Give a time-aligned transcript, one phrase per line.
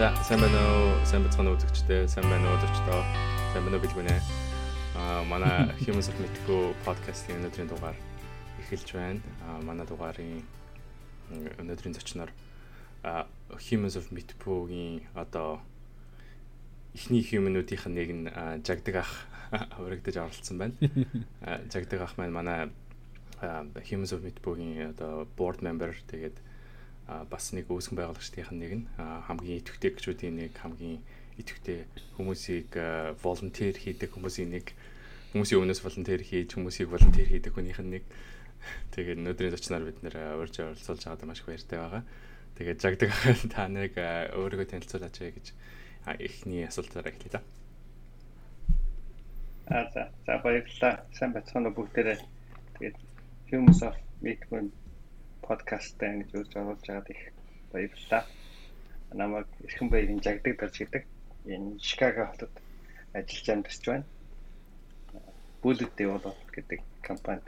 [0.00, 1.04] За сайн байна уу?
[1.04, 3.00] Сайн бацхан үзэгчдээ, сайн байна уу өдөрчдөө.
[3.52, 4.14] Сайн байна уу билгүнэ.
[4.96, 7.98] Аа манай Humans of Mythical podcast-ийн өнөөдрийн дугаар
[8.64, 9.20] эхэлж байна.
[9.44, 10.40] Аа манай дугаарын
[11.36, 12.32] өнөөдрийн зочноор
[13.52, 15.60] Humans of Mythical-гийн одоо
[16.96, 18.32] эхний human-уудынх нь нэг нь
[18.64, 19.12] жагдаг ах
[19.76, 20.80] урагдаж оролцсон байна.
[21.68, 22.72] Жагдаг ах маань манай
[23.84, 26.40] Humans of Mythical-гийн одоо board member тэгээд
[27.30, 31.02] бас нэг үүсгэн байгуулагчдын нэг нь хамгийн идэвхтэй гişүүдийн нэг хамгийн
[31.42, 32.70] идэвхтэй хүмүүсийг
[33.18, 34.66] волонтер хийдэг хүмүүсийн нэг
[35.34, 38.04] хүмүүсийн өмнөөс волонтер хийж хүмүүсийг волонтер хийдэг хүнийх нь нэг
[38.94, 42.02] тэгээд өнөөдрийн зочноор бид нэр урьж оролцуулж байгаад маш их баяртай байгаа.
[42.60, 43.10] Тэгээд жагдаг
[43.54, 45.46] та нэг өөрийгөө танилцуулаач гэж
[46.20, 47.40] эхний асуултаараа эхлэе та.
[49.70, 51.06] Аа за за баярлалаа.
[51.16, 52.18] Сайн бацгаана бүгдээрээ.
[52.76, 52.96] Тэгээд
[53.50, 54.68] Humans of Meet-ийн
[55.50, 57.22] подкасттай ингэж үрж оруулж байгаад их
[57.74, 58.22] баярлалаа.
[59.10, 61.02] Намайг эрхэн баярын жагдаг дарж гэдэг.
[61.50, 62.54] Энэ Чикаго хотод
[63.12, 64.06] ажиллаж амьдарч байна.
[65.62, 67.42] Bullet Develop гэдэг компанид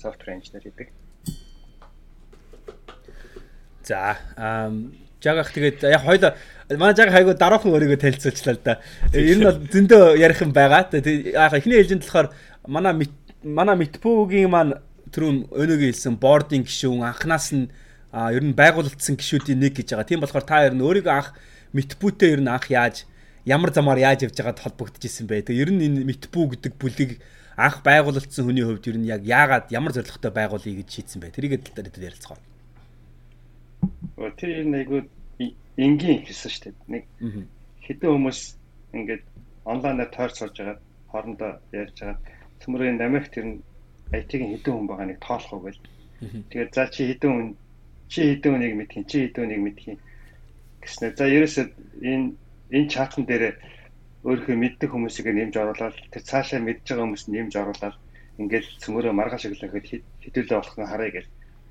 [0.00, 0.88] software engineer гэдэг.
[3.84, 6.32] За, ам жагах тэгээд яг хоёул
[6.70, 8.80] манай жаг хайгуу дараахан өөрийгөө танилцуулчлаа л да.
[9.12, 10.88] Ер нь бол зөндөө ярих юм байгаа.
[10.88, 12.32] Тэгээд яг эхний ээлжинд болохоор
[12.66, 13.06] манай
[13.44, 14.80] манай Митпүүгийн маань
[15.12, 17.70] түрүүн өнөөгийн хэлсэн бординг гişүүн анханаас нь
[18.12, 20.08] ер нь байгуулагдсан гişүүдийн нэг гэж байгаа.
[20.08, 21.32] Тийм болохоор та ер нь өөрийгөө анх
[21.72, 23.08] Митбүүтэй ер нь анх яаж
[23.48, 25.48] ямар замаар яаж явж байгаад холбогдож исэн бэ?
[25.48, 27.20] Тэгээ ер нь энэ Митбүү гэдэг бүлийг
[27.56, 31.32] анх байгуулагдсан хүний хувьд ер нь яг яагаад ямар зорилготой байгуулъя гэж шийдсэн бэ?
[31.32, 32.36] Тэрийг л дээр ярилцгаа.
[34.36, 35.08] Тэр нэг
[35.76, 36.76] энгийн хэлсэн шүү дээ.
[36.92, 37.04] Нэг
[37.88, 38.40] хэдэн хүмүүс
[38.92, 39.24] ингээд
[39.64, 42.18] онлайнаар тойрч сурж байгаа хоорондоо ярьж байгаа.
[42.60, 43.56] Төмөрийн Америкт тэр нь
[44.12, 45.80] IT-ийн хэдэн хүн байгаа нэг тоолох уу гэл.
[46.50, 47.48] Тэгээд за чи хэдэн хүн
[48.12, 49.98] чи хэдэн хүнийг мэдхийн чи хэдэн хүнийг мэдхийн
[50.82, 51.66] гэснээр за ерөөсөө
[52.12, 52.26] энэ
[52.76, 53.56] энэ чатан дээр
[54.22, 57.96] өөрийнхөө мэддэг хүмүүсийг нэмж оруулаад тэр цаашаа мэдж байгаа хүмүүс нэмж оруулаад
[58.38, 59.86] ингээл цөмөрөө маргааш өглөөхөд
[60.22, 61.30] хэдүүлээ болох нь харъя гэл.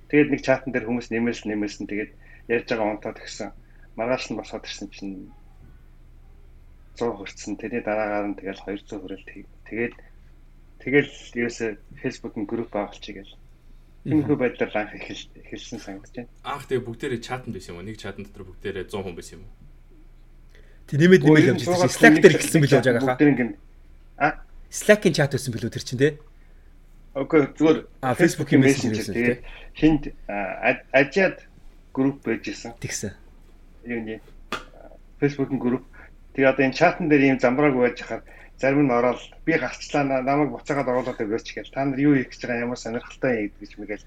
[0.09, 2.11] Тэгээд нэг чатан дээр хүмүүс нэмэлсэн нэмэлсэн тэгээд
[2.51, 3.49] ярьж байгаа онтоод гисэн
[3.95, 5.31] маргааш нь босоод ирсэн чинь
[6.99, 7.55] 100 хүрсэн.
[7.55, 9.25] Тэрний дараагаар нь тэгэл 200 хүрэл
[9.67, 9.93] тэгээд
[10.81, 13.33] Тэгэл ерөөсө Facebook-ын групп байгуулчих гээл.
[14.01, 16.29] Тиймэрхүү байдлаар анх эхэлсэн санагдаж байна.
[16.41, 17.85] Анх тэгээ бүгдээрээ чатанд байсан юм уу?
[17.85, 19.53] Нэг чатан дотор бүгдээрээ 100 хүн байсан юм уу?
[20.89, 21.85] Тэг нэмээд нэмээд явж байгаа.
[21.85, 23.17] Slack дээр эхэлсэн билүү жагаа хаа.
[23.21, 23.45] Бүгд ингэ
[24.17, 24.27] а
[24.73, 26.09] Slack-ийн чат байсан билүү тэр чинь те.
[27.13, 29.37] Окей зүгээр а Facebook-ийн мессенжер тэгээ
[29.77, 30.03] хинд
[30.91, 31.45] ажиад
[31.93, 32.73] групп байжсэн.
[32.81, 33.13] Тэгсэн.
[33.85, 34.17] Юу нэ
[35.21, 35.85] Facebook-ийн групп.
[36.33, 38.25] Тэгээ одоо энэ чатан дээр ийм замбрааг байж хахаар
[38.61, 42.41] зарим нь ороод би гарчлаа намайг буцаагаад оруулаад өгөөч гээл та нар юу хийх гэж
[42.45, 44.05] байгаа ямар сонирхолтой юм гэж мэгэл.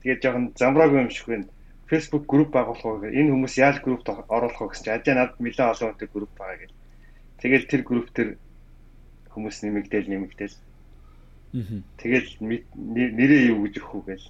[0.00, 1.52] Тэгээд жоохон замбраагүй юм шиг байна.
[1.84, 3.04] Facebook групп байгуулах уу?
[3.04, 6.58] Энэ хүмүүс яаж группт оруулах вэ гэсэн чинь ажаа надад нэлээд олон үнэтэй групп байгаа
[6.64, 6.78] гэл.
[7.44, 8.28] Тэгэл тэр групп төр
[9.36, 10.56] хүмүүс нэмэгдээл нэмэгдээл
[12.00, 14.26] тэгэл нэрээ юу гэж өгөх үү гээл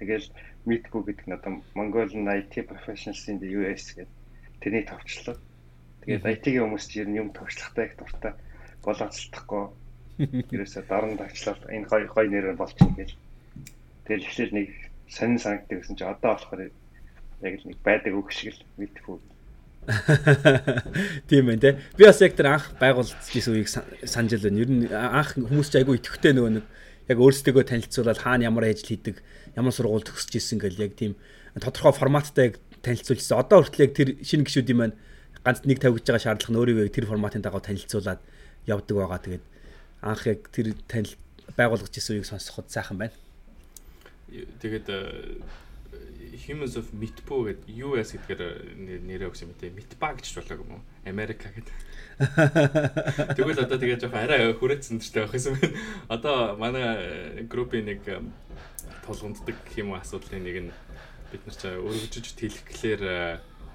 [0.00, 0.26] тэгэл
[0.64, 4.08] Meetboo гэдэг нь одоо Mongolian IT Professionals in the US гэдэг.
[4.64, 5.36] Тэрний товчлоо.
[6.02, 8.32] Тэгээд IT-ийн хүмүүс чинь юм товчлохтай их дуртай
[8.84, 9.64] болооцолдохгүй
[10.54, 13.10] ерөөсө даран тавчлал энэ гой гой нэрээр болчихно гэж.
[14.06, 14.70] Тэгэл эхлээл нэг
[15.10, 16.70] сонин санагддаг гэсэн чи одоо болохоор
[17.42, 19.18] яг л нэг байдаг үг шиг л мэдфүү.
[21.28, 21.76] Тийм байх те.
[21.98, 24.62] Би бас яг тэр анх байгуулсан үеийг санаж байна.
[24.62, 26.66] Ер нь анх хүмүүс ч айгүй итгэвтэй нөгөө нэг
[27.10, 29.20] яг өөрсдөө танилцуулаад хаана ямар ажил хийдэг,
[29.58, 31.20] ямар сургууль төгсөж исэн гэл яг тийм
[31.60, 33.36] тодорхой форматтай яг танилцуулсан.
[33.36, 34.96] Одоо хүртэл яг тэр шинэ гişүүдийн маань
[35.44, 38.20] ганц нэг тавьж байгаа шаардлага нь өөрийгөө тэр форматын дагав танилцуулаад
[38.66, 39.20] явдаг байгаа.
[39.20, 39.44] Тэгээд
[40.02, 41.14] анх яг тэр танил
[41.56, 43.16] байгуулгаж исэн үеийг сонсоход сайхан байна.
[44.32, 45.40] Тэгээд э,
[46.48, 48.42] Humans of Meatpo гэдэг US гэдгээр
[49.06, 50.82] нэрээ өгсөн мэт Meatba гэж болоо юм уу?
[51.06, 51.76] Америка гэдэг.
[53.38, 55.78] Тэгвэл одоо тэгээ жоох арай хүрээцсэн төртэй байх юм байна.
[56.10, 58.02] Одоо манай группийн нэг
[59.06, 60.72] тулгамддаг юм асуудлын нэг нь
[61.30, 63.02] бид нар ч өргөжж тэлэхлээр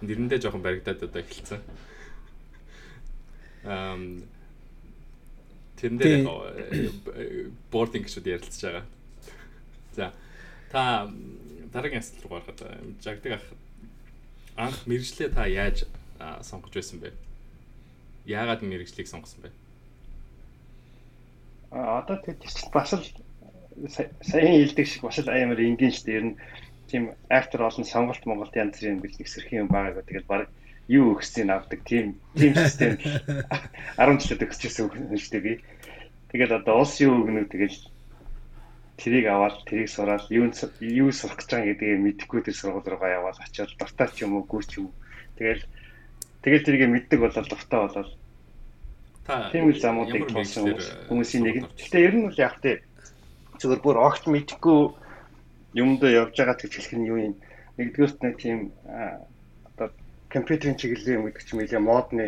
[0.03, 1.61] нэрэндээ жоохон баригдаад одоо эхэлсэн.
[3.63, 4.23] Ам
[5.79, 6.27] Тэрэн дээр
[7.71, 8.85] бординг гэшүүд ярилцж байгаа.
[9.95, 10.11] За
[10.71, 11.07] та
[11.71, 12.61] дараагийн асуулт руу гаргаад
[12.99, 13.45] жагдаг ах
[14.59, 15.87] анх мэрэгчлээ та яаж
[16.43, 17.15] сонгож байсан бэ?
[18.27, 19.51] Яагаад мэрэгчлийг сонгосон бэ?
[21.71, 22.35] А одоо тэр
[22.73, 23.05] бас л
[24.21, 26.19] сайн хэлдэг шиг бас л амар энгийн шүү дээ.
[26.19, 26.39] Ер нь
[26.91, 30.03] тийм актер олон сонголт Монголд янз бүрийн бэлэг сэрхэн юм байгаа.
[30.03, 30.49] Тэгэл баг
[30.89, 31.79] юу өгсөйг авдаг?
[31.85, 32.97] Тийм тийм систем.
[34.01, 35.45] 10 жилд өгсөжсэн хүн шүү дээ.
[35.45, 35.53] Би.
[36.33, 37.77] Тэгэл одоо улс юу өгнө тэгэл
[38.97, 40.49] тэрийг аваад тэрийг сураад юу
[40.81, 44.43] юу сурах гэж байгаа гэдгийг мэдэхгүй тэр сургууль руугаа яваад очиод дуртай ч юм уу
[44.43, 44.91] гүр ч юм
[45.39, 45.63] тэгэл
[46.43, 48.11] тэгэл тэрийг мэддэг болол дуртай болол.
[49.53, 50.75] Тийм үйл замуудыг тоосон
[51.07, 51.55] хүмүүсийн нэг.
[51.77, 52.83] Гэхдээ ер нь бол яг тэ
[53.61, 54.79] зөвхөн бүр огт мэдэхгүй
[55.79, 57.35] юмд явж байгаа гэж хэлэх нь юу юм?
[57.77, 58.59] Нэгдүгээрт нэг тийм
[60.29, 62.25] компьютерийн чиглэлийн юм гэдэг чинь нэлээ модны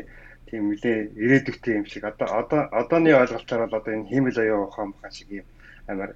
[0.50, 2.04] тийм нэлээ ирээдүйтэй юм шиг.
[2.04, 5.48] Одоо одоо одооны ойлголтоор бол одоо энэ хиймэл оюун ухаан ухаан шиг юм
[5.88, 6.12] амар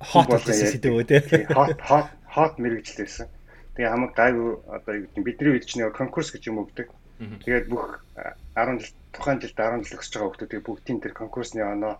[0.00, 1.22] хот сэдв үү те
[1.54, 3.28] хот хот хот мэрэгчлээсэн.
[3.74, 6.88] Тэгээ хамаг гайгүй одоо юу гэдэг бидний үед чинь конкурс гэж юм өгдөг.
[7.16, 8.04] Тэгээд бүх
[8.52, 11.96] 10 жил тухайн жилд 10 жил өсөж байгаа хүмүүсийг бүгдийн тэр конкурсны оноо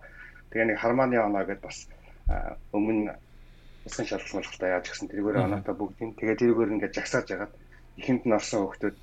[0.53, 1.89] тэгээ нэг хармааны оноо гэдээ бас
[2.69, 3.17] өмнө
[3.87, 4.05] усан
[4.37, 7.53] молголтоо яаж гисэн тэргээр оноотоо бүгдийн тэгээ тэргээр ингээд жагсааж ягаад
[7.97, 8.97] ихэнд нь орсон хүмүүс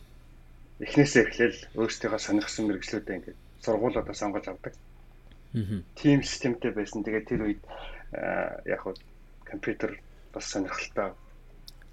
[0.83, 4.75] эхнээсээ эхлээл өөрсдийнхөө сонирхсан мэрэгчлүүдээ ингээд сургуулиудаа сонгож авдаг.
[5.95, 7.07] Тим системтэй байсан.
[7.07, 7.63] Тэгээд тэр үед
[8.67, 8.95] яг хуу
[9.47, 10.03] компьютер
[10.35, 11.15] бас сонирхолтой.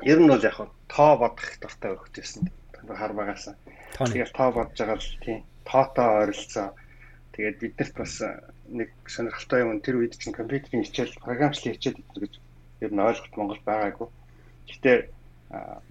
[0.02, 2.50] Ер нь бол яг хуу тоо бодох дуртай өгчээсэн.
[2.90, 3.56] Хар багаасаа.
[4.02, 6.74] Тэгээд тоо бодож байгаа л тийм тоотой ойролцоо.
[7.38, 8.14] Тэгээд биднэрт бас
[8.66, 12.34] нэг сонирхолтой юм тэр үед чинь компьютерийн хичээл програмчлалын хичээл гэж
[12.82, 14.10] ер нь ойлголт Монгол байгаагүй.
[14.68, 14.98] Гэхдээ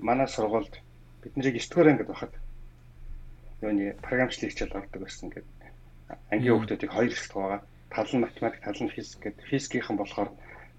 [0.03, 0.75] манай сургуульд
[1.23, 2.35] бид нарыг 9 дугаар ангид байхад
[3.61, 5.49] юуны програмчлалын хичээл ордог байсан гэдэг.
[6.33, 7.61] Ангийн хүүхдүүдийг хоёр хэсэгт байгаа.
[7.93, 9.45] Тал нь математик, тал нь физик гэдэг.
[9.51, 10.31] Физикийнхэн болохоор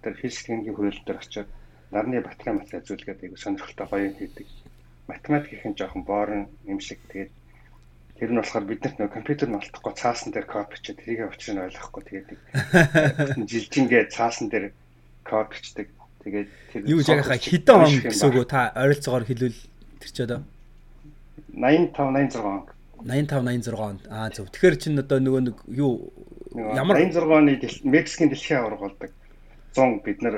[0.02, 1.50] тэр физикийн хөрөлд дээр очиод
[1.92, 4.48] нарны баталгаа материал зүйлгээд айгу сонирхолтой гоё хийдэг.
[5.08, 7.32] Математикийнхэн жоохон боорон юм шиг тэгээд
[8.18, 11.64] тэр нь болохоор биднэрт нөө компьютер нь олдохгүй цаасан дээр код бичээд тэрийг учрыг нь
[11.68, 12.30] ойлгохгүй тэгээд
[13.50, 14.74] жилжингээ цаасан дээр
[15.22, 15.88] код бичдэг.
[16.22, 19.58] Тэгээд тэр юу жагахаа хэдэн он гэсэн үг та ойролцоогоор хэлвэл
[20.02, 20.42] тэр ч одоо
[21.54, 22.66] 85 86 он.
[23.06, 24.02] 85 86 онд.
[24.10, 24.50] Аа зөв.
[24.50, 26.12] Тэгэхээр чинь одоо нөгөө нэг юу
[26.56, 29.12] ямар 86 оны Мексикийн дэлхийн аварга болдог.
[29.74, 30.36] 100 бид нар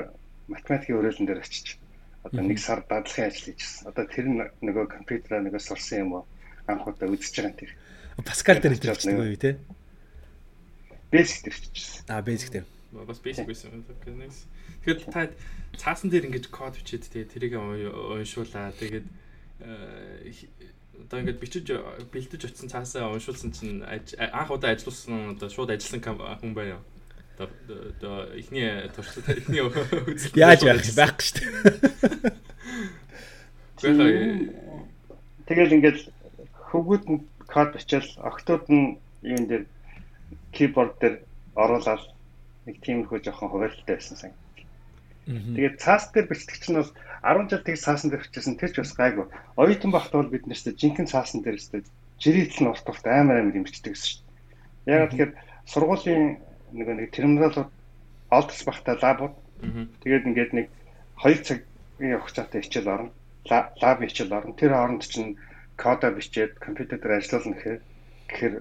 [0.48, 1.78] математикийн өрөөлөн дээр очиж
[2.24, 3.88] одоо нэг сар дадлахын ажил хийжсэн.
[3.92, 4.24] Одоо тэр
[4.64, 6.24] нөгөө компьютераа нөгөө сурсан юм уу?
[6.66, 7.70] Анх удаа үзэж байгаа юм тэр.
[8.24, 9.60] Паскал дээр хэлж байгаа юу те?
[11.12, 12.04] Basic дээр хийжсэн.
[12.08, 12.66] Аа basic дээр.
[12.94, 13.84] Бас basic байсан.
[13.84, 15.28] Тэгэхээр та
[15.76, 18.72] цаасан дээр ингэж код бичээд тэгээ тэрийг уншуулаа.
[18.72, 19.04] Тэгээд
[19.64, 21.66] одоо ингээд бичиж
[22.12, 26.78] бэлдэж очисон цаасаа уншуулсан чинь анх удаа ажилласан одоо шууд ажилласан хүн байна.
[27.34, 27.48] Одоо
[27.92, 31.52] одоо ихний туршлага ихний үзэл яаж байх байхгүй шүү дээ.
[35.48, 35.98] Тэгэл ингээд
[36.70, 37.20] хөвгүүд нь
[37.50, 39.64] код бичээл октод нь юун дээр
[40.54, 41.20] киборд дээр
[41.54, 42.02] оруулаад
[42.66, 44.32] нэг тиймэрхүү жоохон хуваалтай байсан сан.
[45.24, 46.92] Тэгээд цаас дээр бичдэг чинь бол
[47.24, 49.26] 10 жил тэг цаасан дээр бичсэн тэр ч бас гайгүй.
[49.56, 51.80] Оюутан багт бол бид нэрстэй жинхэнэ цаасан дээр өстэй
[52.20, 54.20] жирийтэл нь урт урт амар амар юм бичдэг гэсэн шүү
[54.84, 54.92] дээ.
[54.92, 55.32] Ягаад тэгэхээр
[55.64, 56.24] сургуулийн
[56.76, 57.70] нэг нэг терминалууд
[58.28, 59.34] олдс багтаа лабууд.
[60.04, 60.66] Тэгээд ингээд нэг
[61.24, 63.10] 2 цагийн хугацаатай хичээл орно.
[63.48, 64.52] Лаб хичээл орно.
[64.60, 65.40] Тэр хооронд чинь
[65.80, 67.80] кодо бичээд компьютер ажиллуулна гэхээр
[68.28, 68.54] гэхээр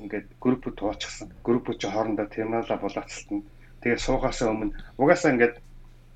[0.00, 1.28] ингээд группүүд туучихсан.
[1.44, 3.44] Группүүд чинь хоорондоо терминалаа булаацалтна.
[3.84, 5.60] Тэгээд суугасаа өмнө угаасаа ингээд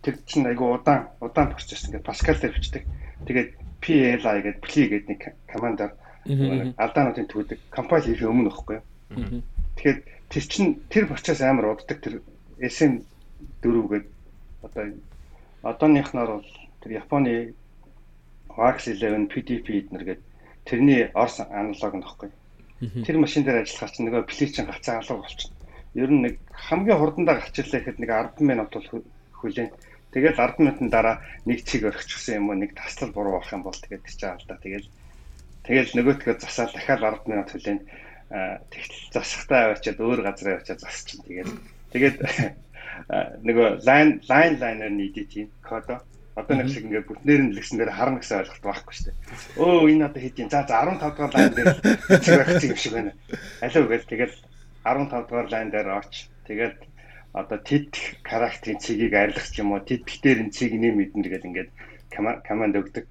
[0.02, 2.85] тэр чинь айгу удаан удаан процесс ингээд дээр бичдэг.
[3.26, 3.50] Тэгээд
[3.81, 5.93] PLI гэдэг pli гэдэг нэг командаар
[6.76, 8.81] алдаануудын төвөдөг компайл хийх өмнө багхгүй.
[9.76, 9.99] Тэгэхээр
[10.29, 12.20] тэр чинь тэр процесс амар уддаг тэр
[12.61, 13.00] SM
[13.64, 14.12] 4 гэдэг
[14.62, 14.85] одоо
[15.64, 16.50] одооныхнаар бол
[16.85, 17.55] тэр Японы
[18.56, 20.25] Wax 11 PDP эднэр гэдэг
[20.64, 22.31] тэрний орс аналог нөхгүй.
[23.05, 25.56] Тэр машин дээр ажиллахаар чинь нөгөө пли чинь гацаа алга болчихно.
[25.96, 29.05] Ер нь нэг хамгийн хурдандаа гарч ирлээ гэхэд нэг 10 минут бол
[29.41, 29.70] хүлээн
[30.10, 33.79] Тэгэл 10 минутын дараа нэг цэг орчихсон юм уу нэг таслал буруу болох юм бол
[33.79, 34.58] тэгээд тийч аа л да.
[34.58, 34.88] Тэгэл
[35.62, 37.81] тэгэл нөгөөтгөө засаад дахиад 10 минут хүлээн
[38.31, 41.50] тэгтэл засахтаа аваачаад өөр газар аваачаад засчихин тэгээд
[41.94, 42.17] тэгээд
[43.46, 46.02] нөгөө лайн лайн лайнер нийдэт юм кодо
[46.38, 49.17] одоо нэг шиг ингээд бүтнээр нь лгсэн дээр харна гэсэн ойлголт байхгүй шүү дээ.
[49.58, 50.48] Өө энэ одоо хэд юм.
[50.48, 51.70] За 15 дугаар лайн дээр
[52.24, 53.12] цэг байх юм шиг байна.
[53.60, 54.36] Алив гэл тэгэл
[54.86, 56.14] 15 дугаар лайн дээр орч
[56.46, 56.76] тэгээд
[57.32, 57.94] одоо тэд
[58.27, 61.70] характерын цэгийг арилгах юм уу тэд битэрийн цэг нэм мэднэ гэдэг ингээд
[62.10, 63.06] команд өгдөг.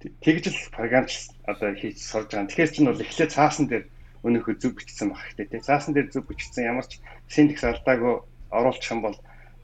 [0.00, 2.48] Тэгж л програмч одоо хийж сурж байгаа.
[2.48, 3.84] Тэгэхээр чинь бол эхлээд цаасан дээр
[4.24, 5.60] өнөөхөө зүг бичсэн баг хэрэгтэй тий.
[5.60, 9.16] Цаасан дээр зүг бичсэн ямар ч синтекс алдаагүй оруулах юм бол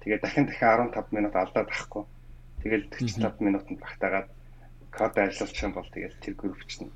[0.05, 2.05] тэгээ дахин дахин 15 минут алдаад ахгүй.
[2.61, 4.29] Тэгэл 45 минутанд багтаагаад
[4.93, 6.93] код ажиллуулах юм бол тэгэл тэр групп чинь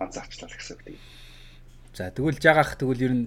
[0.00, 0.96] анзаарчлаа гэсэн үг.
[1.92, 3.26] За тэгвэл жагаах тэгвэл ер нь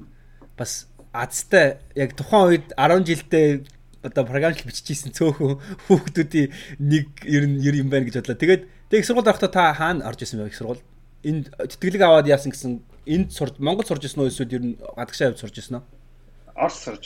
[0.58, 3.48] бас азтай яг тухайн үед 10 жилдээ
[4.04, 5.58] одоо програмчлал биччихсэн цөөхөн
[5.88, 8.38] хүүхдүүдийн нэг ер нь ер юм байна гэж бодлоо.
[8.38, 10.84] Тэгээд тэг их сургууль орохдоо та хаана орж исэн бэ их сургууль?
[11.26, 15.34] Энд тэтгэлэг аваад яасан гэсэн энд сурж Монгол сурж исэн үү эсвэл ер нь гадагшаа
[15.34, 15.84] явж сурж исэн үү?
[16.54, 17.06] Орос сурж.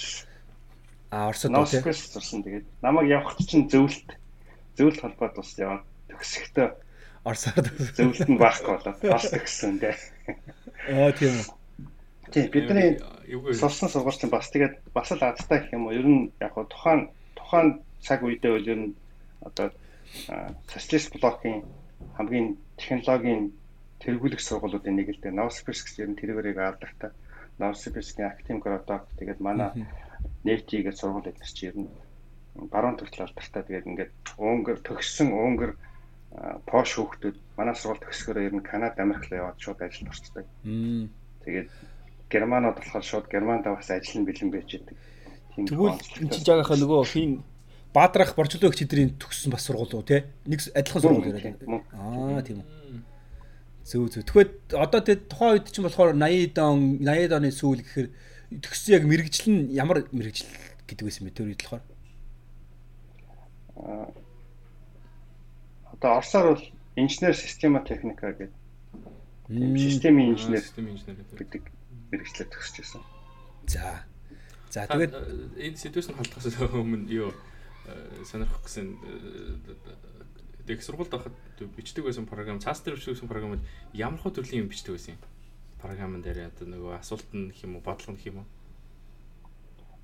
[1.11, 2.43] А Оросд Новосибирск сурсан.
[2.43, 4.19] Тэгээд намайг явахт чинь зөвлөлт
[4.75, 6.67] зөвлөлт холбоод бас яваад төгсөхдөө
[7.23, 9.95] Оросоор зөвлөлт нь баахгүй болоод Орос төгссөн дээ.
[10.91, 11.58] Аа тийм үү.
[12.31, 12.99] Тийм бидний
[13.53, 15.97] сурсан сургууль чинь бас тэгээд бас л азтай гэх юм уу.
[15.97, 18.95] Ер нь яг тухайн тухайн цаг үедээ бол ер нь
[19.41, 19.67] одоо
[20.69, 21.65] социалист блокийн
[22.17, 23.53] хамгийн технологийн
[23.99, 25.33] тэргүүлэх сургуулиудын нэг л дээ.
[25.33, 27.11] Новосибирск ер нь тэргээрийг алдартай.
[27.59, 29.71] Новосибирскийн Актим Городок тэгээд манай
[30.43, 31.89] нефти гэж сургууль эднэр чи ер нь
[32.71, 33.63] баруун төртөл алдартай.
[33.63, 35.71] Тэгээд ингээд уунгөр төгссөн уунгөр
[36.69, 40.45] пош хүүхдүүд манай сургууль төгсгөрөө ер нь Канада, Америк руу яваад шууд ажилд орцдог.
[41.43, 41.67] Тэгээд
[42.29, 44.79] германууд болохоор шууд германд бас ажил нь бэлэн байж.
[45.55, 47.43] Тийм Тэгвэл энэ чинь жаагийнхаа нөгөө хин
[47.93, 50.29] Баадрах Борчлоо их хэдрийн төгссөн бас сургууль уу те?
[50.45, 51.57] Нэг адилхан сургууль яриад.
[51.97, 53.01] Аа тийм үү.
[53.81, 54.23] Зөв зөв.
[54.29, 58.09] Тэгэхэд одоо тэгээд тухайн үед чинь болохоор 80 он 80 оны сүүл гэхээр
[58.61, 60.53] төгссөн яг мэрэгжил нь ямар мэрэгжил
[60.85, 61.83] гэдэг байсан бэ тэр үед болохоор?
[63.81, 64.13] Аа
[65.97, 68.53] одоо Оросоор бол инженер система техника гэдэг.
[69.49, 70.61] Системийн инженер
[71.33, 71.73] гэдэг
[72.11, 73.01] мэрэгчлэр төгсөж байсан.
[73.67, 74.03] За.
[74.69, 75.13] За тэгээд
[75.57, 77.29] энэ сэдвээс нь халдахаас өмнө юу
[78.25, 78.97] сонирхох гэсэн
[80.69, 81.33] их сургуульд байхад
[81.77, 85.21] бичдэг байсан програм, цаас дээр бичдэг байсан програмд ямар хөө төрлийн юм бичдэг байсан юм?
[85.81, 88.47] Програмн дээр одоо нөгөө асуулт нь гэх юм уу, бодлого нь гэх юм уу?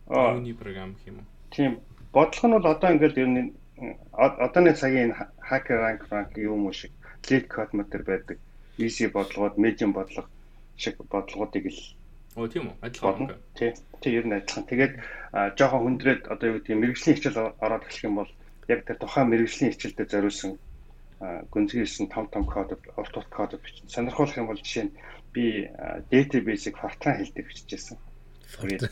[0.10, 1.28] Аа, юуны програм гэх юм уу?
[1.54, 1.72] Тийм.
[2.10, 3.54] Бодлого нь бол одоо ингээд ер нь
[4.18, 6.90] одооны цагийн hacker rank rank юм уу шиг
[7.30, 8.42] lead code мэтэр байдаг.
[8.78, 10.28] easy бодлогод, medium бодлого
[10.78, 11.82] шиг бодлогуудыг л
[12.36, 12.76] Оо тийм үү?
[12.84, 13.32] Адилхан.
[13.56, 13.72] Тий.
[14.04, 14.68] Тий ер нь адилхан.
[14.68, 14.94] Тэгээд
[15.56, 18.32] жоохон хүндрээд одоо юу гэдэг мэрэгжлийн хичээл ороод эхлэх юм бол
[18.68, 20.52] яг тэр тухайн мэрэгжлийн хичээлдээ зориулсан
[21.24, 23.88] гүнзгийсэн том том код урт урт код бичсэн.
[23.88, 24.96] Сонирхолтой юм бол жишээ нь
[25.32, 25.72] би
[26.12, 27.96] database-ийг Fortran хэлдэг бичижсэн.
[28.60, 28.84] Тэгээд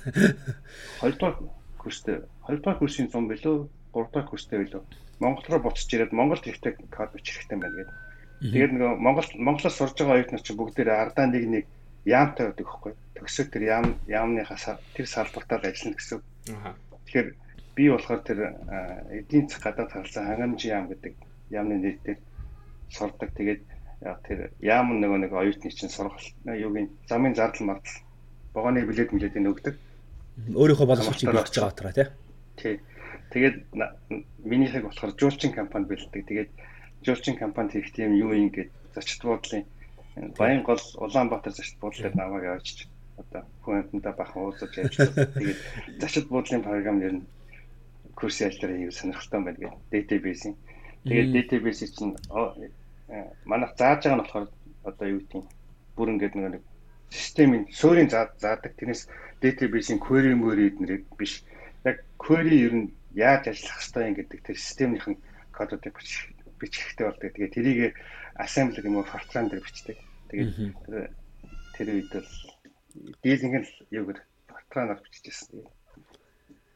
[1.04, 1.36] хоёрдугаар
[1.76, 3.56] курстэй хоёрдугаар курсын 100 билүү?
[3.92, 4.82] гуравдугаар курстэй билүү?
[5.20, 7.98] Монгол руу буцаж ирээд Монголд ихтэй код бичих хэрэгтэй байна гэдэг.
[8.44, 11.66] Тэгээд нөгөө Монгол Монголоос сурж байгаа оюутнууд чинь бүгдээрээ ардаа нэг нэг
[12.04, 12.94] яамтай байдаг хөөхгүй.
[13.16, 16.20] Төгсөө тэр яам яамныхаа тэр салбартаар ажиллана гэсэн.
[17.08, 17.28] Тэгэхээр
[17.76, 18.40] би болохоор тэр
[19.16, 21.14] эдийн засаг гадаад харилцаа хангамжийн яам гэдэг
[21.56, 22.20] яамны нэрээр
[22.92, 23.32] сурдаг.
[23.32, 23.62] Тэгээд
[24.28, 27.98] тэр яам нөгөө нэг оюутны чинь сургалт юугийн замын зардал мардал
[28.52, 29.76] богоны билет билетийг өгдөг.
[30.52, 32.08] Өөрийнхөө боломжийг бэлтэж байгаа утгаа тий.
[32.60, 32.76] Тий.
[33.32, 33.58] Тэгээд
[34.44, 36.28] минийхийг болохоор жуулчин компани бэлддэг.
[36.28, 36.52] Тэгээд
[37.06, 39.66] жуулчин компанид хийх тийм юу юм гээд зочд буудлын
[40.38, 45.34] Баян гол Улаанбаатар зочд буудлаар намайг авчиж одоо хүн амьтандаа бахан уулзаж ажилласан.
[45.34, 45.60] Тэгээд
[46.02, 47.26] зочд буудлын програм нэр нь
[48.14, 50.56] курс ялтраа хийх сонирхолтой байна гэдэг database-ийн.
[51.06, 52.14] Тэгээд database чинь
[53.50, 54.48] манайх зааж байгаа нь болохоор
[54.90, 55.44] одоо юу гэдэг
[55.98, 56.64] бүр ингээд нэг
[57.10, 59.10] системийн суурийн заадаг тэрнээс
[59.42, 61.34] database-ийн query мөрөд нэрийг биш
[61.90, 65.16] яг query ер нь яаж ажиллах хэвтэй юм гэдэг тэр системийнхэн
[65.58, 65.98] кодуудыг
[66.64, 67.30] бичихтэй болдог.
[67.36, 67.94] Тэгээд тэрийг
[68.40, 70.00] assembler юм уу Fortran дээр бичдэг.
[70.32, 71.12] Тэгээд
[71.76, 72.32] тэр үед бол
[73.22, 75.68] дийлинг нь юугаар Fortran-аар бичижсэн.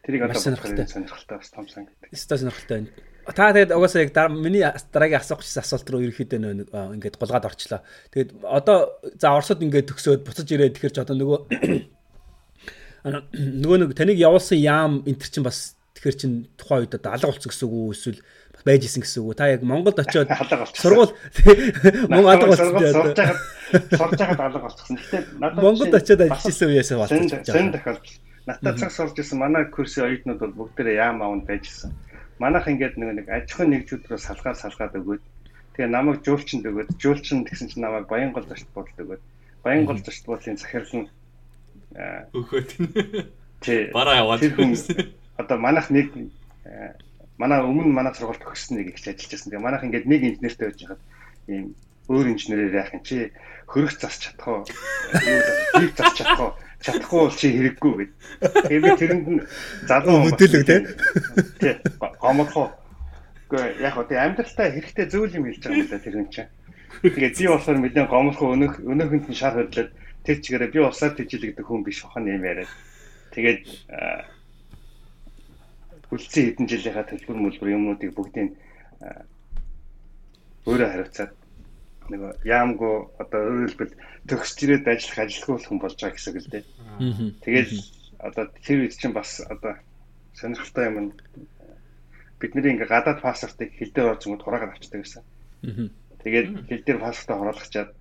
[0.04, 2.12] Тэрийг одоо сонирхолтой сонирхолтой бас том сан гэдэг.
[2.12, 2.92] Эсвэл сонирхолтой байна.
[3.28, 7.84] Та тэгээд угаасаа яг миний дараагийн асуух гэсэн асуулт руу ерөөхдөө нэг ингээд гулгаад орчлоо.
[8.16, 11.40] Тэгээд одоо за Оросод ингээд төгсөөд буцаж ирээд тэгэхэр ч одоо нөгөө
[13.62, 15.77] нөгөө нэг таныг явуулсан яам энэ чинь бас
[16.08, 18.22] тэгэхэр чин тухайн үед одоо алга болсон гэсэн үг үү эсвэл
[18.64, 19.36] байж исэн гэсэн үг.
[19.36, 20.32] Та яг Монголд очиод
[20.72, 21.12] сургууль
[22.12, 23.40] Монгол алга болсон сурж байгаад
[23.92, 24.96] сурж байгаад алга болсон.
[24.96, 27.28] Гэтэ надад Монголд очиод ажиллаж исэн үеэсээ болсон.
[27.28, 28.16] Сэн тохиолдол.
[28.48, 31.92] Надад цаг сурж исэн манай курсын оюутнууд бол бүгдээрээ яам аавнд байж исэн.
[32.40, 35.24] Манайх ингээд нэг нэг аж ахуйн нэгжүүд рүү салгаад салгаад өгөөд
[35.76, 39.24] тэгээ намайг жуулчинд өгөөд жуулчин гэсэн чинь намайг Баянгол зочд буудалд өгөөд
[39.66, 41.10] Баянгол зочд буудлын захирал нь
[42.38, 42.70] өгөөд
[43.62, 44.46] тий бараа яваад
[45.38, 46.12] одоо манайх нэг
[47.38, 49.50] манай өмнө манай сургуульд төгссөн нэг ихч ажиллаж байсан.
[49.54, 51.02] Тэгээ манайх ингээд нэг инженертэй байж хаад
[51.48, 51.66] ийм
[52.10, 53.32] өөр инженерээр яах юм чи
[53.70, 54.62] хөрөх засч чадах уу?
[55.78, 56.54] Бийг засч чадах уу?
[56.82, 58.12] Чадахгүй бол чи хэрэггүй гэд.
[58.70, 59.42] Тэгээ би тэрэнд нь
[59.90, 60.82] залуу хөдөлөг тий.
[61.60, 61.74] Тий.
[62.22, 62.70] Гомодлоо.
[63.50, 66.52] Гэхдээ яг хөө тий амьдралтай хэрэгтэй зөвл юм хэлж байгаа юм да тэр хүн чинь.
[67.02, 69.90] Тэгээ би болохоор мэдэн гомлохоо өнөх өнөхөнд нь шар хөдлөд
[70.22, 72.70] тэр чигээрээ би усаар тижил гэдэг хүн биш бахан юм яриад.
[73.34, 73.62] Тэгээд
[76.12, 78.56] үлдсэн хэдэн жилийнхаа төлбөр мөлбөр юмнуудыг бүгдийг
[80.68, 81.34] өөрөө хариуцаад
[82.12, 83.94] нөгөө яамгүй одоо өөрөөр хэлбэл
[84.32, 86.66] төгсч ирээд ажиллах ажилгүй хүн болж байгаа гэсэн үг л дээ.
[87.44, 87.70] Тэгээд
[88.28, 89.74] одоо тэр үед чинь бас одоо
[90.40, 91.12] сонирхолтой юм
[92.40, 95.24] бидний ингээ гадаад паспортыг хил дээр орж ингод хураагаад авчдаг гэсэн.
[96.24, 97.92] Тэгээд хил дээр паспортаа хураалгачаад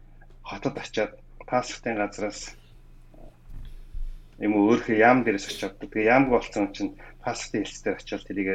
[0.46, 1.12] хотод очиад
[1.50, 2.54] паспортын газраас
[4.38, 6.92] юм өөрхөө яам дээрээс очиад тэгээ яамгүй болсон чинь
[7.26, 8.48] пассвортын хэлцээр очивол тэрийг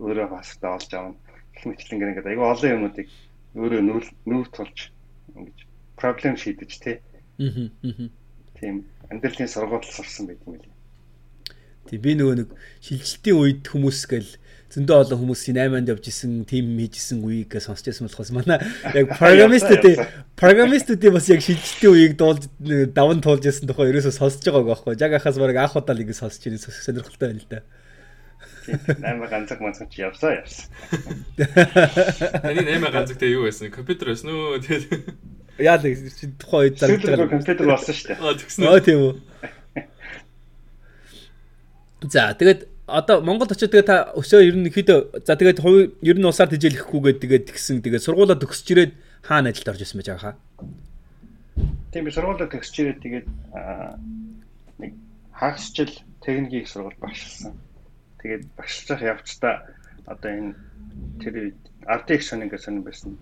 [0.00, 1.20] өөрөө пассвортаа олж авна.
[1.54, 3.08] Гэх мэтлэн ингээд айгүй олон юмнуудыг
[3.54, 4.78] өөрөө нүүр нүүр тулж
[5.36, 5.58] ингэж
[6.00, 6.96] проблем шийдэж тий.
[7.38, 8.08] Аа.
[8.58, 8.74] Тийм
[9.10, 10.72] амьдралын сургууль сурсан байт юм лээ.
[11.90, 12.50] Тийм би нөгөө нэг
[12.80, 14.30] шилжилтийн үед хүмүүс гэл
[14.74, 18.58] зөндөө олон хүмүүсийн 8-нд явж исэн, тим хийж исэн үеийг сонсч байсан болохоос манай
[18.90, 20.02] яг программистуудын
[20.34, 22.48] программистуудын бас яг шилжилтийн үеийг дуулж
[22.90, 24.98] даван туулж исэн тухай ерөөсөө сонсож байгааг байхгүй.
[24.98, 27.62] Яг ахаас бараг анх удаа л ингэ сонсч ирсэн сонирхолтой байна л да.
[28.98, 30.70] Наймаа ганцаг манцаг чи явсаа явсан.
[31.36, 33.70] Таны наймаа ганцагтай юу байсан?
[33.70, 34.58] Компьютер байсан уу?
[34.60, 35.12] Тэгээд
[35.58, 38.18] Яа л чи тухайн үед зарагдсан компьютер болсон шүү дээ.
[38.18, 38.62] Аа тэгсэн.
[38.66, 39.14] Аа тийм үү.
[42.10, 44.90] За тэгээд одоо Монгол очиж тэгээд та өсөө ер нь хэд
[45.22, 45.62] за тэгээд
[46.02, 48.92] ер нь усаар тижээлэхгүйгээд тэгээд тэгсэн тэгээд сургуулаа төгсөж ирээд
[49.22, 50.36] хаана ажилд орж ирсэн байж байгаа хаа?
[51.94, 53.26] Тийм би сургуулаа төгсөж ирээд тэгээд
[54.82, 54.92] нэг
[55.32, 57.54] хагасчил техникийн сургууль багшилсан.
[58.24, 59.68] Тэгээд багшилж явах явцдаа
[60.08, 60.56] одоо энэ
[61.20, 61.52] тэр
[61.84, 63.20] RTX сонин гэсэн сонин байсан.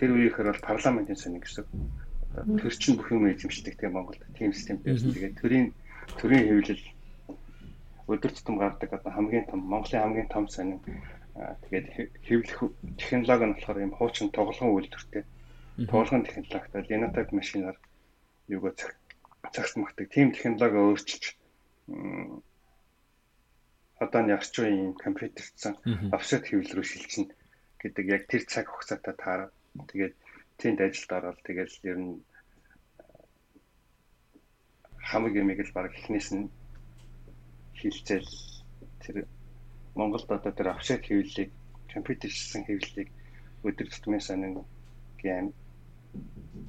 [0.00, 1.68] Тэр үеийнхэр бол парламентын сонин гэсэн.
[2.56, 5.12] Тэр чинь бүх юм эзэмшдэг тийм Монголд тийм систем байсан.
[5.12, 5.66] Тэгээд төрийн
[6.16, 6.84] төрийн хэвлэл
[8.08, 10.80] өдөр тутам гардаг одоо хамгийн том Монголын хамгийн том сонин
[11.68, 12.58] тэгээд хэвлэх
[12.96, 15.24] технологи нь болохоор юм хуучин тоглоом үйлдвэртэй
[15.84, 17.76] тоглоом технологитой Linux машинаар
[18.48, 18.72] юугаа
[19.52, 21.24] цагт магтдаг тийм технологи өөрчилж
[24.04, 25.74] одоо нь ягч үеийн компьютерцсан
[26.16, 27.34] офсет хэвлэл рүү шилжинэ
[27.82, 29.52] гэдэг яг тэр цаг хугацаатай таараад
[29.90, 30.14] тэгээд
[30.60, 32.22] тэнд ажилд ороод тэгээд ер нь
[35.08, 36.46] хамаг юмыг л баг эхнээс нь
[37.78, 38.30] хилцэл
[39.02, 39.16] тэр
[39.98, 41.50] Монголд одоо тэр офшет хэвлэлийг
[41.92, 43.10] компьютерчсэн хэвлэлийг
[43.66, 44.54] өдөр тутмын сонин
[45.20, 45.46] гэм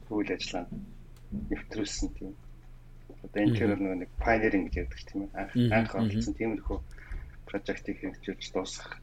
[0.10, 0.72] үйл ажиллагаанд
[1.50, 2.34] нэвтрүүлсэн тийм.
[3.24, 5.72] Одоо энэ тэр нэг pioneering гэж яддаг тийм ээ.
[5.72, 6.78] Анх оролцсон тиймэрхүү
[7.48, 9.00] прожектыг хэрэгжүүлж дуусгах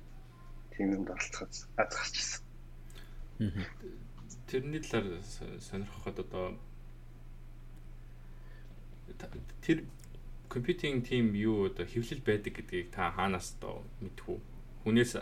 [0.74, 2.42] тийм юмд оролцоход аз гарчсан.
[4.48, 5.22] Тэрний талаар
[5.60, 6.58] сонирхоход одоо
[9.62, 9.84] тэр
[10.48, 14.36] компьютинг тим юу одоо хэвлэл байдаг гэдгийг та хаанаас одоо мэдвүү?
[14.84, 15.12] Хүнээс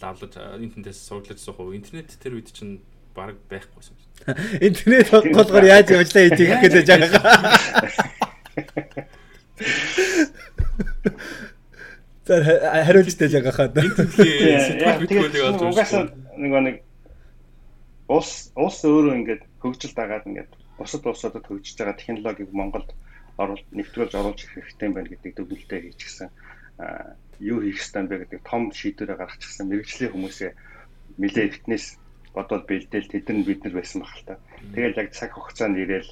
[0.00, 1.76] лавлаж интернетээс суурлаж суух уу?
[1.76, 2.80] Интернет тэр үед чинь
[3.18, 3.94] баг байхгүйсэн.
[4.62, 7.34] Интернет болохоор яаж явжлаа хийж гэж байгаа.
[12.28, 12.34] За
[12.86, 13.68] хариулж тэж байгаа хаа.
[13.74, 16.76] Тэгээд угаасаа нөгөө нэг
[18.06, 22.92] улс улс өөрөө ингээд хөгжил дагаад ингээд бусад улсуудад хөгжиж байгаа технологиг Монголд
[23.40, 26.30] оруулж нэвтрүүлж оруулж ирэх хэрэгтэй байна гэдэг дүгнэлтээ хийчихсэн.
[27.38, 29.70] юу хийх ёстой бэ гэдэг том шийдвэрээ гаргачихсан.
[29.70, 30.52] Мэргэжлийн хүмүүсээ
[31.18, 31.98] нэлээ фитнес
[32.38, 34.34] бодоод бэлдээл тэд нар бид нар байсан баг л та.
[34.70, 36.10] Тэгэл яг цаг хугацаанд ирээл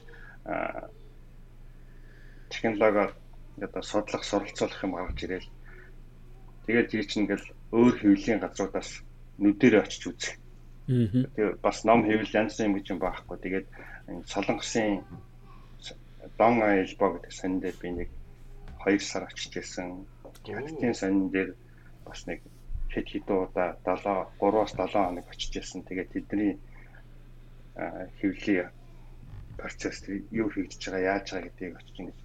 [2.50, 3.14] технологиор
[3.62, 5.48] одоо судлах, суралцуулах юм гаргаж ирээл.
[6.66, 8.90] Тэгээд жий чинь ингээл өөр хэвлэлийн газруудаас
[9.38, 10.34] нүдэрээ очиж үзэх.
[10.90, 13.36] Тэгээ бас ном хэвлэл янз бүрийн юм гэж юм байхгүй.
[13.38, 13.66] Тэгээд
[14.26, 15.06] солонгосын
[16.38, 18.10] Дон Айлбо гэдэг сонин дээр би нэг
[18.82, 20.02] 2 сар очиж ирсэн.
[20.42, 21.54] Хятадын сонин дээр
[22.02, 22.42] бас нэг
[22.92, 25.82] хэд хэдэн удаа 7 3-аас 7 хоног очиж ирсэн.
[25.84, 26.52] Тэгээд тэдний
[28.20, 28.70] хэвлэлийн
[29.60, 32.18] процесс юу хийж байгаа, яаж байгаа гэдгийг очиж ингэж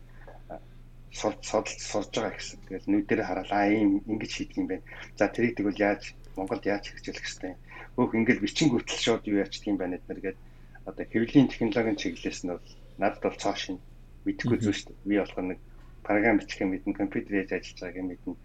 [1.11, 2.59] судалж сурж байгаа гэсэн.
[2.67, 4.85] Тэгэл нүдэрээ хараад аа ийм ингэж хийдэг юм байна.
[5.19, 7.53] За тэрийг тэгвэл яаж Монголд яаж хэрэгжүүлэх хэвтэй.
[7.99, 10.39] Өөх ингээл бичин гүтэл шууд юу яачих юм байна эднэр гээд
[10.87, 13.77] одоо хэвлэлийн технологийн чиглэлээс нь бол надад бол цоо шин
[14.23, 15.07] мэдэхгүй зүйл шүү дээ.
[15.09, 15.59] Би болохоор нэг
[16.07, 18.35] програм бичих юм мэднэ, компьютер яаж ажиллаж байгааг мэднэ.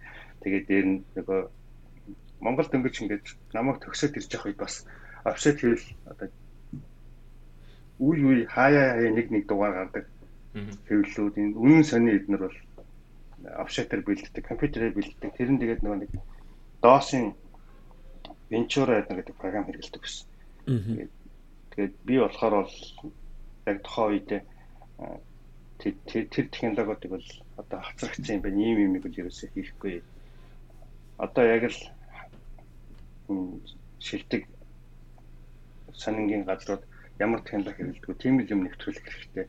[0.42, 1.40] Тэгээд дээр нь нөгөө
[2.40, 4.75] Монгол дөнгөж ингээд намайг төгсөөд ирж явах үед бас
[5.25, 6.29] офшет хийвэл одоо
[7.99, 10.05] үе үе хаяа хаяа нэг нэг дугаар гардаг.
[10.88, 12.59] Хэвлэлүүд энэ үнэн сони эднэр бол
[13.64, 15.31] офшетээр бэлддэг, компьютерээр бэлддэг.
[15.37, 16.12] Тэр нь тэгээд нөгөө нэг
[16.85, 17.35] доосын
[18.51, 20.27] Ventura гэдэг програм хэрэглэдэг гэсэн.
[21.75, 22.75] Тэгээд би болохоор бол
[23.66, 24.40] яг тухайн үедээ
[25.79, 28.61] тэр тэр технологиудыг бол одоо хацрагцсан юм байна.
[28.61, 30.01] Ийм юм бол ерөөсөө хийхгүй.
[31.18, 31.81] Одоо яг л
[34.07, 34.43] шилдэг
[36.03, 36.83] сонингийн газрууд
[37.19, 39.47] ямар технологи хэрэглэдэг тийм юм нэвтрүүлэх хэрэгтэй.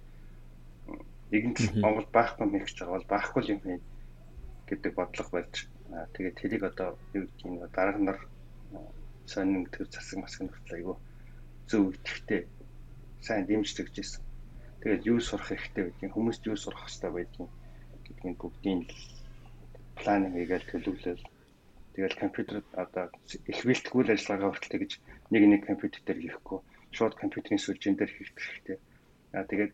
[1.32, 3.80] Нэгэнт Монгол байхгүй гэж байгаа бол байхгүй юм хий
[4.68, 5.56] гэдэг бодлого барьж
[6.14, 8.20] тэгээд тэрийг одоо юу гэдэг юм дарга нар
[9.28, 10.96] сонин төр засаг маск нөхцөл айгүй
[11.68, 12.42] зөв итгэвтэй
[13.20, 14.24] сайн дэмждэг гэсэн.
[14.82, 17.52] Тэгээд юу сурах хэрэгтэй байдгийг хүмүүст юу сурах хэрэгтэй байдгийг
[18.08, 18.82] гэдгийг бүгдийн
[20.00, 21.24] планинг хийгээл төлөвлөл
[21.98, 23.10] тэгэл компьютер одоо
[23.50, 24.92] их бэлтгэл ажиллагаа хүртэл гэж
[25.34, 26.60] нэг нэг компьютер дээр хийхгүй
[26.94, 28.78] шууд компьютерийн сүлжээн дээр хийх хэрэгтэй.
[29.34, 29.74] Аа тэгээд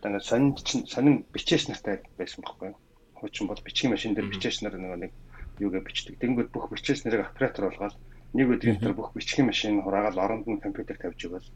[0.00, 0.50] одоо ингээд сонин
[0.88, 2.80] сонин бичээс нартай байсан байхгүй юу?
[3.16, 5.12] хуучин бол бичгийн машин дээр бичээч нар нэг
[5.58, 6.20] юугээ бичдэг.
[6.20, 7.96] Тэнгүүд бүх бичээс нэрийг оператор болгоод
[8.36, 11.48] нэг өдрийн дотор бүх бичгийн машин хураагаад оронд нь компьютер тавьж өгöl.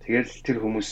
[0.00, 0.90] Тэгэл тэр хүмүүс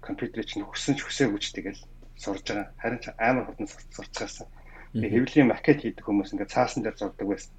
[0.00, 1.80] компьютерыг чинь хүссэн ч хүсээгүй ч тэгэл
[2.16, 2.72] сурж байгаа.
[2.80, 4.48] Харин амар хурдан сурцгаасан.
[4.48, 4.61] Тэгээ
[4.92, 7.52] хэвлэлийн макет хийдэг хүмүүс ингээд цаасан дээр зурдаг байсан.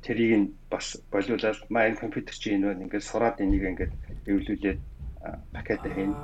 [0.00, 3.92] Тэрийг нь бас болиулаад маа энэ компьютер чи энэ байна ингээд сураад энийг ингээд
[4.24, 4.80] эвлүүлээд
[5.52, 6.16] пакет хийнэ.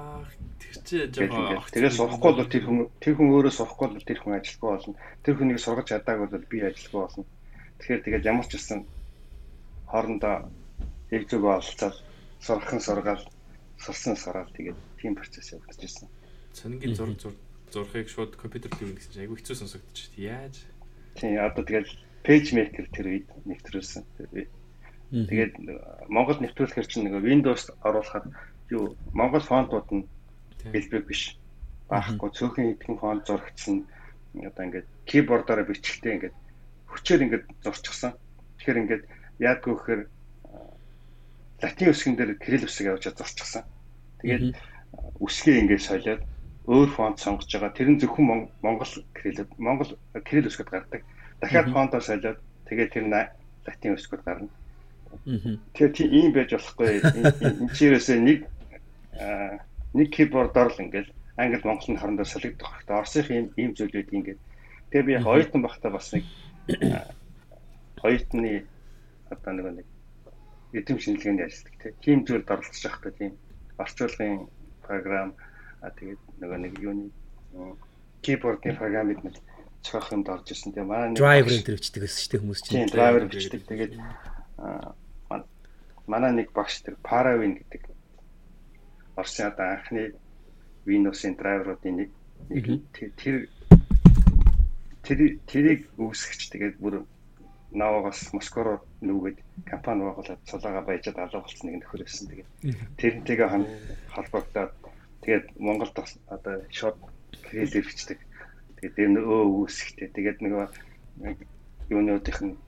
[0.60, 4.36] Тэр чи жоохон тэгээ сурахгүй бол тэр хүн тэр хүн өөрөө сурахгүй бол тэр хүн
[4.36, 4.94] ажилгүй болно.
[5.24, 7.24] Тэр хүнийг сургаж чадаагүй бол би ажилгүй болно.
[7.80, 8.80] Тэгэхээр тэгээд ямар ч гэсэн
[9.88, 10.36] хоорондоо
[11.10, 11.96] яг зүг олцоод
[12.40, 13.24] сурхан сургаал
[13.80, 16.08] сурсан сураад тэгээд тийм процесс явагдаж ирсэн.
[16.52, 17.34] Цонгийн зур зур
[17.72, 20.10] зурхыг шууд компьютер дээр гэсэн чинь айгүй хэцүү сонсогдчих.
[20.18, 20.54] Яаж?
[21.14, 21.90] Тийм одоо тэгэл
[22.26, 24.02] пэйж мейкер тэр үед нэвтрүүлсэн.
[25.10, 25.54] Тэгээд
[26.10, 28.26] Монгол нэвтрүүлэхэр чинь нэг Windows оруулахад
[28.70, 30.08] юу Монгол фонтууд нь
[30.70, 31.38] бэлбэг биш.
[31.88, 33.86] Баахгүй цөөхөн идэхэн фонт зурагдсан.
[34.38, 36.36] Одоо ингээд кийбордоор бичихтэй ингээд
[36.90, 38.14] хүчээр ингээд зурчихсан.
[38.58, 39.02] Тэгэхээр ингээд
[39.42, 40.02] яадгүй гэхээр
[41.62, 43.64] латин үсгэн дээр кирилл үсэг явж зурчихсан.
[44.22, 44.54] Тэгээд
[45.18, 46.22] үсгээ ингээд солиод
[46.70, 47.74] өөр фонт сонгож байгаа.
[47.74, 49.90] Тэр нь зөвхөн Монгол кирилл Монгол
[50.22, 51.02] кирилл үсгэд гардаг.
[51.42, 52.38] Дахиад фонтоор солиод
[52.70, 53.04] тэгээд тэр
[53.66, 54.48] латин үсгэд гарна.
[55.26, 57.02] Тэгэхээр тийм ийм байж болохгүй.
[57.02, 58.38] Энд чирээсээ нэг
[59.98, 62.94] нэг кибордоор л ингээд англи монгол нь хоорондоо солигдох хэрэгтэй.
[62.94, 64.40] Оросынх ийм ийм зүйлүүд ингээд.
[64.94, 66.24] Тэгээ би яг оюутан байхдаа бас нэг
[67.98, 68.62] оюутны
[69.30, 69.86] одоо нэг нэг
[70.72, 73.32] эдэм шинжилгээнд ажилладаг тийм зүйл дарлаж байхдаа тийм
[73.78, 74.46] орчуулгын
[74.86, 75.34] програм
[75.80, 77.04] а тэгээд нөгөө нэг юуны
[78.22, 79.36] keyboard-ийн програмыг нэг
[79.82, 80.72] цохох юмд орж ирсэн.
[80.72, 82.74] Тэгээ манай driver энэ төрчдөг гэсэн чинь хүмүүс чинь.
[82.84, 83.62] Тийм driver бичдэг.
[83.64, 83.92] Тэгээд
[86.10, 87.82] манай нэг багш тэр Paravin гэдэг
[89.16, 90.12] Орсын одоо анхны
[90.86, 92.10] Windows-ын драйверуудын нэг
[93.22, 93.48] тэр
[95.06, 97.04] тэр тэрийг үүсгэж тэгээд бүр
[97.70, 99.38] Навагаас Москва руу нүгэд
[99.70, 102.26] компани байгуулад цулаага баяжаад алга болсон нэг нөхөр байсан.
[102.26, 102.50] Тэгээд
[102.98, 103.48] тэрнтэйгээ
[104.10, 104.74] холбогдоод
[105.30, 105.94] тэгээд Монголд
[106.26, 106.98] одоо шууд
[107.46, 108.18] кредит хэрэгждэг.
[108.82, 110.10] Тэгээд тэр нөө үүсэхтэй.
[110.10, 110.66] Тэгээд нөгөө
[111.94, 112.58] юунуудынх нь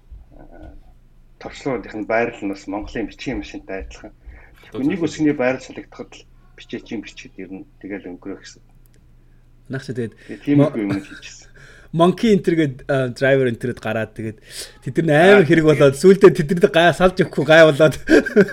[1.42, 4.14] товчлуудынх нь байрлал нь бас Монголын бичгийн машинтай адилхан.
[4.78, 8.62] Нэг үсгний байрлал солигдоход л бичээчийн бичгэд ер нь тэгэл өнгөрөх гэсэн.
[9.66, 10.14] Наач тэгээд
[10.46, 11.50] тийм юм хийчихсэн.
[11.92, 14.40] Monkey Enter гээд driver entered гараад тэгээд
[14.80, 18.00] тэд нар амар хэрэг болоод сүулдэ тэднэрд гай салж өгөхгүй гай болоод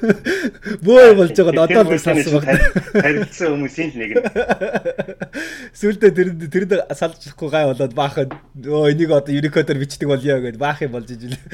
[0.84, 2.52] бөө болж байгаа одоо л салсан баг.
[3.00, 4.28] Харилцсан хүмүүсийн нэг нь.
[5.80, 10.60] Сүулдэ тэр тэрэнд салж өгөхгүй гай болоод баахад өө энийг одоо Unicode-оор бичдэг болёо гэд
[10.60, 11.40] баах юм болж ижил.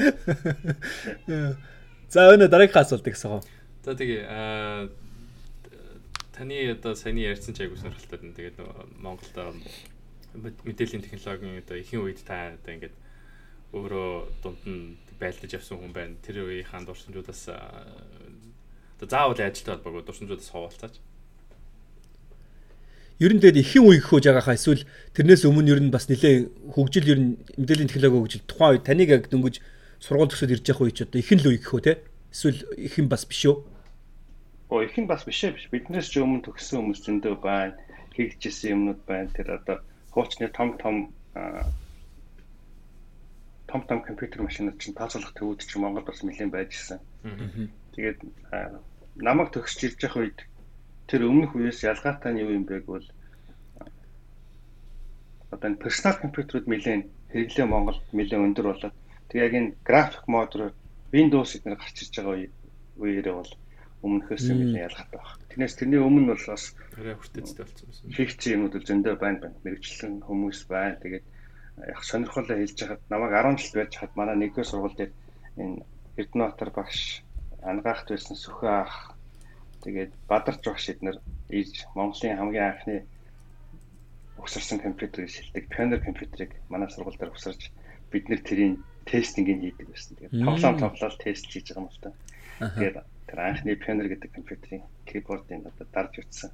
[2.10, 3.46] За өнөө дараагийн асуулт гэсэн юм.
[3.86, 4.90] За тэгээ аа
[6.34, 8.34] таны одоо саяны ярьсан ч айгуу сонирхолтой байна.
[8.34, 8.58] Тэгээд
[8.98, 9.30] Монголд
[10.42, 12.96] мэдээллийн технологийн одоо ихэнх үед та одоо ингээд
[13.72, 14.10] өөрөө
[14.42, 16.14] дунд нь байлдаж явсан хүн байна.
[16.22, 20.94] Тэр үеийнхаа дурсамжуудаас одоо заавал ажилтай холбоогүй дурсамжуудаас хуваалцаач.
[23.16, 24.84] Ер нь тэгээд ихэнх үе гэхөө жагахаа эсвэл
[25.16, 29.08] тэрнээс өмнө ер нь бас нэлээ хөгжил ер нь мэдээллийн технологи хөгжил тухайн үед таныг
[29.08, 29.56] яг дөнгөж
[30.04, 31.92] сургууль төгсөд ирж явах үе ч одоо ихэнх л үе гэхөө те
[32.28, 33.56] эсвэл ихэнх бас биш үү?
[34.68, 35.64] Оо ихэнх бас биш ээ биш.
[35.72, 37.80] Биднээс ч өмнө төгссөн хүмүүс зөндөө байна.
[38.12, 39.32] Хийгдчихсэн юмнууд байна.
[39.32, 39.80] Тэр одоо
[40.16, 41.12] хуучны том том
[43.68, 47.00] том том компьютер машинууд чинь тооцоолох төвүүд чинь Монголд бас нэлээд байж гисэн.
[47.92, 48.24] Тэгээд
[49.20, 50.38] намайг төгсч ирж явах үед
[51.04, 53.08] тэр өмнөх үеэс ялгаатай нь юу юм бэ гэвэл
[55.52, 57.04] одоо энэ персонал компьютерүүд нэлээд
[57.36, 58.96] хэрэглээ Монголд нэлээд өндөр болоод
[59.28, 60.72] тэг яг энэ график мод руу
[61.12, 62.48] Windows эднэр гарч ирж байгаа
[62.96, 63.52] үеэрээ бол
[64.06, 65.42] өмнөхөөс нэлээд ялгаатай байна.
[65.50, 66.64] Тэрнээс тэрний өмнө бол бас
[66.94, 68.14] арай хүртэцтэй болсон байсан.
[68.14, 69.58] Фикцэн юмуд зөндөө байна байна.
[69.66, 70.96] Мэргэжлэн хүмүүс байна.
[71.02, 71.26] Тэгээд
[71.90, 75.12] яг сонирхолтой хэлж хахад намайг 10 жил байж хад манай нэгдүгээр сургууль дээр
[75.60, 75.84] энэ
[76.16, 77.26] Эрдэнэтар багш
[77.60, 78.96] ангаахт байсан Сүхэ ах
[79.84, 81.20] тэгээд Бадарч багш эднэр
[81.52, 82.96] ийж Монголын хамгийн анхны
[84.40, 87.68] угсарсан компьютерийг шилдэг пионер компьютерийг манай сургууль дээр угсарч
[88.10, 90.16] бид нэр тэрийн тестинг хийдэг байсан.
[90.16, 92.10] Тэгээд тоглоом тоглоод тест хийж байгаа юм л та.
[92.80, 96.50] Тэгээд тэр анхны пионер гэдэг компьютерийн keyboard-ын одоо дарж утсан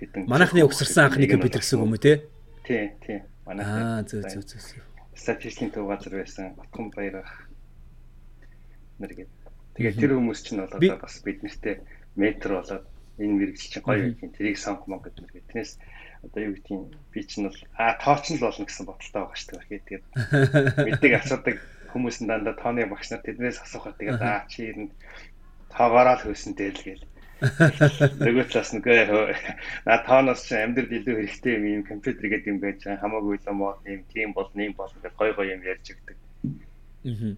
[0.00, 2.26] хэдэн манайхны угсарсан анхны компьютер гэсэн юм уу те?
[2.64, 3.22] Тий, тий.
[3.44, 3.66] Манайх.
[3.66, 4.82] Аа, зөө зөө зөө.
[5.18, 7.30] Статистикийн төв газар байсан Батхан баярах
[9.02, 9.30] нэргээд.
[9.76, 11.82] Тэгээд тэр хүмүүс чинь бол одоо бас бид нэртэй
[12.14, 12.86] метр болоод
[13.18, 14.30] энэ мэрэгжил чинь гоё юм.
[14.32, 15.48] Тэрийг сонгох мөн гэдэг нэргээд.
[15.50, 15.72] Тэрнээс
[16.22, 19.50] одоо юу гэдгийг би чинь бол аа тооч нь л болно гэсэн бодолтой байгаа шүү
[19.58, 19.86] дээ.
[19.90, 20.04] Тэгээд
[20.86, 21.56] мэддэг асуудаг
[21.92, 24.90] хүмүүс нь дандаа тооны багш нар тэднээс асуухад тэгээд аа чи ер нь
[25.72, 27.04] тоогоороо л хөөсөн дээл гээл.
[28.22, 28.94] Нөгөө талаас нэгэ
[29.86, 34.30] на тооноос амьдрал илүү хэрэгтэй юм компьютер гэдэг юм байж хамаагүй л мод юм тийм
[34.30, 36.16] бол нэм бол гой гой юм ярьж өгдөг.
[37.02, 37.34] Аа.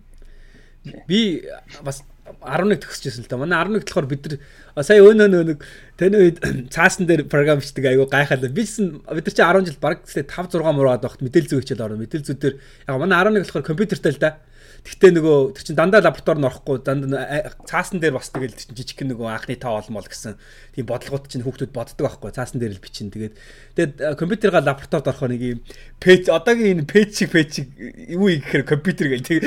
[1.08, 1.48] Би
[1.80, 2.04] бас
[2.44, 3.40] 11 төгсөжсэн л та.
[3.40, 4.28] Манай 11 болохоор бид
[4.76, 5.64] нар сая өнөө нэг
[5.98, 6.38] таны үед
[6.74, 8.50] цаасан дээр програмчдаг айгу гайхалаа.
[8.50, 11.86] Би чинь бид нар чи 10 жил баг 5 6 мураад багт мэдээлэл зүй хичээл
[11.86, 12.02] орно.
[12.02, 14.38] Мэдээлэл зүй дээр яг манай 11 болохоор компьютертэй л да.
[14.84, 19.32] Тэгтээ нөгөө тэр чин дандаа лаборатори орохгүй дандаа цаасан дээр бас тэгэл жижиг гэн нөгөө
[19.32, 20.36] анхны тоо олмол гэсэн
[20.76, 23.32] тийм бодлогууд чинь хүүхдүүд боддог байхгүй цаасан дээр л бичин тэгээд
[23.80, 25.60] тэгээд компьютерга лабораторид орохоо нэг юм
[26.04, 27.68] пэйж одоогийн энэ пэйж шиг пэйж шиг
[28.12, 29.44] юу гэхээр компьютер гэл тэгээд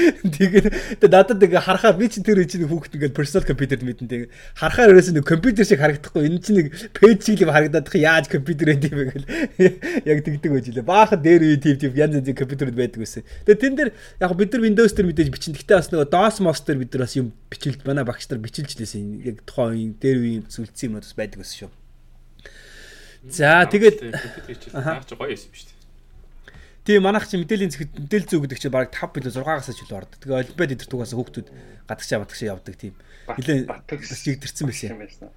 [1.06, 4.90] тэгээд надад ингээ харахаар би чинь тэр чинь хүүхд ингээ персонал компьютер мэдэн тэгээд харахаар
[4.98, 8.86] ерөөс нэг компьютер шиг харагдахгүй энэ чинь нэг пэйж шиг л харагдаад яаж компьютер байд
[8.90, 9.26] юм гэл
[10.06, 13.62] яг тэгдэг байж лээ баахан дээр үе тийм тийм янз янзын компьютеруд байдаг байсан тэгээд
[13.62, 13.90] тэн дээр
[14.22, 17.04] яг бид нар Windows дээр мэдээж бичин гэхдээ бас нөгөө DOS MOS дээр бид нар
[17.08, 21.18] бас юм бичилж манай багш нар бичилж лээсэн яг тухайн дээр үеийн сүлдсэн юмуд бас
[21.18, 21.72] байдаг байсан шүү
[23.26, 23.98] За тэгээд
[24.72, 25.76] наач гоё юм шүү дээ.
[26.88, 29.98] Тийм манайх чи мэдээллийн зэхэд мэдээлэл зүү гэдэг чинь баг 5 билүү 6-аас ч илүү
[30.00, 30.18] ордог.
[30.24, 31.48] Тэгээ олимпиад идэртугаас хүүхдүүд
[31.92, 32.96] гадагшаа батагшаа явдаг тийм.
[33.28, 35.28] Нилээ бас жигдэрсэн байсан.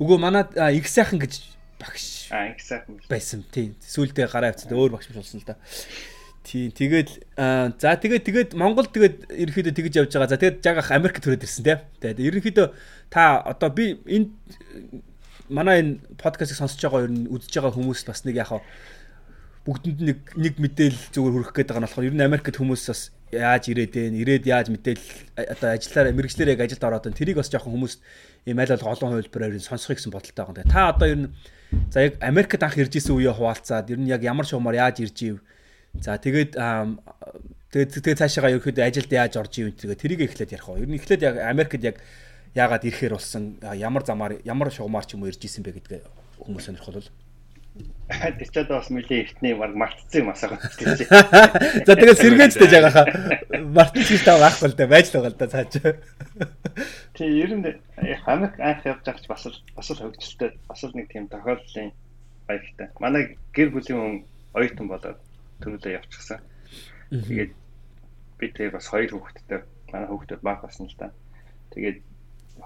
[0.00, 1.44] Үгүй манай их сайхан гэж
[1.76, 2.32] багш.
[2.32, 3.44] Аа их сайхан байсан.
[3.52, 3.76] Тийм.
[3.84, 5.60] Сүүлдээ гараа авцсан өөр багш болсон л да.
[6.40, 6.72] Тийм.
[6.72, 10.32] Тэгээд за тэгээд тэгээд Монгол тэгээд ерөнхийдөө тэгж явж байгаа.
[10.32, 11.80] За тэгээд жагах Америк төрөөд ирсэн тийм.
[12.00, 12.66] Тэгээд ерөнхийдөө
[13.12, 14.32] та одоо би энэ
[15.52, 18.64] манай энэ подкастыг сонсож байгаа ер нь үзэж байгаа хүмүүс бас нэг яхаа
[19.68, 23.02] бүгдэнд нэг нэг мэдээлэл зүгээр хүргэх гээд байгаа нь болохоор ер нь Америкт хүмүүс бас
[23.28, 24.16] яаж ирээд вэ?
[24.24, 27.18] Ирээд яаж мэдээлэл одоо ажиллаар мэрэгчлэр яг ажилд ороод байна.
[27.20, 27.94] Тэрийг бас жоохон хүмүүс
[28.46, 30.64] ийм аль болох олон хувилбараар нь сонсохыг гэсэн бодолтой байгаа.
[30.68, 31.28] Та одоо ер нь
[31.92, 35.18] за яг Америкт анх ирж исэн үеэ хуваалцаад ер нь яг ямар шуумаар яаж ирж
[35.22, 35.36] ив?
[36.00, 39.76] За тэгээд тэгээд тэгээд цаашаа ерөөхдөө ажилд яаж орж ив?
[39.76, 40.80] Тэгээд тэрийг эхлээд ярих уу.
[40.80, 41.96] Ер нь эхлээд яг Америкт яг
[42.54, 46.00] яагаад ирэхээр болсон ямар замаар ямар шугамар ч юм уу ирж исэн бэ гэдгээ
[46.42, 47.10] хүмүүс сонирхол бол
[48.10, 51.06] Тэчээд бас мүлээ эртний баг мартцсан юм асаа гэж.
[51.86, 53.02] За тэгэл сэргээж дэж байгааха.
[53.70, 55.74] Мартчих гэж таа байхгүй л да байж л байгаа л да цааш.
[57.14, 57.70] Тий ер нь
[58.26, 60.50] хамаг анх явж байгаач бас л бас л хөвгчлээ.
[60.66, 61.94] Бас л нэг тийм тохиолдлын
[62.50, 62.88] баяртай.
[62.98, 64.16] Манай гэр бүлийн хүн
[64.58, 65.18] оюутан болоод
[65.62, 66.42] төрөлөө явчихсан.
[67.14, 67.52] Тэгээд
[68.42, 69.62] би тэгээ бас хоёр хүүхэдтэй
[69.94, 71.14] манай хүүхдүүд баг басна л да.
[71.70, 72.02] Тэгээд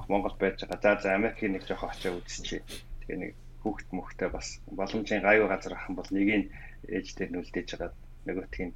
[0.09, 0.97] Монгол байж байгаа.
[0.97, 2.65] За за Америкийн нэг жоох очоо үзчихье.
[3.05, 3.33] Тэгээ нэг
[3.65, 6.47] хүүхд мөхтэй бас боломжийн гайвуу газар ахын бол нэг нь
[6.93, 7.91] ээж дээр нүлдэж байгаа
[8.29, 8.75] нөгөөтг нь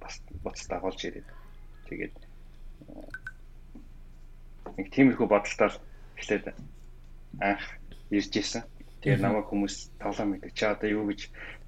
[0.00, 1.28] бас буц дагуулж ирээд
[1.88, 2.14] тэгээд
[4.76, 5.70] нэг тиймэрхүү бодолтой
[6.16, 6.44] эхлээд
[7.40, 7.64] анх
[8.10, 8.62] ирж исэн.
[9.02, 11.20] Тэгээд намайг хүмүүс тоглоом мэдээ чи одоо юу гэж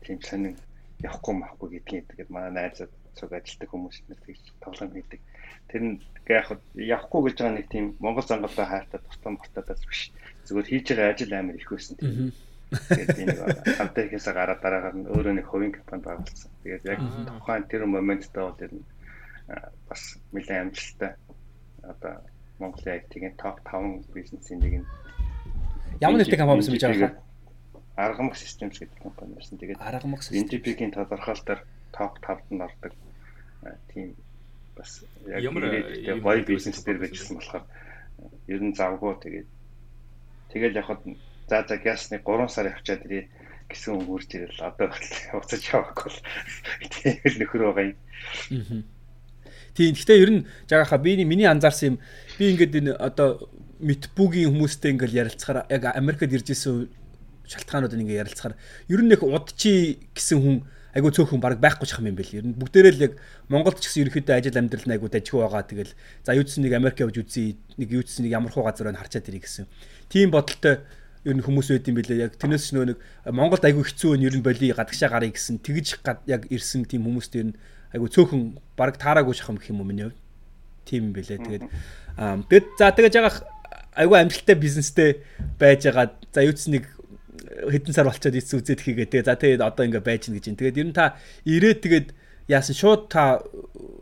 [0.05, 0.55] тийм сонин
[1.05, 5.21] явахгүй махгүй гэдгийг тэгээд манай найзууд цуг ажилтдаг хүмүүс нар тэгж тоглоом хийдэг.
[5.69, 5.95] Тэр нь
[6.29, 10.13] яг явахгүй гэж байгаа нэг тийм Монгол зангалаа хайртай тусдан бортадаас биш.
[10.47, 12.33] Зүгээр хийж байгаа ажил амар их байсан тийм.
[12.71, 13.39] Тэгээд би нэг
[13.79, 16.51] хамтаа ихээсээ гараад дараагаар нь өөрөө нэг хувийн компани байгуулсан.
[16.63, 18.73] Тэгээд яг тухайн тэр моменттой бол тэр
[19.87, 20.03] бас
[20.35, 21.13] нэлээд амжилттай
[21.83, 22.15] одоо
[22.59, 24.87] Монголын IT-ийн топ 5 бизнесийн нэг нь
[26.03, 27.13] ямар нэртэй компани байсан гэж байгаа
[27.97, 29.57] Аргамах Systems гэдэг компани байсан.
[29.59, 31.61] Тэгээд Аргамах NDP-гийн тодорхойлолтоор
[31.95, 32.93] топ 5-д нь ордог
[33.89, 34.13] тийм
[34.77, 37.65] бас яг ирээдүйд гоё бизнес дээр байжсэн болохоор
[38.53, 39.49] ер нь завгүй тэгээд
[40.53, 41.01] тэгэл явхад
[41.49, 43.25] за за гясны 3 сар явчаад ирээ
[43.71, 44.63] гэсэн хурж ирэл.
[44.63, 44.91] Одоо
[45.35, 46.21] уцаж явахгүй бол
[46.91, 48.85] тийм л нөхөр байгаа юм.
[49.75, 51.99] Тийм гэхдээ ер нь жагааха би миний анзаарсан юм.
[52.39, 56.89] Би ингээд энэ одоо митбүгийн хүмүүстэй ингээл ярилцахаар яг Америкт ирж исэн
[57.45, 58.57] шалтгаануудыг ингээ ярилцахаар.
[58.89, 60.57] Ер нь нэг удчи гэсэн хүн
[60.97, 62.33] айгу цөөхөн баг байхгүй ч юм байл.
[62.33, 63.13] Ер нь бүгдээрээ л яг
[63.53, 65.69] Монголд ч гэсэн ерөөхдөө ажил амьдрал нь айгу дажгүй байгаа.
[65.69, 65.93] Тэгэл
[66.25, 67.61] за юудс нэг Америк явж үзье.
[67.77, 69.69] Нэг юудс нэг ямар хуу газар байна харчаад ирэх гэсэн.
[70.09, 70.81] Тийм бодолтой
[71.29, 72.25] ер нь хүмүүс байд юм билээ.
[72.33, 75.61] Яг тэрнээс ч нөө нэг Монголд айгу хэцүү өн ер нь боли гадагшаа гарыг гэсэн
[75.61, 77.59] тэгж яг ирсэн тийм хүмүүст ер нь
[77.93, 80.17] айгу цөөхөн баг таараагүй шахам гэх юм уу миний хувьд.
[80.89, 81.45] Тийм юм билээ.
[81.45, 81.65] Тэгээд
[82.49, 83.45] тэгэд за тэгэж байгаа
[83.97, 85.11] айгу амжилттай бизнестэй
[85.59, 86.13] байж байгаа.
[86.33, 86.89] За юудс нэг
[87.71, 89.09] хэдэн сар болчиход ийц үзээд хийгээ.
[89.13, 90.57] Тэгээ за тэгээд одоо ингээ байж гин гэж юм.
[90.57, 92.09] Тэгээд ер нь та ирээд тэгээд
[92.47, 93.43] яасан шууд та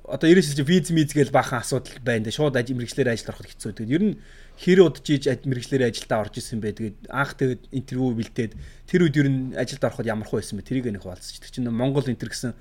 [0.04, 2.28] одоо ерөөсөө чи виз миз гээл баахан асуудал байна.
[2.28, 3.72] Шууд ажил мэрэгчлэр ажилд ороход хэцүү.
[3.72, 4.14] Тэгээд ер нь
[4.60, 6.76] хэр удаж иж мэрэгчлэр ажилдаа орж исэн бэ.
[6.76, 8.52] Тэгээд анх тэгээд интервью бэлдээд
[8.84, 10.68] тэр үед ер нь ажилд ороход ямар хөө байсан бэ?
[10.68, 11.40] Тэрийг нэг хуваалцчих.
[11.40, 12.52] Тэр чинь Монгол интер гэсэн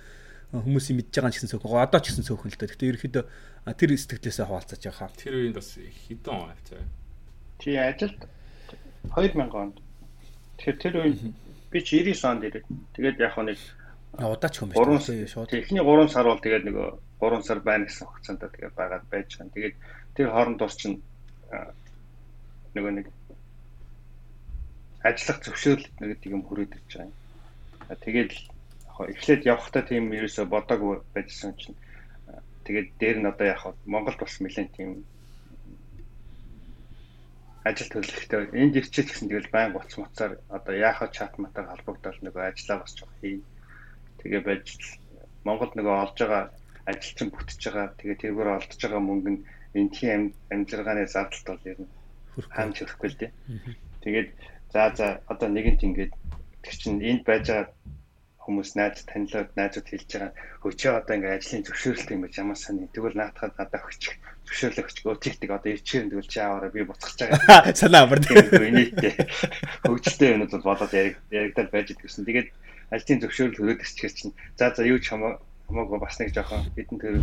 [0.56, 1.84] хүмүүсийн мэдж байгаа ч гэсэн цөөхөн.
[1.84, 2.70] Одоо ч гэсэн цөөхөн л дээ.
[2.72, 3.24] Гэхдээ ерөөхдөө
[3.76, 5.10] тэр сэтгэлээсээ хуваалцаж байгаа.
[5.20, 6.80] Тэр үед бас хэдэн он авцаа.
[7.60, 8.20] Чи ажилд
[9.12, 9.83] 2000 онд
[10.58, 11.20] Тэгэхээр тэр үед
[11.72, 13.60] би ч 99 онд ирээд тэгээд яг нэг
[14.14, 15.50] удаа ч юм байна шууд.
[15.50, 16.88] Эхний 3 сар бол тэгээд нөгөө
[17.18, 19.54] 3 сар байна гэсэн хугацаанд тэгээд байгаад байж байгаа.
[19.58, 19.76] Тэгээд
[20.14, 21.02] тэр хооронд ус чинь
[22.78, 23.08] нөгөө нэг
[25.02, 27.14] ажиллах зөвшөөрөл гэдэг юм хүрээд ирж байгаа юм.
[28.06, 31.78] Тэгээд яг эхлээд явахдаа тийм ерөөсө бодоагүй байжсан чинь
[32.70, 34.90] тэгээд дээр нь одоо яг Монголд бас нэлээд тийм
[37.64, 42.44] ажил төлөвлөлтөөр энд ирчээд гэсэн тэгэл байн гоц моцоор одоо яахаа чат матаар холбогдоод нөгөө
[42.52, 43.40] ажиллаа жоох хий.
[44.20, 44.68] Тэгээ байж
[45.48, 46.44] Монголд нөгөө олж байгаа
[46.92, 47.88] ажилчин бүтэж байгаа.
[48.00, 49.44] Тэгээ тэргээр олдож байгаа мөнгө нь
[49.80, 50.24] энэхийн
[50.54, 51.92] амжилгааны зардалт бол ер нь
[52.52, 53.32] хаамж өрөхгүй л дээ.
[54.04, 54.30] Тэгээд
[54.74, 56.14] за за одоо нэгэнт ингээд
[56.64, 57.72] тэг чинь энд байж байгаа
[58.44, 60.32] хүмүүс найз танилуд найзууд хэлж байгаа.
[60.62, 64.16] Хөөчөө одоо ингээд ажлын зөвшөөрөлт юм гэж ямар сайн тэгвэл наатахад надад өгчих
[64.48, 67.72] зөвшөөрлөө өгчих өчигдэг одоо ичээр тэгвэл чи аваараа би буцах байгаа.
[67.80, 69.14] Санаа амар нийтээ
[69.88, 72.50] хөгжөлтэй юмуд бол болоод яригдал байж идэгсэн тэгээд
[72.92, 77.16] ажлын зөвшөөрөл хөрөөд ирчихэр чинь за за юу ч хамаагүй бас нэг жоохон хэдэн төр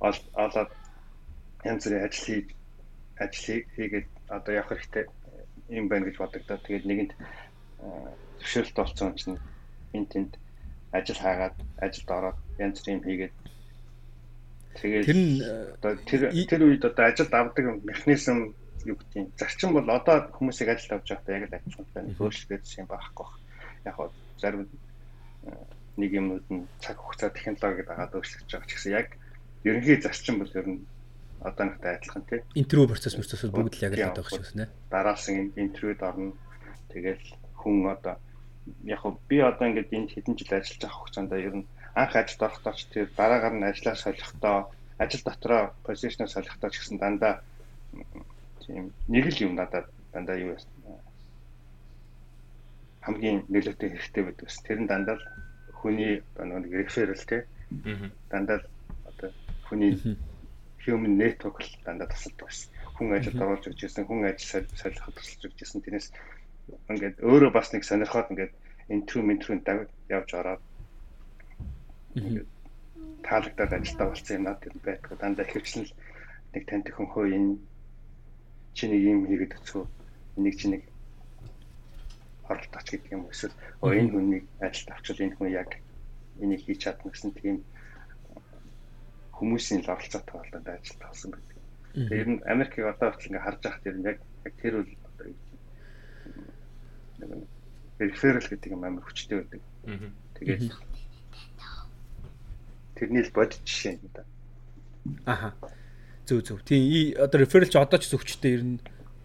[0.00, 0.70] олоод
[1.64, 2.48] янз бүрийн ажил хийж
[3.18, 5.04] ажил хийгээд одоо явах хэрэгтэй
[5.68, 7.12] юм байна гэж бодогдоо тэгээд нэгэнд
[8.40, 9.38] зөвшөөрөлт олцсон чинь
[9.96, 10.32] энэ тэнд
[10.92, 13.34] ажил хаагаад ажилд ороод янз бүр юм хийгээд
[14.82, 15.34] тэгээд тэр нь
[15.78, 18.54] одоо тэр тэр үед одоо ажилд авдаг механизм
[18.86, 22.14] юу гэдэг юм зарчим бол одоо хүмүүсийг ажилд авч байхдаа яг л адилхан байна.
[22.18, 23.26] Өөрчлөгдсөн юм байхгүй
[23.84, 24.68] яг хоо зарим
[25.98, 29.08] нэг юмуд нь цаг хугацаа технологид агаад өөрчлөгдөж байгаа ч гэсэн яг
[29.66, 30.80] ерөнхий зарчим бол ер нь
[31.42, 32.40] одоо нэгтэй адилхан тий.
[32.54, 36.32] Интервью процесс процессыг бүгд л яг л одоо гэж байна дараалсан интервьюд орно.
[36.90, 37.22] Тэгэл
[37.58, 38.16] хүн одоо
[38.84, 41.66] яг би одоо ингээд энд хэдэн жил ажиллаж байгаа хугацаанд ер нь
[42.00, 44.56] анх ажилд орохдоо ч тэр дараагаар нь ажиллаа солихдоо
[45.02, 47.34] ажил дотроо позишныг солихдоо ч гэсэн дандаа
[48.62, 50.56] тийм нэг л юм надад дандаа юу
[53.08, 54.58] хамгийн нөлөөтэй хэрэгтэй байдаг ус.
[54.66, 55.16] Тэр нь дандаа
[55.80, 57.48] хүний одоо нэг реферал те.
[58.28, 58.60] Дандаа
[59.08, 59.30] одоо
[59.66, 59.96] хүний
[60.84, 62.68] human network л дандаа тасалдаг ус.
[63.00, 65.80] Хүн ажилд оруулж өгч ирсэн, хүн ажил солиход тусалж өгч ирсэн.
[65.80, 66.08] Тэрнээс
[66.92, 68.52] ингээд өөрөө бас нэг сонирхоод ингээд
[68.92, 69.64] интру ментрүнд
[70.12, 70.62] явж ороод
[73.26, 75.18] таалагдаад ажилдаа болсон юм надад байдаг.
[75.20, 75.86] Дандаа ихэвчлэн
[76.54, 77.52] нэг танд хүн хөө энэ
[78.76, 79.84] чи нэг юм хийгээд өцгөө
[80.38, 80.82] энийг чи нэг
[82.48, 83.54] оролт ач гэдэг юм эсвэл
[83.84, 85.70] оо энэ хүнийг ажилд авчвал энэ хүн яг
[86.40, 87.56] энийг хийж чадна гэсэн тийм
[89.36, 91.56] хүмүүсийн л оролцоотой болоод ажилд авсан гэдэг.
[92.08, 94.18] Тэр нь Америкийг одоо хүртэл ингээ харж байхад ер нь яг
[94.62, 94.92] тэр үл
[97.18, 97.44] нэг
[97.98, 99.62] реферал гэдэг юм амар хүчтэй байдаг.
[100.38, 100.62] Тэгээд
[102.98, 104.24] тэрний л бодит жишээ юм да.
[105.24, 105.54] Аха.
[106.26, 106.62] Зөв зөв.
[106.66, 108.80] Тийм одоо реферал ч одоо ч зөвчтэй ер нь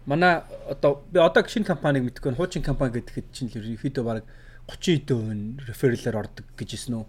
[0.06, 4.24] манай одоо би одоо шинэ компаниг мэдгүй хуучин компани гэхэд чинь л ерөнхийдөө баг
[4.68, 7.06] 30 хэдэн рефералаар ордог гэж хэлсэн үү?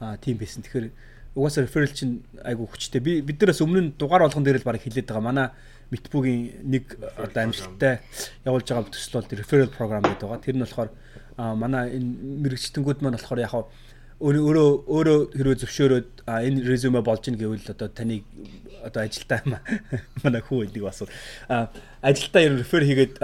[0.00, 0.62] Аа тийм байсан.
[0.66, 0.90] Тэгэхээр
[1.34, 3.00] угаасаа реферал чинь айгу хүчтэй.
[3.00, 5.22] Би бид нараас өмнө нь дугаар болгон дээр л баг хэлээд байгаа.
[5.22, 5.48] Манай
[5.88, 8.02] Митбүгийн нэг одоо амжилттай
[8.44, 10.44] явуулж байгаа төсөл бол referral program гэдэг байгаа.
[10.44, 10.90] Тэр нь болохоор
[11.38, 13.54] манай энэ мэрэгчтэнгүүд маань болохоор яг
[14.18, 18.26] өөрөө өөрөө хэрвээ зөвшөөрөөд энэ резюме болж ийн гэвэл одоо таныг
[18.82, 19.62] одоо ажилтаа
[20.24, 21.06] манай хүү энийг бас
[22.02, 23.14] ажилтаа ер рефер хийгээд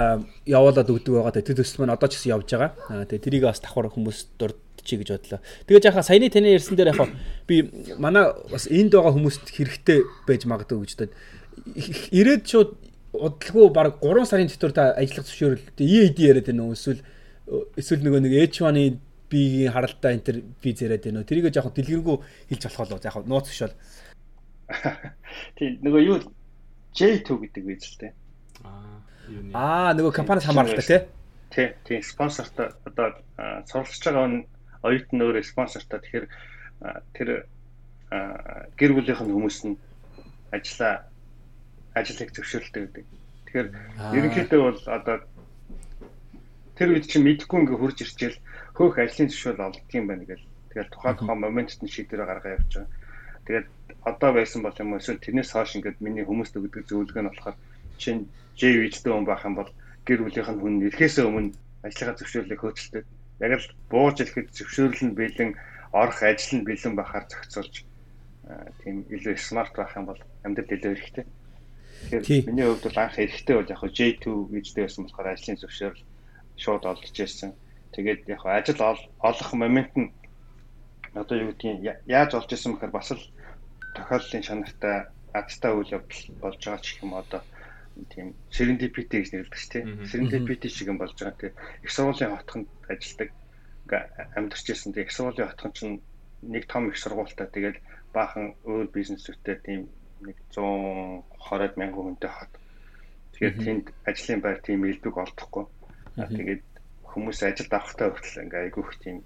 [0.47, 1.35] явуулаад өгдөг байгаа.
[1.35, 3.07] Тэр төсөл маань одоо ч гэсэн явж байгаа.
[3.11, 5.41] Тэгээ тэрийг бас давхар хүмүүс дурдчих гэж бодлоо.
[5.67, 7.11] Тэгээ жаахан саяны таны ярьсан дээр яг
[7.51, 7.67] би
[7.99, 9.99] манай бас энд байгаа хүмүүст хэрэгтэй
[10.31, 11.13] байж магадгүй гэж бодод
[12.15, 12.71] ирээд шууд
[13.15, 17.03] удалгүй баг 3 сарын дотор та ажиллах зөвшөөрөл EAD яриад байна уу эсвэл
[17.79, 18.99] эсвэл нөгөө нэг H1-ы
[19.35, 22.17] биегийн харалтаа энэ төр би зэрэг байна уу тэрийг жоохон дэлгэрэнгүй
[22.55, 23.77] хэлж болох болоо яг нууц биш бол
[25.59, 26.19] тий нөгөө юу?
[26.95, 28.13] J2 гэдэг үйл л дээ.
[29.53, 31.01] Аа нөгөө компаниас хамааралтай тий?
[31.51, 32.71] Тий тий спонсортой.
[32.87, 33.19] Одоо
[33.67, 34.47] суралцж байгаа
[34.87, 35.99] оюутан өөрөө спонсортой.
[36.01, 36.27] Тэгэхээр
[37.19, 37.29] тэр
[38.79, 39.77] гэр бүлийнх нь хүмүүс нь
[40.55, 41.11] ажиллаа
[41.99, 43.07] ажлыг зөвшөөрөлтэй гэдэг.
[43.49, 43.69] Тэгэхээр
[44.15, 45.17] ерөнхийдөө бол одоо
[46.75, 48.39] тэр үед чинь мэдхгүй ингээ хурж ирчихэл
[48.75, 50.47] хөөх ажлын зөвшөөрөл олддог юм байна гэл.
[50.75, 52.91] Тэгээд тухайн тухайн моментт нь шийдвэрээ гаргаа явж байгаа.
[53.47, 53.67] Тэгээд
[54.11, 57.57] одоо байсан бол юм эсвэл тэрнээс хойш ингээд миний хүмүүст өгдөг зөвлөгөө нь болохоор
[58.03, 58.27] чинь
[58.59, 59.71] J вижтэй хүн байх юм бол
[60.07, 61.55] гэр бүлийнх нь хүн ирэхээсээ өмнө
[61.87, 63.05] ажлынхаа зөвшөөрлийг хөөцөлдөг.
[63.39, 65.51] Яг л бууж ирэхэд зөвшөөрөл нь бэлэн
[65.95, 67.75] орох ажил нь бэлэн байхаар зохицуулж
[68.83, 71.27] тийм илүү смарт байх юм бол амьдрал илүү хэрэгтэй.
[72.11, 76.03] Тэгэхээр миний хувьд бол анх эрэхтэй бол яг хөө J2 гэжтэй байсан болохоор ажлын зөвшөөрөл
[76.57, 77.53] шууд олж ирсэн.
[77.95, 78.81] Тэгээд яг ажил
[79.21, 80.13] олох момент нь
[81.15, 83.23] одоо юу гэдгийг яаж олж ирсэн бэхээр бас л
[83.95, 84.97] тохиолдлын шанартай
[85.33, 87.41] адтай үйл явдал болж байгаа ч юм одоо
[88.11, 91.39] тийм serendipity гэж нэрлэдэг ч тийм serendipity шиг юм болж байгаа.
[91.39, 91.55] Тэгээ
[91.87, 93.31] их сургуулийн хотхонд ажилладаг
[94.35, 94.91] амьдарч ирсэн.
[94.93, 96.03] Тэгээ их сургуулийн хотхон чинь
[96.43, 97.79] нэг том их сургуультай тэгээд
[98.15, 99.81] баахан өөр бизнесүүтэй тийм
[100.27, 102.53] нэг 120 мянган хүнтэй хот.
[103.35, 105.65] Тэгээд тэнд ажлын байр тийм элбэг олдохгүй.
[106.15, 106.63] Тэгээд
[107.11, 109.17] хүмүүс ажилд авахтай хүртэл ингээ айгүй их тийм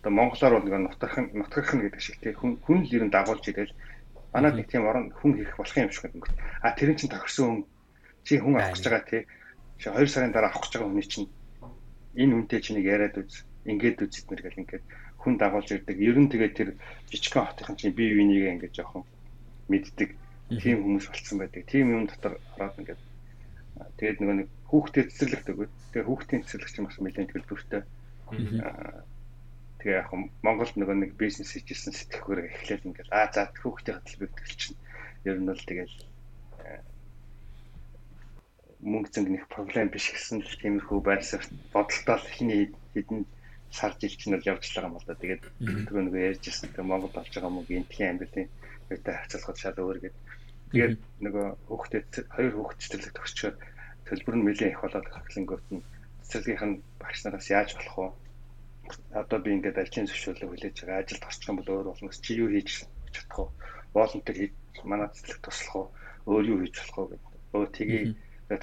[0.00, 3.12] одоо монголоор бол нэг нутгах нутгах нь гэдэг шиг тий хүн хүн л ер нь
[3.12, 3.72] дагуулж идэл.
[4.32, 6.36] Манад нэг тийм орон хүн хийх болох юм шиг өнгөт.
[6.64, 7.60] А тэрэн чинь тохирсон хүн
[8.24, 9.22] чи хүн авах гэж байгаа тий.
[9.80, 11.28] Чи 2 сарын дараа авах гэж байгаа хүний чинь
[12.16, 14.84] энэ үнтэй чинийг яриад үз ингээд үз эднэр гэл ингээд
[15.20, 15.96] хүн дагуулж ирдэг.
[16.00, 16.68] Ер нь тэгээд тэр
[17.12, 19.04] жижигхэн хотын чинь бие биенийгээ ингээд жоохон
[19.68, 20.16] мэддэг.
[20.48, 21.64] Тийм хүмүүс болцсон байдаг.
[21.68, 23.00] Тийм юм дотор ороод ингээд
[24.00, 27.82] тэгээд нөгөө нэг хүүхдээ цэцэрлэгт өгöd тэгээд хүүхдийн цэцэрлэгч юм бас нэлээд төлбөртэй
[29.80, 30.12] Тэгээ яг
[30.44, 34.76] Монголд нөгөө нэг бизнес хийжсэн сэтгэхүүрээ эхлээл ингээд аа за хүүхдээ хөдөлгөөх чинь
[35.24, 35.96] ер нь бол тэгэл
[36.60, 36.84] э,
[38.84, 42.62] мөнгө зөнгөних проблем биш гэсэн л тиймэрхүү байрсаар бодолтой хиний
[42.92, 43.24] хэдэн
[43.72, 45.16] сар жил чинь л явж байгаа юм бол да.
[45.16, 48.48] Тэгээд нөгөө нөгөө ярьжсэн тэгээ Монголд болж байгаа мөнгө энтхийн амьдралын
[48.92, 50.22] үетэй хацалгад шал өөр гэдэг.
[50.76, 50.94] Тэгээд
[51.24, 52.02] нөгөө хүүхдээ
[52.36, 53.56] хоёр хүүхд цэцэрлэг төгсчөөд
[54.10, 55.86] төлбөр нь нэлээд их болоод хаглангууд нь
[56.26, 58.08] цэцэрлэгийнх нь багш нараас яаж болох вэ?
[59.14, 61.02] одоо би ингээд ажлын зөвшөөрлөг хүлээж байгаа.
[61.02, 62.10] Ажилд орчих юм бол өөр болно.
[62.10, 63.46] Чи юу хийж чадах вэ?
[63.94, 64.54] Волонтер хийж
[64.90, 65.86] манай цэцлэг туслах уу?
[66.26, 67.22] Өөр юу хийж болох вэ гэдэг.
[67.54, 68.02] Өө тгий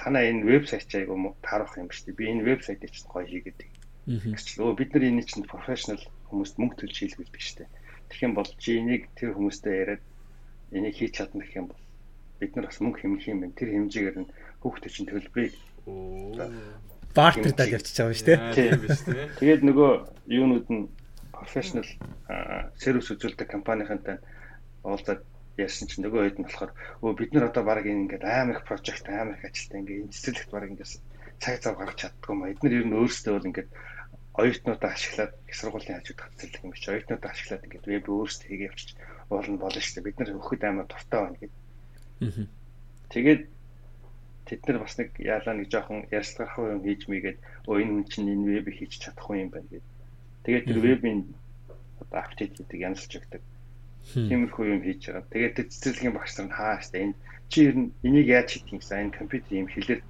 [0.02, 2.18] танаа энэ вебсайт чи айгу таарах юм шүү дээ.
[2.18, 3.60] Би энэ вебсайтыг чинь гоё хийгээд.
[4.64, 7.68] Өө бид нар энэ чинь профешнл хүмүүст мөнгө төлж хийлгүүлдэг шүү.
[8.08, 10.04] Тэгэх юм бол чи энийг тэр хүмүүстэй яриад
[10.72, 11.82] энийг хийж чадна гэх юм бол
[12.40, 13.56] бид нар бас мөнгө хэмнэх юм байна.
[13.56, 14.32] Тэр хэмжээгээр нь
[14.62, 15.54] хүүхдээ чинь төлбөрийг
[17.14, 19.36] бартер дал явчихж байгаа юм шүү дээ.
[19.40, 19.90] Тэгээд нөгөө
[20.28, 20.88] юунууд нь
[21.32, 21.86] профешнл
[22.78, 24.18] сервис үзүүлдэг компанийнхантай
[24.82, 25.22] уулзаад
[25.58, 29.06] ярьсан чинь нөгөө хэд нь болохоор өө бид нар одоо баг ингээд амар их прожект
[29.08, 30.92] амар их ажилтаа ингээд энэ цэцэрлэгт баг ингээд
[31.42, 32.46] цаг зав гаргаж чаддгүй юм.
[32.50, 33.70] Эдгээр ер нь өөрсдөө бол ингээд
[34.38, 36.86] оюутнуудаа ашиглаад их сургуулийн хажууд хацлаг юм биш.
[36.86, 38.94] Оюутнуудаа ашиглаад ингээд веб өөрсдөө хийгээ явчих
[39.30, 40.06] болно болно шүү дээ.
[40.06, 41.58] Бид нар өхөд амар дуртай байна гэдэг.
[43.10, 43.42] Тэгээд
[44.48, 47.38] тэд нар бас нэг яалаа нэг жоохон ярьцлахах юм хийж мийгээд
[47.68, 49.84] өө энэ хүн чинь энэ веб хийж чадахгүй юм байна гэдэг.
[50.44, 51.20] Тэгээд тэр вебийн
[52.00, 53.42] одоо апдейт хийдэг янзлж өгдөг.
[54.08, 55.28] Тиймэрхүү юм хийж байгаа.
[55.28, 57.18] Тэгээд тэр цэцэрлэгийн багш нар хаа штэ энэ
[57.52, 60.00] чи ер нь энийг яаж хийх юм гэсэн энэ компьютер юм хэлээр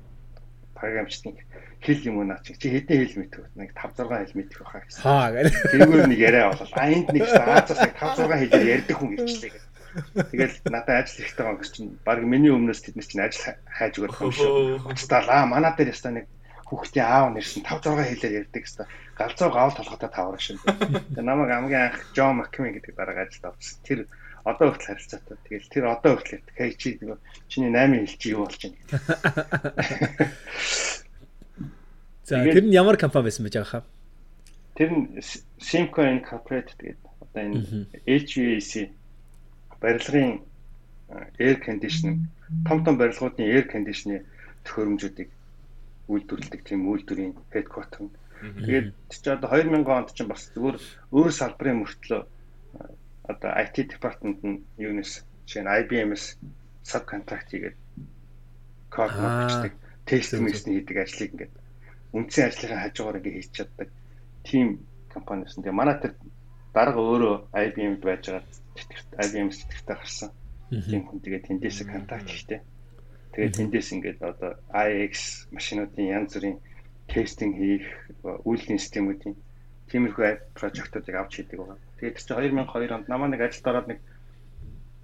[0.79, 1.35] програмчдын
[1.83, 3.49] хэл юм уу наа чи хэдэн хэл мэдэх вэ?
[3.59, 5.03] Нэг 5 6 хэл мэдэх байхаа гэсэн.
[5.03, 5.55] Хаа гэх.
[5.71, 6.75] Тэрүүгээр нэг яриа болол.
[6.75, 9.67] А энд нэг заацаас 5 6 хэлээр ярьдаг хүн ирчлээ гэх.
[10.15, 13.95] Тэгэл надад ажил хэрэгтэй байгаа гэж чинь баг миний өмнөөс тэд нар чинь ажил хайж
[13.99, 14.85] өгөх юм шүү.
[14.89, 16.27] Уцтаал аа манай дээр ястаа нэг
[16.69, 20.61] хүүхдийн аав нэрсэн 5 6 хэлээр ярьдаг хэвээр галзуу гавл толготой таврах шиг.
[20.61, 23.81] Тэгээ намайг хамгийн анх Джон Маккими гэдэг дарга ажилд авсан.
[23.89, 23.99] Тэр
[24.45, 25.37] одоо хүртэл харилцаатай.
[25.49, 27.19] Тэгэл тэр одоо хүртэл хей чи нөгөө
[27.49, 30.29] чиний 8 хэл чи юу болж байна гэдэг.
[32.29, 33.89] За тэр нь ямар компани байсан бэ жааха?
[34.77, 35.05] Тэр нь
[35.57, 37.01] Simco Incorporated гэдэг.
[37.25, 38.93] Одоо энэ HVAC
[39.83, 40.41] барилгын
[41.39, 42.19] air conditioning
[42.69, 44.25] том том барилгуудын air conditioning
[44.65, 45.31] төхөөрөмжүүдийг
[46.09, 48.09] үйлдвэрлэдэг тийм үйлдвэрийн headquarter.
[48.41, 50.77] Тэгээд чи одоо 2000 онд чинь бас зүгээр
[51.13, 52.23] өөр салбарын мөртлөө
[53.29, 56.25] одоо IT department нь юунес жишээ нь IBM-с
[56.91, 57.77] subcontract хийгээд
[58.89, 59.73] код бичдэг,
[60.09, 61.55] тест мэсний хийдэг ажлыг ингээд
[62.17, 63.89] үндсэн ажлынхаа хажуугаар ингээд хийж чаддаг
[64.49, 64.67] тийм
[65.13, 65.57] компаниас.
[65.57, 66.15] Тэгээ манай тэр
[66.73, 68.45] дарга өөрөө IBM-д байж байгаа
[68.79, 70.31] тэтгэвт IBM тэтгэвтэ гарсан.
[70.71, 72.61] Тийм хүн тэгээд тэндээс контакт хийтэй.
[73.33, 75.15] Тэгээд тэндээс ингээд одоо IX
[75.55, 76.59] машинуудын янз бүрийн
[77.09, 77.87] тестинг хийх,
[78.23, 79.37] үйлдвэрлэлийн системүүдийн
[79.89, 81.79] тиймэрхүү прожектуудыг авч хийдэг байгаа.
[81.99, 84.01] Тэгээд чи 2002 онд намаа нэг ажилд ороод нэг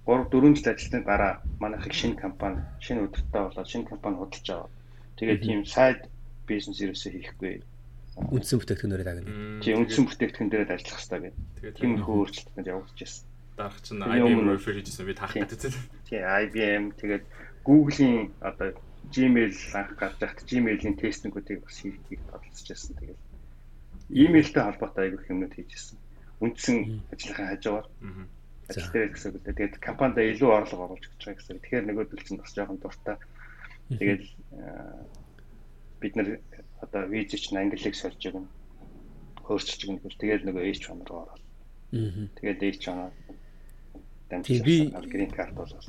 [0.05, 4.47] 3 4 жил ажилласны дараа манайх их шинэ компани, шинэ өдөртөө болоод шинэ компани худалдаж
[4.53, 4.73] аваад
[5.17, 5.99] тэгээд тийм сайд
[6.45, 7.65] бизнес ерөөсөө хийхгүй
[8.15, 9.27] үндсэн бүтээгдэхүүнээр дагна.
[9.59, 11.75] Тийм үндсэн бүтээгдэхүүн дээр ажиллах хэрэгтэй гэдэг.
[11.75, 13.25] Тиймэрхүү өөрчлөлтөнд явагдаж байсан
[13.57, 15.79] дарах чинь IBM refer хийжсэн би таах гэдэг чинь.
[16.07, 17.23] Тий, IBM тэгээд
[17.63, 18.75] Google-ийн одоо
[19.11, 22.95] Gmail анх гарч байхад Gmail-ийн тестингүүдийг бас хийхийг бодолцож байсан.
[22.99, 23.21] Тэгээд
[24.11, 25.97] email-тэй холбоотой аягүй юмнууд хийжсэн.
[26.43, 26.77] Үндсэн
[27.13, 27.87] ажлынхаа хажуугаар.
[28.69, 29.55] Ажил дээр гэсэн үг лээ.
[29.55, 31.61] Тэгээд компанид илүү орлого оруулж гэж байгаа гэсэн.
[31.63, 33.17] Тэгэхээр нөгөөдөл чинь бас жоохон дуртай.
[33.93, 34.23] Тэгээд
[36.01, 36.29] бид нар
[36.81, 38.49] одоо визч нь англиг сольж өгнө.
[39.45, 41.43] Хөрчилж өгнө гэл тэгээд нөгөө H1 руу ороод.
[41.93, 43.09] Тэгээд H1-аа
[44.29, 45.87] дамжиж авсан грин карт болол.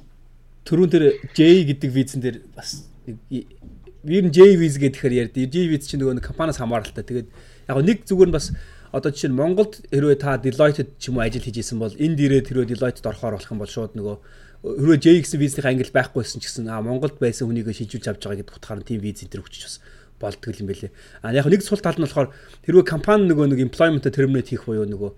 [0.67, 5.37] Төрүүн тэр J гэдэг визэн дээр бас ер нь J виз гэхээр ярьд.
[5.39, 7.07] J виз чинь нөгөө компаниас хамааралтай.
[7.07, 7.29] Тэгээд
[7.71, 8.51] яг нэг зүгээр нь бас
[8.93, 12.19] одоо жишээ нь Монголд хэрвээ та Deloitte-д ч юм уу ажил хийж исэн бол энд
[12.19, 14.17] ирээд хэрвээ Deloitte-д орохоор болох юм бол шууд нөгөө
[14.63, 18.41] хэрвээ J гэсэн визний ангил байхгүйсэн ч гэсэн аа Монголд байсан хүнийг шилжүүлж авч байгаа
[18.41, 19.77] гэдэг утгаар нь тийм виз энэ төр өгч бас
[20.17, 20.91] болдгол юм байлээ.
[21.23, 22.33] А яг нэг сул тал нь болохоор
[22.65, 25.11] хэрвээ компани нөгөө нэг employment terminate хийх буюу нөгөө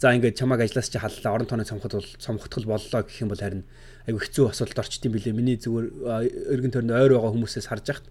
[0.00, 3.38] за ингээд чамааг ажлаас чи халлаа орон тооны цомхот бол цомхотгол боллоо гэх юм бол
[3.38, 3.68] харин
[4.08, 5.36] айгүй хэцүү асуудалд орчт юм билээ.
[5.36, 8.08] Миний зүгээр эргэн тойрны ойр байгаа хүмүүсээс харж яхад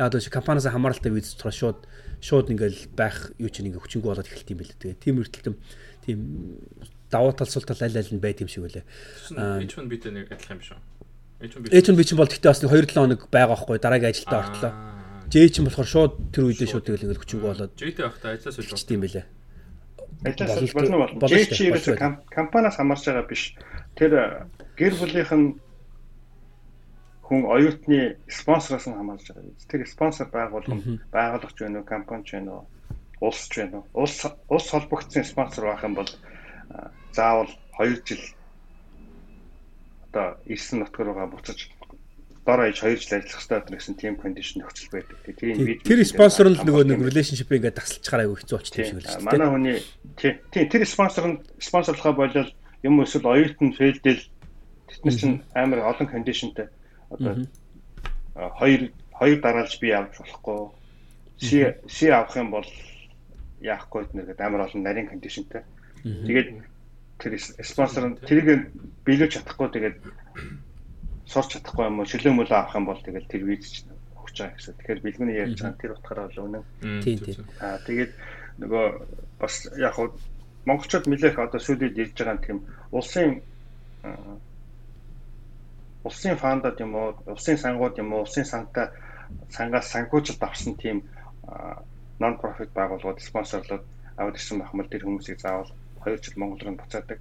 [0.00, 1.80] яг одоо компаниас хамааралтай виз болохоор шууд
[2.24, 4.80] шууд ингээл байх юу чинь ингээ хүчингү болоод эхэлт юм билээ.
[4.80, 5.54] Тэгээ тийм үрдэлтэм
[6.08, 6.18] тийм
[7.12, 8.84] давуу тал сул тал аль аль нь байт юм шиг үлээ.
[9.36, 10.80] H1 бит нэг адилхан юм шүү.
[11.44, 14.72] H1 бит чинь бол гэхдээ бас 2 7 хоног байгаа байхгүй дараагийн ажилдаа ортлоо.
[15.28, 18.96] J чинь болохоор шууд тэр үедээ шууд тэгэл ингээл хүчингү болоод J-тэй байхдаа ажиллаж байгаа
[18.96, 19.26] юм билээ.
[20.24, 21.28] Ажиллаж болно болно.
[21.28, 21.96] Чи ерөөсө
[22.30, 23.52] компаниас хамаарч байгаа биш.
[23.98, 24.48] Тэр
[24.78, 25.48] гэр бүлийнх нь
[27.26, 29.66] хүн оюутны спонсороос нь хамаарч байгаа биз.
[29.68, 32.64] Тэр спонсор байгуулгын байгуулагч байна уу, компани ч байна уу,
[33.20, 33.86] улс ч байна уу.
[33.92, 36.10] Улс улс холбогдсон спонсор байх юм бол
[37.12, 38.22] заавал 2 жил
[40.12, 41.75] одоо 9 нутгаар байгаа буцаж
[42.46, 45.18] дор аяж 2 жил ажиллах хэрэгтэй гэсэн team condition нөхцөл байдаг.
[45.34, 49.26] Тийм тэр спонсор нь нөгөө нэг relationship ингээд тасалж гараагүй хэцүү болчихсон юм шиг дээ.
[49.26, 49.76] Манай хүний
[50.14, 52.50] тийм тэр спонсор нь спонсорлохоо болол
[52.86, 54.22] юм эсвэл оюутан фейлдэл
[54.86, 56.70] тэднэр чинь амар олон conditionтэй.
[57.10, 57.44] Одоо
[58.58, 60.70] хоёр хоёр дараалж би авч болохгүй.
[61.42, 62.68] Си си авах юм бол
[63.60, 65.62] яахгүй нэгэд амар олон нарийн кондишнтэй.
[66.04, 66.48] Тэгээд
[67.18, 67.32] тэр
[67.64, 68.70] спонсор нь тэрийг
[69.04, 69.96] биелүүлж чадахгүй тэгээд
[71.26, 73.90] сурч чадахгүй юм уу шилэн мөлөө авах юм бол виз чинь
[74.22, 74.74] өгч байгаа гэсэн.
[74.78, 76.64] Тэгэхээр бэлгэний ярьж байгаа тэр утгаараа бол үнэн.
[77.02, 77.44] Тийм тийм.
[77.60, 78.12] Аа тэгээд
[78.62, 78.84] нөгөө
[79.42, 80.14] бас яг хуу
[80.66, 82.58] монголчууд нэлээх одоо сүүлийн ирж байгаа тийм
[82.90, 83.42] улсын
[86.06, 88.86] улсын фандад юм уу, улсын сангууд юм уу, улсын сантай
[89.50, 91.02] сангаас санхүүжилт авсан тийм
[92.22, 93.84] нон профит байгууллагууд спонсорлоод
[94.16, 95.70] аваад ирсэн байх мэл тэр хүмүүсийг заавал
[96.06, 97.18] 2 жил Монгол руу буцаадаг.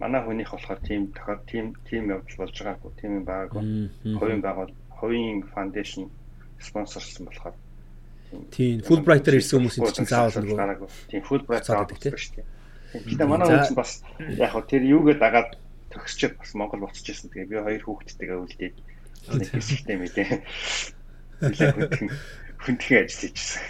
[0.00, 3.62] Манай хүнийх болохоор тийм тохиол тийм тийм явдал болж байгаагүй, тийм юм байгаагүй.
[4.18, 6.10] Хувийн байгуул, хувийн фаундейшн
[6.58, 7.56] спонсорлсон болохоор
[8.52, 12.14] тийм Fulbright-аар ирсэн хүмүүс чинь заавал нөгөө тийм Fulbright аваад тийм.
[12.92, 14.02] Гэтэ манай хүмүүс бас
[14.36, 15.56] яг хөө тэр юугээ дагаад
[15.92, 17.32] төгсчөөд бас Монгол буцаж ирсэн.
[17.32, 18.76] Тэгээ би хоёр хүүхэдтэйгээ үлдээд
[19.32, 20.28] нэг хэсэгтэй мэдээ.
[22.58, 23.62] Хүндхэн ажил хийжсэн.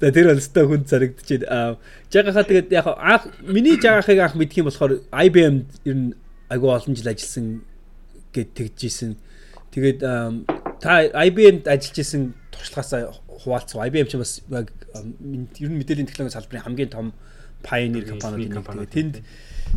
[0.00, 1.46] За тэр бол өстой хүнд зарагдчихээн.
[1.46, 1.78] Аа
[2.10, 6.14] жагахаа тэгээд яг анх миний жагахыг анх мэдх юм болохоор IBM ер нь
[6.50, 7.62] айгүй олон жил ажилласан
[8.34, 9.16] гэд тэгжсэн.
[9.70, 10.00] Тэгээд
[10.82, 13.80] та IBM-д ажиллаж исэн туршлагаасаа хуваалцсан.
[13.86, 17.14] IBM ч бас ер нь мэдээллийн технологийн салбарын хамгийн том
[17.62, 18.66] pioneer компаниуд нэг.
[18.66, 19.14] Тэгээд тэнд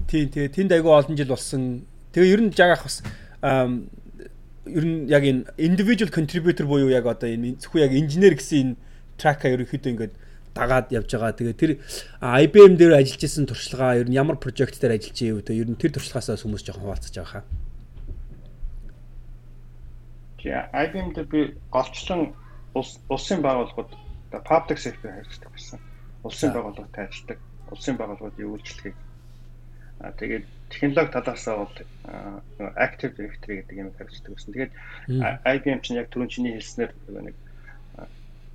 [0.08, 1.62] Тийм тэгээ тэнд айгүй олон жил болсон.
[2.14, 3.02] Тэгээ ер нь жагаах бас
[4.78, 8.76] ер нь яг энэ individual contributor буюу яг одоо энэ зөвхөн яг инженер гэсэн энэ
[9.18, 10.14] track-а ерөнхийдөө ингээд
[10.54, 11.38] дагаад явж байгаа.
[11.38, 11.72] Тэгээ тэр
[12.22, 15.80] IBM дээр ажиллаж исэн туршлагаа ер нь ямар project дээр ажиллаж байв те ер нь
[15.80, 17.46] тэр туршлагаасаа хүмүүс жоохон хуваалцаж байгаа хаа.
[20.40, 22.34] Тийм IBM дээр би голчлон
[22.74, 23.92] улсын байгууллагууд
[24.46, 25.80] public sector хэрэгждэг байсан.
[26.24, 27.40] Улсын байгууллагад ажилладаг.
[27.72, 28.98] Улсын байгууллагууд юу үйлчлэгийг
[30.00, 31.76] Аа тэгээд технологи талаасаа бол
[32.78, 34.54] active directory гэдэг юм хэрэгждэг гэсэн.
[34.54, 34.74] Тэгээд
[35.46, 36.92] IBM чинь яг түрүүн чиний хэлснээр
[37.26, 37.36] нэг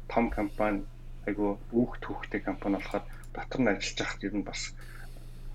[0.08, 0.86] том компани
[1.26, 3.04] айгу үүх түүхтэй компани болохоор
[3.34, 4.60] дотор нь ажиллаж байхад ер нь бас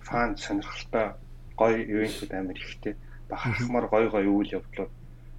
[0.03, 1.07] фан сонирхолтой
[1.55, 2.93] гоё ивэнтүүд амар ихтэй
[3.29, 4.91] бахархмаар гоё гоё үйл явдлууд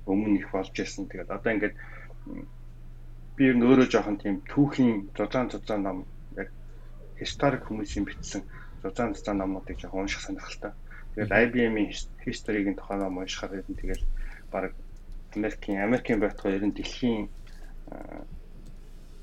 [0.06, 1.04] өмнө их болж байсан.
[1.10, 1.76] Тэгээд одоо ингээд
[3.36, 5.98] би ер нь өөрөө жоохон тийм түүхийн зузаан зузаан ном
[6.36, 6.48] яг
[7.20, 8.42] historic хүмүүсийн бичсэн
[8.82, 10.72] зузаан зузаан номнуудыг яг унших сонирхолтой.
[11.20, 11.92] Тэгээд IBM-ийн
[12.24, 14.08] history-гийн тухай ном уншихаар ер нь тэгэл
[14.48, 14.72] баг
[15.36, 17.28] Америкийн Америкийн байтугай ер нь дэлхийн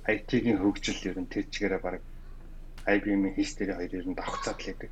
[0.05, 2.05] IT-ийн хөгжил ер нь тэр чигээрээ баг
[2.85, 4.91] IBM-ийн history хоёр ер нь давхцаад л байдаг.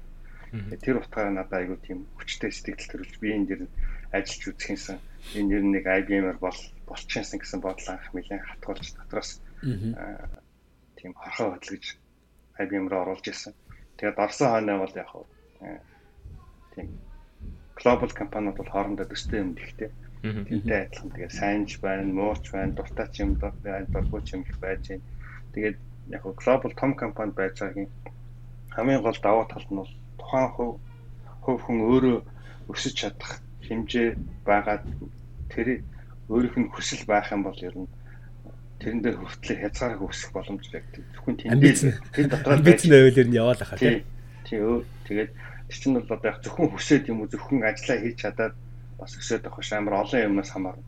[0.82, 3.62] Тэр утгаараа надад айгүй тийм хүчтэй сэтгэл төрүүлж би энэ дэр
[4.10, 4.97] ажиллаж үзэхийнсэн
[5.38, 6.58] энэ ер нь нэг IBM-аар бол
[6.89, 9.45] болчихсон гэсэн бодол анх нэлээд хатгуулж дотроос
[10.97, 11.86] тийм хорхоо хөдөлгөж
[12.66, 13.53] IBM руу оруулж ирсэн.
[13.93, 15.30] Тэгээд орсон хойноо бол яг хаа
[16.76, 16.88] тийм
[17.76, 19.92] глобал компаниуд бол хоорондоо төстэй юм ихтэй.
[20.22, 24.58] Тэнтэй адилхан тэгээд сайнч байна, мууч байна, дуртай ч юм байна, дургүй ч юм их
[24.60, 25.04] байж байна.
[25.54, 25.78] Тэгээд
[26.10, 27.90] яг хаа глобал том компани байж байгаагийн
[28.76, 30.72] хамгийн гол давуу тал нь бол тухайн хөв
[31.44, 32.18] хөв хүн өөрөө
[32.72, 34.08] өсөж чадах хэмжээ
[34.46, 34.84] байгаад
[35.50, 35.86] тэр
[36.30, 37.90] өөрийнх нь хүсэл байх юм бол ер нь
[38.82, 43.40] тэрэн дээр хүртлээ хязгаарыг үүсэх боломж яг зөвхөн тэндээ тэр дотор бизнес байвал ер нь
[43.40, 44.04] яваал хаа тий.
[44.46, 45.32] Тий өө тэгээд
[45.70, 48.55] тэр чинь бол одоо яг зөвхөн хүсээд юм уу зөвхөн ажиллаа хийж чадаад
[48.99, 50.86] бас өсөөд авах амар олон юмнаас хамаарна.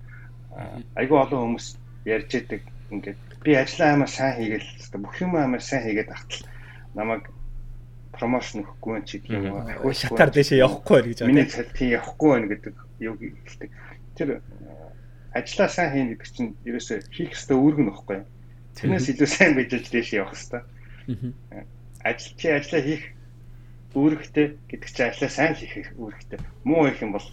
[0.95, 1.67] Айгүй олон хүмүүс
[2.05, 2.61] ярьж идэг
[2.91, 6.45] ингээд би ажиллаа амар сайн хийгээл бүх юм амар сайн хийгээд ахтал
[6.95, 7.23] намайг
[8.15, 9.53] промошн өгөхгүй ч гэдэг юм
[9.84, 9.93] уу.
[9.93, 11.30] Шатаар дэшээ явахгүй гэж байна.
[11.30, 13.69] Миний цалин тий явахгүй байна гэдэг юуг хэлдэг.
[14.17, 14.30] Тэр
[15.36, 18.19] ажиллаа сайн хийн гэдэг чинь ерөөсөө хийх ёстой үүрэг нь баггүй.
[18.78, 20.61] Тэрнээс илүү сайн bijж дээш явах ёстой.
[22.01, 23.03] Ажил чи ажиллаа хийх
[23.98, 26.39] үүрэгтэй гэдэг чинь ажиллаа сайн хийх үүрэгтэй.
[26.64, 27.28] Муу хийх юм бол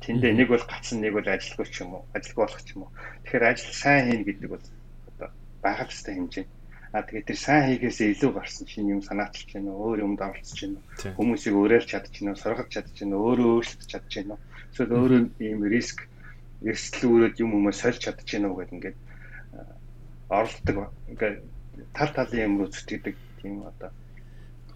[0.00, 2.92] тэндээ нэг бол гацсан нэг бол ажилгүй ч юм уу ажилгүй болох ч юм уу.
[3.28, 4.64] Тэгэхээр ажил сайн хийнэ гэдэг бол
[5.12, 5.28] одоо
[5.60, 6.46] байгаль ёстой хэмжээ.
[6.96, 10.56] А тэгээд тэр сайн хийгээсээ илүү гарсан шинэ юм санаачилж байна уу, өөр юмд оролцож
[10.64, 14.32] байна уу, хүмүүсийг уриалж чадж байна уу, сургаж чадж байна уу, өөрөө өөрчлөж чадж байна
[14.32, 14.40] уу.
[14.72, 15.98] Эсвэл өөрөө ийм риск
[16.64, 18.98] эрсдэл үүрээд юм хүмүүс сольж чадж байна уу гэдэг ингээд
[20.32, 20.76] оролдог
[21.12, 21.36] ингээд
[21.92, 23.90] тал талын юм руу зүтгэдэг тийм одоо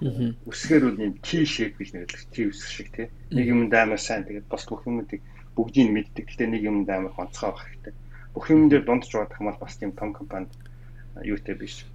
[0.03, 3.07] үсгээр бол юм T shape гэж нэрлэх T үсэг шиг тий.
[3.31, 5.23] Нэг юмд амар сайн тэгээд бос бүх юмуудыг
[5.55, 6.27] бүгдийг мэддэг.
[6.27, 7.95] Гэтэ нэг юмд амар гонцгой байх хэрэгтэй.
[8.35, 10.51] Бүх юм дээр дундж байгаа хамаал бас тийм том компанид
[11.23, 11.87] юутэй биш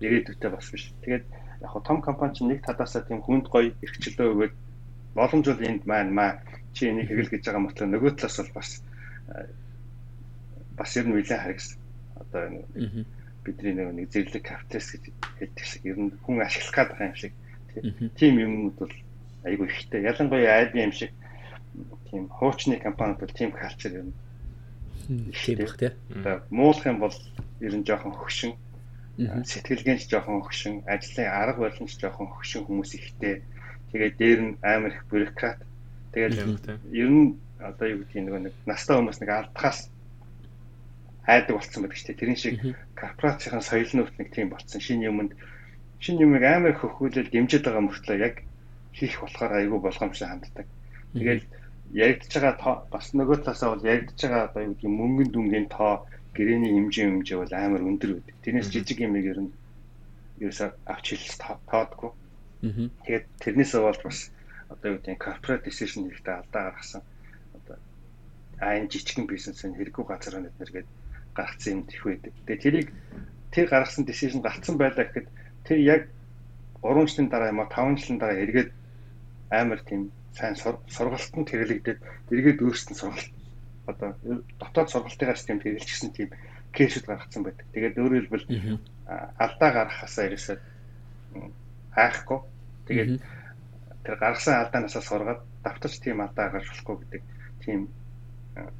[0.00, 0.92] ирээдүйтэй бас биш.
[1.02, 1.24] Тэгээд
[1.60, 4.54] яг хо том компани чинь нэг тадаасаа тийм хүнд гоё эрхчлөө өгөөд
[5.14, 6.40] боломж бол энд маань маа
[6.74, 8.70] чи энийг хэрэгэл гэж байгаа мөртлөө нөгөө талаас бол бас
[10.76, 11.68] бас ер нь нэлээд харагс.
[12.18, 12.42] Одоо
[13.44, 17.32] бидний нэг нэг зэрлэг капиталист гэж хэлдэг шиг ер нь хүн ашиглах байгаа юм шиг
[18.18, 18.94] тийм юмуд бол
[19.44, 20.02] айгүй ихтэй.
[20.02, 21.12] Ялангуяа IBM шиг
[22.10, 24.12] тийм хуучны компаниуд бол тийм калчер юм.
[25.06, 25.92] Тийм бах тий.
[26.10, 27.16] Одоо муулах юм бол
[27.60, 28.52] ер нь жоохон хөгшин
[29.18, 33.42] сэтгэлгээнч жоохон хөгшин, ажлын арга барилч жоохон хөгшин хүмүүс ихтэй.
[33.92, 35.62] Тэгээд дээр нь амар их бюрократ.
[36.10, 36.34] Тэгээд
[36.90, 39.86] ер нь одоо юу гэдгийг нөгөө нэг настай хүмүүс нэг алдахаас
[41.26, 42.20] айдаг болцсон байдаг шүү дээ.
[42.20, 42.54] Тэрэн шиг
[42.94, 44.80] корпорацийн соёл нөт нэг тийм болцсон.
[44.80, 45.32] Шинэ юмд
[46.04, 48.34] шинэ юмыг амар хөхүүлэл дэмжиж байгаа мөртлөө яг
[48.92, 50.66] хийх болохоор айгүй болгоомжтой ханддаг.
[51.16, 51.42] Тэгээд
[51.96, 56.04] яригдж байгаа бас нөгөө талаасаа бол яригдж байгаа одоо юу гэдэг мөнгөнд дүнгийн тоо
[56.36, 58.34] гэрээний хэмжээ хэмжээ бол амар өндөр байдаг.
[58.44, 59.52] Тэрнээс жижиг юм ер нь
[60.42, 61.38] ерөөсөө авч хэлс
[61.70, 62.10] тоодгүй.
[63.06, 64.18] Тэгээд тэрнээсээ болж бас
[64.68, 67.02] одоо юу гэдэг corporate decision хийхдээ алдаа гаргасан.
[67.56, 67.76] Одоо
[68.60, 70.88] айн жижигэн бизнесийн хэрэггүй газар нэднэргээд
[71.34, 72.32] гаргацсан юм их байдаг.
[72.46, 72.88] Тэгээд тэрийг
[73.52, 75.28] тэр гаргасан decision гарцсан байлаа гэхэд
[75.66, 76.02] тэр яг
[76.82, 78.70] 3 жилийн дараа юм а 5 жилийн дараа эргээд
[79.50, 82.00] амар тийм сайн сургалтанд хэрэглэгдээд
[82.34, 83.32] эргээд өөрсдөө сургалт
[83.86, 84.10] одоо
[84.58, 86.28] дотоод сургалтыгаас тийм хэрэгжилсэн тийм
[86.74, 87.66] кейсүүд гаргацсан байдаг.
[87.70, 88.46] Тэгээд өөрөөр хэлбэл
[89.38, 90.56] алдаа гаргахаасаа ерөөсөө
[91.94, 92.40] хайхгүй.
[92.88, 93.10] Тэгээд
[94.04, 97.22] тэр гаргасан алдаанаас сургаад давтарч тийм алдаа гаргаж болохгүй гэдэг
[97.62, 97.80] тийм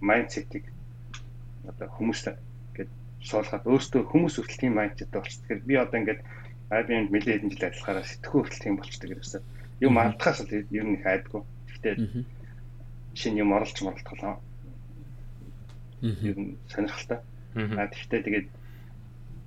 [0.00, 0.73] майндсетийг
[1.70, 2.90] одоо хүмүүст ингээд
[3.24, 5.44] суулгаад өөртөө хүмүүс хүртэл тийм майндсеттэй болчихсон.
[5.44, 6.20] Тэгэхээр би одоо ингээд
[6.74, 9.42] IBM-д нэлээд хэдэн жил ажиллахаараа сэтгүү хүртэл тийм болчихдог ерөөсөө.
[9.84, 11.42] Юм алдахаас л ер нь их айдгүй.
[11.68, 11.94] Гэхдээ
[13.14, 14.34] шинэ юм оролж моролтголоо
[16.02, 17.20] ер нь сонирхолтой.
[17.54, 18.48] Аа тэгвэл тэгээд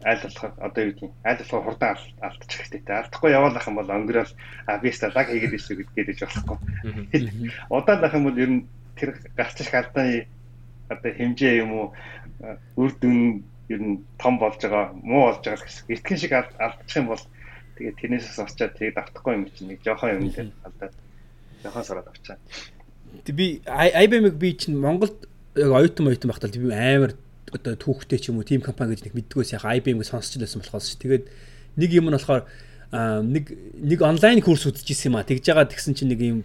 [0.05, 2.95] айл болох одоо юу гэдгийг айл болох хурдан алдчих хэрэгтэй.
[2.97, 4.33] Алдахгүй яваалах юм бол өнгөрөөл
[4.69, 6.57] а би ста даг хийгээд ирсэн гэдгээд болохгүй.
[7.69, 8.65] Удаан байх юм бол ер нь
[8.95, 10.29] тэр гарчих алдааны
[10.89, 11.87] одоо хэмжээ юм уу
[12.77, 15.91] үр дүн ер нь том болж байгаа муу болж байгаа гэсэн.
[15.91, 17.23] Итгэн шиг алдчих юм бол
[17.75, 20.93] тэгээд тэрнээсээс очиад тэгээд автахгүй юм чинь нэг жоохон юм дээр алдаад
[21.63, 22.37] жоохон сараад авчаа.
[23.27, 27.13] Тэг би IBM-ыг би чинь Монголд яг оюутан оюутан байхдаа би амар
[27.51, 30.95] одоо түүхтэй ч юм уу team компани гэж нэг мэддгөөс яг IBM-г сонсч лсэн болохоос
[30.95, 30.99] ш.
[30.99, 31.27] Тэгээд
[31.75, 32.47] нэг юм нь болохоор
[32.91, 35.27] нэг нэг онлайн курс үзчихсэн юм а.
[35.27, 36.39] Тэгж байгаа тэгсэн чинь нэг юм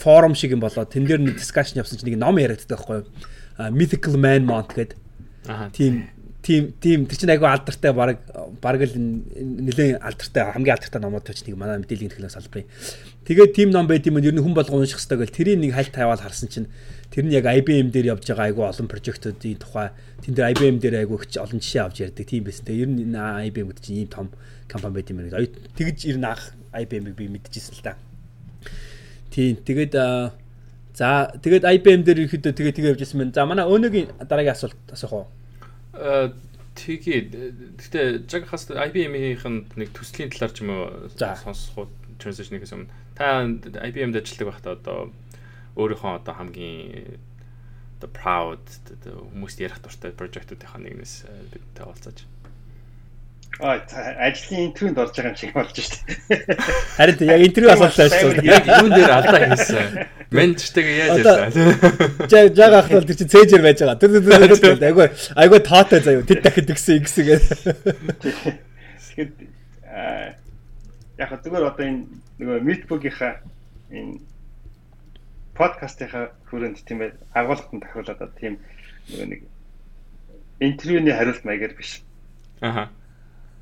[0.00, 0.88] форум шиг юм болоо.
[0.88, 3.08] Тэн дээр нэг дискшн явсан чинь нэг ном яриаддаг байхгүй юу?
[3.58, 4.98] Mythical Man Mount гэдэг.
[5.48, 5.70] Аа.
[5.70, 6.08] Тийм
[6.44, 8.20] тийм тийм тэр чинь айгүй алдартай баг
[8.60, 12.68] баг л нэлээд алдартай хамгийн алдартай номууд ч нэг манай мэдээллийн технологи салбарын.
[13.24, 15.96] Тэгээд тийм ном байт юм ер нь хүн болго унших хэрэгтэй гэл тэрийг нэг хальт
[15.96, 16.68] тавиал харсан чинь
[17.08, 19.88] тэр нь яг IBM дээр явж байгаа айгүй олон прожектуудын тухай
[20.20, 22.68] тэн дээр IBM дээр айгүй их олон жишээ авч ярьдаг тийм байсан.
[22.68, 24.28] Тэгээд ер нь IBM гэдэг чинь ийм том
[24.68, 25.48] компани байт юм байна.
[25.80, 27.96] Тэгж ер нь анх IBM-ыг би мэдчихсэн л та.
[29.32, 29.96] Тийм тэгээд
[30.94, 33.34] за тэгээд IBM дээр ирэхэд тэгээ тэгээ явж ирсэн байна.
[33.34, 35.26] За манай өөныгийн дараагийн асуулт асуух уу?
[35.98, 36.30] Э,
[36.78, 37.30] тэгээд
[37.78, 39.38] гэхдээ жаг хас IBM-ийн
[39.74, 41.90] нэг төслийн талаар ч юм уу сонсох
[42.22, 44.98] transition-ээс өмнө та IBM-д ажилладаг байхдаа одоо
[45.78, 47.18] өөрийнхөө одоо хамгийн
[47.98, 48.62] одоо proud
[49.02, 52.26] хүмүүст ярих дуртай прожектуудынхаа нэгнээс э, бидтэй уулзаач.
[53.60, 53.78] Аа
[54.18, 56.58] ажлын интервьюнд орж байгаа юм шиг болж шүү дээ.
[56.98, 58.50] Харин яг интервью асуултаа шүү дээ.
[58.50, 60.10] Яг юун дээр алдаа хийсэн.
[60.34, 61.70] Менежтэйгээ яаж ярьсан.
[62.26, 64.02] Жаа жаага ахтал тэр чинь цээжэр байж байгаа.
[64.02, 64.10] Тэр
[64.58, 65.06] тэр айгүй
[65.38, 66.26] айгүй таатай заяа.
[66.26, 67.36] Тэд дахид гисэн гисэн гэ.
[69.14, 69.32] Тэгэхэд
[71.22, 72.10] яг зүгээр одоо энэ
[72.42, 73.38] нөгөө митбугийнхаа
[73.94, 74.18] энэ
[75.54, 78.58] подкастынхаа хүрээнд тийм бай агуулгатанд тахиулаад тийм
[79.14, 79.40] нөгөө нэг
[80.58, 82.02] интервьюний хариулт маягаар биш.
[82.58, 82.90] Аха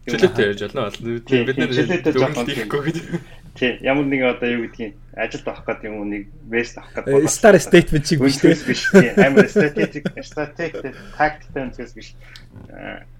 [0.02, 0.90] Чөлөөтэй ярьж байна.
[0.98, 3.06] Бид нэр дүгнэлт хийхгүй гэдэг.
[3.54, 7.28] Тий, ямар нэг одоо юу гэдгийг ажилд авах гэдэг юм уу нэг вест авах гэдэг.
[7.30, 8.56] Star statement чиг биш тий.
[8.56, 9.12] биш тий.
[9.14, 12.08] Амар стратегик, стратегик, тактиктэй үнэс биш.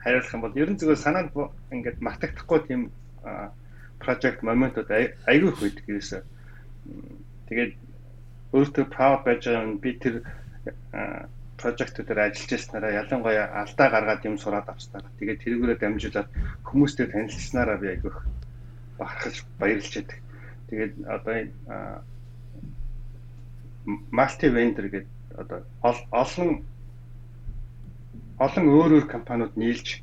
[0.03, 1.31] Хариулах юм бол ерөн зүгээр санаанд
[1.71, 2.91] ингээд мартагдахгүй тийм
[4.03, 6.23] project моментууд айгүй их байдаг ерөөсөө.
[7.47, 7.73] Тэгээд
[8.57, 10.25] өөртөө proud байж байгаа нь би тэр
[11.63, 15.11] прожектуудаар ажиллаж байснараа ялангуяа алдаа гаргаад юм сураад авснараа.
[15.19, 16.29] Тэгээд тэрүүгээрээ дамжуулаад
[16.67, 18.19] хүмүүстэй танилцсанараа би айгүйх
[18.99, 20.19] бахархаж баярлж байдаг.
[20.69, 21.35] Тэгээд одоо
[23.87, 25.59] multi vendor гэдэг одоо
[26.11, 26.51] олон
[28.39, 30.03] олон өөр өөр компаниуд нийлж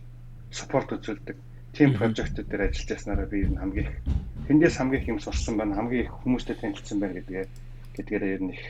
[0.51, 1.37] спорт үзүүлдэг.
[1.75, 3.87] Team project-ууд дээр ажиллаж яснараа би ер нь хамгийн
[4.47, 7.45] тэндээс хамгийн их юм сурсан байна хамгийн их хүмүүстэй танилцсан байна гэдгээ
[7.95, 8.63] гэдгээр ер нь их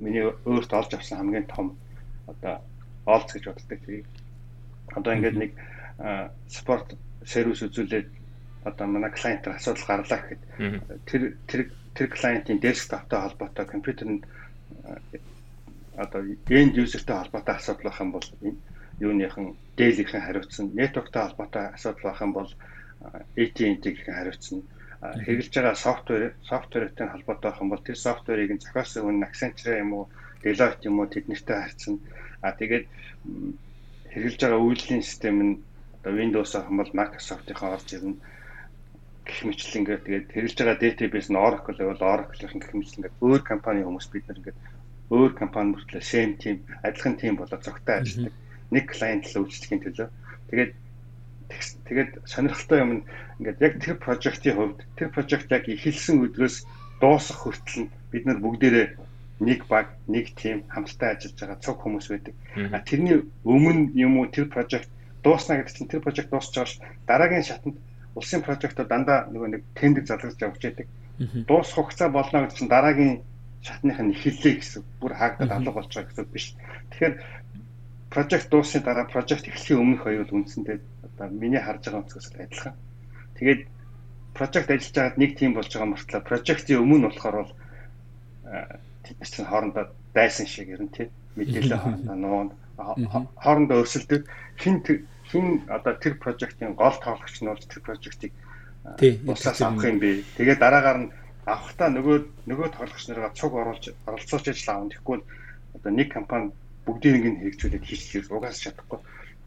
[0.00, 1.76] миний өөрт олж авсан хамгийн том
[2.32, 2.54] одоо
[3.06, 4.04] олц гэж боддог тийм
[4.96, 5.52] одоо ингээд нэг
[6.48, 8.08] спорт сервис үзүүлээд
[8.64, 10.42] одоо манай клиентаар асуудал гарлаа гэхэд
[11.08, 11.60] тэр тэр
[11.94, 14.22] тэр клиентийн десктоптой холбоотой компьютер нь
[15.96, 18.26] одоо end user-тэй холбоотой асуудал байх юм бол
[19.00, 22.50] юуныхан Dell-ийн хариуцсан, network-тай холбоотой асуудал байх юм бол
[23.36, 24.62] AT&T-ийн хариуцсан.
[25.00, 29.92] Хэрэгжилж байгаа софтвер софтвертэй холбоотой байх юм бол тэр софтверыг нь зохиосон хүн Accenture юм
[29.96, 30.04] уу,
[30.42, 31.94] Deloitte юм уу тэднэртэй харьцсан.
[32.40, 32.86] А тэгээд
[34.12, 35.54] хэрэгжилж байгаа үйлдвэрлэлийн систем нь
[36.00, 38.16] одоо Windows ах юм бол Microsoft-ийн орж ирнэ
[39.26, 43.42] гэх мэтлэн ингээд тэгээд хэрэгжилж байгаа database нь Oracle байвал Oracle-ийн гэх мэтлэн ингээд өөр
[43.44, 44.58] компани хүмүүс бид нар ингээд
[45.10, 48.34] өөр компани мөртлөө same team, адилхан team болоод зогтой ажилладаг.
[48.70, 50.08] Нэг клиент л үйлчлэхийн төлөө.
[50.50, 50.72] Тэгээд
[51.86, 53.02] тэгээд сонирхолтой юм нь
[53.42, 56.56] ингээд яг тэр прожектын хувьд тэр прожект яг эхэлсэн өдрөөс
[57.02, 58.86] дуусах хүртэл бид нар бүгдээрээ
[59.40, 62.34] нэг баг, нэг тим хамтдаа ажиллаж байгаа цуг хүмүүс байдаг.
[62.70, 64.92] А тэрний өмнө юм уу тэр прожект
[65.24, 67.76] дуусна гэдэг чинь тэр прожект дуусч байгаа ш дараагийн шатанд
[68.14, 70.86] улсын прожектууд дандаа нөгөө нэг тендер залгаж явж байдаг.
[71.48, 73.14] Дуусах хугацаа болно гэдэг чинь дараагийн
[73.64, 76.46] шатных нь эхэллээ гэсэн бүр хаагдаад алга болж байгаа гэсэн биш.
[76.92, 77.14] Тэгэхээр
[78.12, 82.76] project дуусны дараа project эхлэхийн өмнөх хоёуд үндсэндээ одоо миний харж байгаа өнцгөөс адилхан.
[83.36, 83.62] Тэгээд
[84.36, 87.52] project ажиллаж байгаад нэг тим болж байгаа мөртлөө project-ийн өмнө болохоор бол
[89.18, 89.84] чинь хоорондоо
[90.14, 92.52] дайсан шиг ер нь тий мэдээлэл хоорондоо нуунд
[93.42, 94.22] хоорондоо өрсөлдөг
[94.56, 94.76] хин
[95.30, 98.32] хин одоо тэр project-ийн гол тоглогч нь бол тэр project-ийг
[99.26, 100.24] усаас авах юм бэ.
[100.36, 101.12] Тэгээд дараагаар нь
[101.46, 102.16] авахтаа нөгөө
[102.50, 104.90] нөгөө тоглогч нараа цуг оруулж оролцооч ажил аав.
[104.90, 105.18] Тэгэхгүй
[105.76, 106.50] одоо нэг компани
[106.86, 108.98] бүгдийг нь хэрэгжүүлээд хийчих угаас чадахгүй.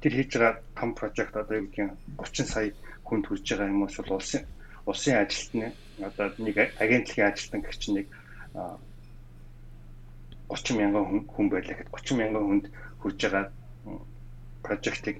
[0.01, 1.91] Тэр хийж байгаа том прожект одоо юу гэдгийг
[2.21, 2.71] 30 сая
[3.03, 4.43] хүнд хүрж байгаа юм уус улсын
[4.85, 8.07] улсын ажилтны одоо нэг агентлагийн ажилтан гэх чинь нэг
[10.49, 12.65] 30 мянган хүн байлаа гэхэд 30 мянган хүнд
[13.01, 13.45] хүрж байгаа
[14.63, 15.17] прожектыг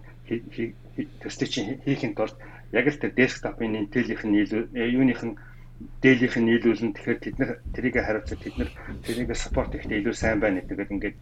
[1.22, 2.36] төстэй чинь хийхин тулд
[2.72, 5.36] яг л тэр десктопын интелийнх нь юуных нь
[6.02, 8.72] дээлийнх нь нийлүүлэн тэгэхээр тэд нар тэрийг хариуцах тэд нар
[9.04, 11.18] тэрийг саппорт хийхдээ илүү сайн байна гэдэг ингээд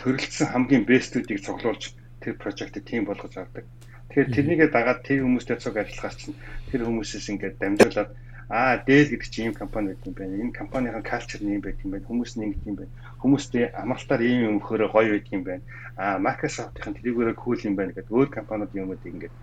[0.00, 3.64] төрөлцсөн хамгийн бэстүүдийг цуглуулж тэр прожектыг тим болгож авдаг.
[4.10, 6.36] Тэгэхээр тэрнийгээ дагаад тэр хүмүүстэй цуг ажиллахаас чинь
[6.72, 8.10] тэр хүмүүсээс ингээд дамжуулаад
[8.50, 10.34] аа дээл гэдэг чинь ийм компани байт юм байна.
[10.42, 12.08] Энэ компанийн калчер нь ийм байт юм байна.
[12.10, 12.92] Хүмүүс нь ингэж юм байна.
[13.22, 15.62] Хүмүүстэй амралтаар ийм юм өгөхөөр гоё байт юм байна.
[15.94, 19.34] Аа Microsoft-ийн тэрүүгээрээ кул юм байна гэдэг өөр компаниуд юмуд ингээд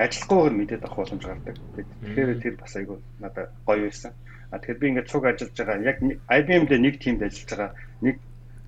[0.00, 1.56] ажиллахгүйгээр мэдээд авах боломж гардаг.
[1.76, 4.12] Тэгэхээр тэр бас айгүй надад гоё байсан.
[4.48, 7.70] А тэгэхээр би ингээд цуг ажиллаж байгаа яг IBM-д нэг тиймд ажиллаж байгаа
[8.00, 8.16] нэг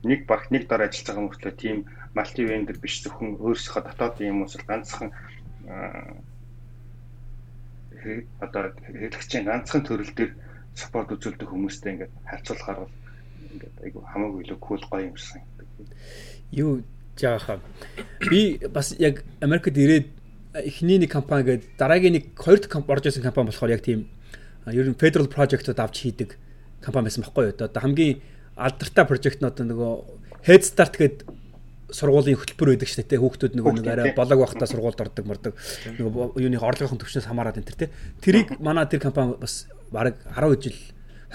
[0.05, 1.77] нэг багт нэг дор ажиллаж байгаа мөртлөө тийм
[2.13, 5.09] малти вендор биш зөвхөн өөрсдөө дотоодын юм уус ганцхан
[8.41, 10.33] одоо хэрэглэгчийн ганцхан төрөл дээр
[10.75, 12.95] спорт үзүүлдэг хүмүүстэй ингээд харьцуулахаар бол
[13.53, 15.69] ингээд айгу хамаагүй илүү кул гоё юм шиг санагдав.
[16.51, 16.83] Юу
[17.17, 17.61] жааха.
[18.21, 20.09] Би бас яг Америкт ирээд
[20.55, 24.09] эхний нэг компани гээд дараагийн нэг хоёр дахь компани орж ирсэн компани болохоор яг тийм
[24.67, 26.37] ер нь federal project-ууд авч хийдэг
[26.81, 27.57] компани байсан байхгүй юу.
[27.57, 28.21] Одоо хамгийн
[28.57, 29.93] алдартай прожект нь одоо нөгөө
[30.43, 31.29] Head Start гэдэг
[31.93, 33.23] сургуулийн хөтөлбөр байдаг шүү дээ.
[33.23, 35.55] Хүүхдүүд нөгөө нэг арай болог байхдаа сургуульд ордог мордог
[36.01, 37.91] нөгөө юуны орлогын төвчнөөс хамаарат энэ төр тий.
[38.25, 40.77] Тэрийг манай тэр компани бас бараг 10 жил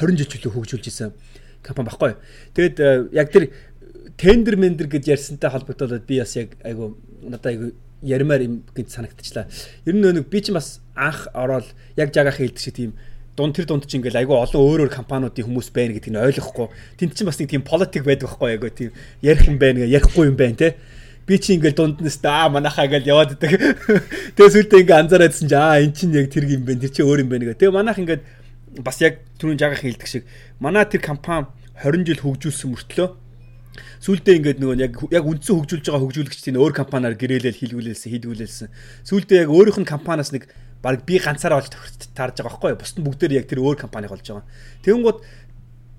[0.01, 1.13] 20 жил чөлөө хөгжүүлж исэн
[1.63, 2.13] компани баггүй.
[2.57, 3.53] Тэгэд э, яг тэр
[4.17, 9.47] тендер мендер гэж ярьсантай холбогдуулаад би бас яг айгу надад айгу ярмаар юм гэж санагдчихлаа.
[9.85, 11.65] Ер нь нэг би ч бас анх ороод
[11.97, 12.93] яг жагаах хэлдэг шиг тийм
[13.37, 16.67] дунд тэр дунд чинь ингээл айгүй олон өөр өөр компаниудын хүмүүс байна гэдгийг нь ойлгохгүй.
[16.97, 20.37] Тэнд чинь бас нэг тийм политик байдаг байхгүй айгүй тийм ярих юм байна ярихгүй юм
[20.41, 20.75] байна те.
[21.29, 23.53] Би чи ингээл дунд нь аа манахаа ингээл яваад идэг.
[24.41, 26.81] Тэгээ сүлдээ ингээ анзаараадсэн чи аа эн чинь яг тэр юм байна.
[26.81, 27.61] Тэр чи өөр юм байна гэх.
[27.61, 28.23] Тэгээ манайх ингээд
[28.81, 30.25] бас яг түрүүн жагаах хэлдэг шиг
[30.57, 31.45] манай тэр компани
[31.85, 33.07] 20 жил хөгжүүлсэн мөртлөө
[34.01, 38.67] Сүүлдээ ингээд нөгөө яг яг үндсэн хөгжүүлж байгаа хөгжүүлэгчдийн өөр компаниар гэрээлэл хийлгүүлэлсэн, хийдгүүлэлсэн.
[39.09, 40.49] Сүүлдээ яг өөрийнх нь компаниас нэг
[40.81, 41.71] баг би ганцаараа олж
[42.13, 42.81] таарж байгаа байхгүй юу?
[42.81, 44.45] Бусд нь бүгдээр яг тэр өөр компани болж байгаа.
[44.85, 45.17] Тэгэнгუთ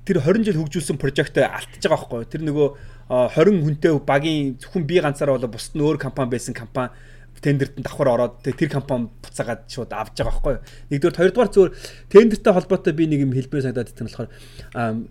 [0.09, 2.31] тэр 20 жил хөгжүүлсэн прожект алдчихж байгаа байхгүй юу?
[2.33, 2.69] Тэр нөгөө
[3.09, 6.93] 20 хүнтэй багийн зөвхөн би ганцаараа болоо бусд нь өөр компани байсан компани
[7.41, 10.63] тендерт давхар ороод тэр компани буцаагаад шууд авч байгаа байхгүй юу.
[10.91, 11.73] Нэгдүгээр хоёрдугаар зүгээр
[12.11, 14.31] тендертэй холбоотой би нэг юм хэлбэр санагдаад байна болохоор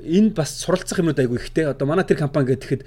[0.04, 1.72] энэ бас суралцах юмнууд айгүй ихтэй.
[1.72, 2.84] Одоо манай тэр компани гэхэд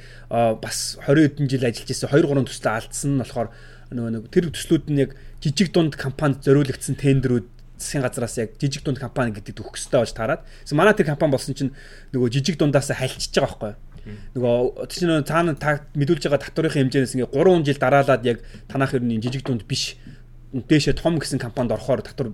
[0.60, 3.48] бас 20 хэдэн жил ажиллаж ирсэн 2 3 төслөө алдсан нь болохоор
[3.90, 7.46] нөгөө нэг тэр төслүүд нь яг жижиг дунд компанид зориулагдсан тендерүүд
[7.78, 10.46] засгийн газраас яг жижиг дунд компани гэдэг төгсөстэй болж таарад.
[10.64, 11.74] Тэгсэн манай тэр компани болсон чинь
[12.14, 13.90] нөгөө жижиг дундаас хальчиж байгаа байхгүй
[14.34, 18.38] нөгөө чинь цаана та мэдүүлж байгаа татврын хэмжээнээс ингээ 3 жил дараалаад яг
[18.68, 20.00] танах ер нь жижиг дунд биш
[20.52, 22.32] дээшээ том гэсэн компанид орохоор татвар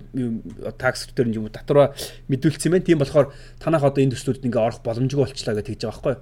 [0.79, 1.93] такс дээр юм татвараа
[2.31, 2.87] мэдүүлсэн байна.
[2.87, 6.15] Тийм болохоор танах одоо энэ төслүүдэд ингээ орох боломжгүй болчлаа гэж тэгж байгаа байхгүй.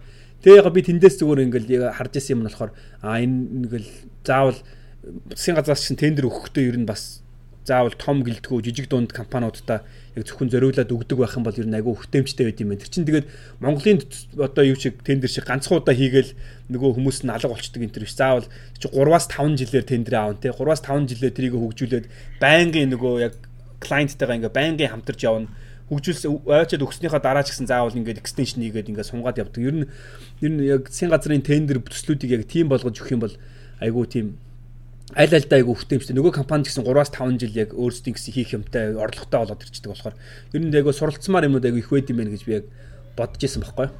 [0.43, 3.89] Тэгээ яг би тэндээс зүгээр ингээл харж исэн юм нь болохоор а энэ ингээл
[4.27, 4.59] заавал
[5.33, 7.25] засгийн газраас чинь тендер өгөхдөө ер нь бас
[7.65, 9.81] заавал том гэлтгүү жижиг дунд компаниудаа
[10.13, 12.81] яг зөвхөн зориулаад өгдөг байх юм бол ер нь айгүй хөтөмжтэй байд юм байна.
[12.85, 13.27] Тэр чинь тэгээд
[13.57, 13.99] Монголын
[14.37, 16.37] одоо юу шиг тендер шиг ганцхан хийгээл
[16.69, 18.13] нөгөө хүмүүс нь алга болчдөг энэ төр биш.
[18.13, 18.45] Заавал
[18.77, 22.05] чи 3-аас 5 жилээр тендер аавн те 3-аас 5 жилээр трийг хөгжүүлээд
[22.37, 23.33] байнгын нөгөө яг
[23.81, 25.49] клиенттайгаа ингээ байнгын хамтарч явна
[25.89, 29.61] хөгжүүлсэн ойчод өгснөхийн дараа ч гэсэн заавал ингээд экстеншн хийгээд ингээд сунгаад явдаг.
[29.61, 29.89] Ер нь
[30.41, 33.35] ер нь яг засгийн газрын тендер төслүүдийг яг тийм болгож өгөх юм бол
[33.81, 34.37] айгүй тийм
[35.13, 38.57] аль аль даа айгу хөтөмжтэй нөгөө компани гэсэн 3-аас 5 жил яг өөрсдийн гэсэн хийх
[38.57, 42.33] юмтай орлоготой болоод ирчихдэг болохоор ер нь айгу суралцмаар юмуд айгу их байд юм байна
[42.33, 42.65] гэж би яг
[43.13, 43.93] бодож исэн байхгүй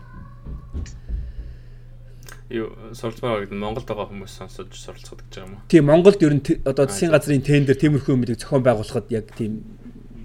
[2.49, 5.70] юу суралцмаар гэдэг Монголд байгаа хүмүүс сонсож суралцах гэж байгаа юм уу?
[5.70, 9.66] Тийм Монголд ер нь одоо засгийн газрын тендер тиймэрхүү юмыг зохион байгуулахад яг тийм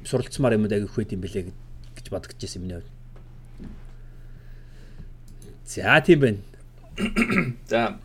[0.05, 1.49] суралцмаар юмуд айгу их байд юм бэлээ
[1.97, 2.93] гэж бодож исэн миний хувьд.
[5.65, 6.41] За тийм байна.
[7.73, 7.97] За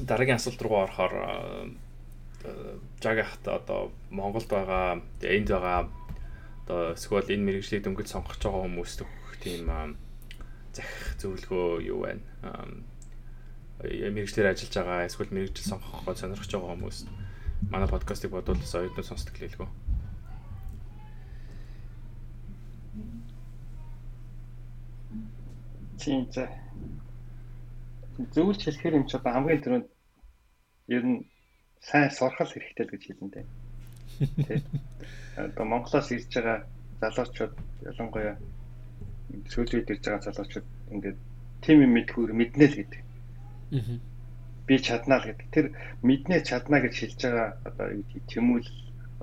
[0.00, 1.12] дараагийн асуулт руу орохоор
[3.00, 5.88] жагахт одоо Монголд байгаа энд байгаа
[6.64, 9.68] одоо эсвэл энэ мэрэгжлийг дөнгөж сонгож байгаа хүмүүст өгөх тийм
[10.72, 12.24] захих зөвлөгөө юу байна?
[13.80, 16.98] мэрэгчлэр ажиллаж байгаа эсвэл мэрэгжил сонгох гоо сонирхож байгаа хүмүүс
[17.70, 19.68] манай подкастыг бодвол оюутнууд сонсдог лээлгөө.
[25.98, 26.48] Тийм за.
[28.34, 29.86] Зөвлөж хэлэхээр юм чи одоо хамгийн түрүүнд
[30.92, 31.18] ер нь
[31.84, 33.40] сайн сурхал хэрэгтэй л гэж хэлэндэ.
[34.48, 34.62] Тэ.
[35.36, 36.58] Одоо Монголоос ирж байгаа
[37.00, 37.54] залуучууд
[37.84, 38.36] ялангуяа
[39.52, 41.18] сүүлийн үед ирж байгаа залуучууд ингээд
[41.60, 43.02] тим юм мэдхүүр мэднэ л гэдэг.
[43.76, 43.98] Аа.
[44.66, 45.48] Би чаднаа л гэдэг.
[45.52, 45.66] Тэр
[46.00, 48.68] мэднэ чаднаа гэж хэлж байгаа одоо юу гэдэг тэмүүл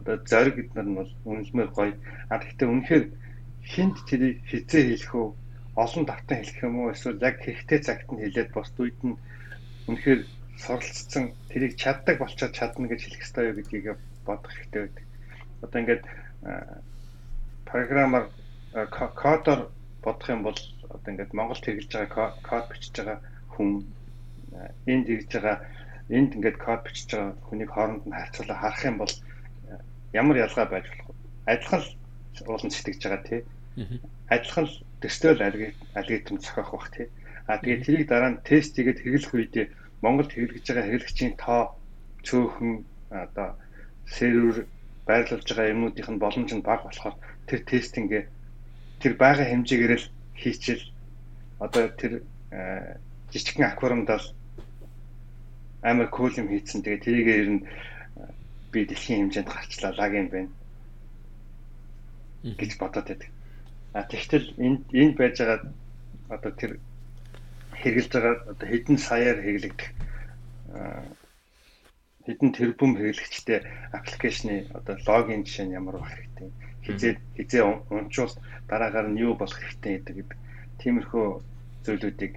[0.02, 1.94] одоо зориг гэднэр нь бол үнэлмээр гоё.
[2.30, 3.06] А гэхдээ үнэхээр
[3.66, 5.30] хинт тэрийг хизээ хэлэх үү?
[5.78, 6.94] Олон давтан хэлэх юм уу?
[6.94, 9.18] Эсвэл яг хэрэгтэй цагт нь хэлээд бос үед нь
[9.90, 10.22] үнэхээр
[10.64, 13.86] суралцсан тэрийг чаддаг болчоод чадна гэж хэлэх хэрэгтэй юу гэдгийг
[14.26, 15.06] бодох хэрэгтэй байдаг.
[15.62, 16.04] Одоо ингээд
[17.66, 18.26] програмаар
[19.22, 19.62] кодоор
[20.04, 20.60] бодох юм бол
[20.90, 23.20] одоо ингээд Монголд хэрэгжилж байгаа код бичиж байгаа
[23.54, 23.70] хүн
[24.86, 25.58] энд хэрэгж байгаа
[26.10, 29.14] энд ингээд код бичиж байгаа хүнийг хооронд нь харьцуулаа харах юм бол
[30.14, 31.16] ямар ялгаа байж болох вэ?
[31.52, 31.82] Адилхан
[32.48, 33.42] уулан сэтгэж байгаа тий.
[34.30, 34.68] Адилхан
[35.02, 37.08] төсtöөл алгоритм зохиох бах тий.
[37.48, 39.66] А тэгээд тэрийг дараа нь тест хийгээд хэрэглэх үедээ
[40.02, 41.62] Монголд хэрэглэж байгаа хэрэглэгчийн тоо
[42.26, 42.74] цөөхөн
[43.24, 43.50] одоо
[44.06, 44.66] сервер
[45.08, 47.16] байрлуулж байгаа юмнуудынх нь боломж нь бага болохоор
[47.48, 48.24] тэр тестингээ
[49.02, 50.86] тэр байгаа хэмжээгээр л хийчихэл.
[51.66, 52.14] Одоо тэр
[53.32, 54.20] жижигхэн аквариумдаа
[55.82, 56.82] амар кул юм хийцэн.
[56.82, 57.62] Тэгээ тэрийгээ ер нь
[58.72, 60.52] би дэлхийн хэмжээнд гарчлаа лаг юм байна
[62.44, 63.30] гэж бодоод байдаг.
[63.94, 65.60] А тэгтэл энд энд байж байгаа
[66.30, 66.72] одоо тэр
[67.84, 69.90] хэрэгжилж байгаа одоо хэдэн саяар хэрэглэгдэх
[72.26, 73.60] хэдэн тэрбум хэрэглэгчтэй
[73.98, 76.50] аппликейшны одоо логин жишээ нь ямар байх хэрэгтэй
[76.86, 78.34] хизээ хизээ унчуус
[78.70, 80.30] дараагаар нь юу болох хэрэгтэй гэдэг
[80.82, 81.28] тиймэрхүү
[81.86, 82.34] зүйлүүдийг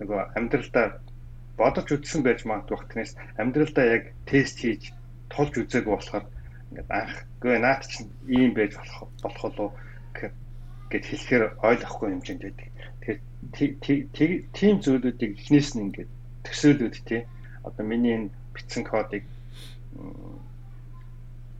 [0.00, 0.86] нөгөө амьдралдаа
[1.56, 4.92] бодож үзсэн байж магадгүй багтнээс амьдралдаа яг тест хийж
[5.32, 6.26] тулж үзээгүй болохоор
[6.70, 9.70] ингээд анх гээ наад чинь ийм байж болох болох болов
[10.90, 12.68] гэд хэлэхээр ойлгохгүй хэмжээнд байдаг.
[13.52, 16.10] Тийм зүйлүүдийг эхнээс нь ингээд
[16.46, 17.22] төсөөлүүд тий
[17.66, 19.24] одоо миний энэ бичсэн кодыг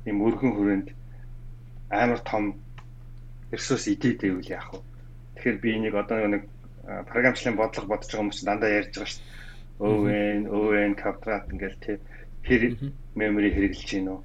[0.07, 0.89] ийм өргөн хүрээнд
[1.91, 2.45] амар том
[3.53, 4.80] ресурс идээд байвал яах вэ?
[5.35, 6.43] Тэгэхээр би энийг одоо нэг
[7.11, 9.24] програмчлалын бодлого бодож байгаа хүмүүс дандаа ярьж байгаа шүү.
[9.74, 11.97] ON, ON квадрат ингээл тий
[12.47, 12.62] хэр
[13.16, 14.20] memory хэрэгжилж гин үү?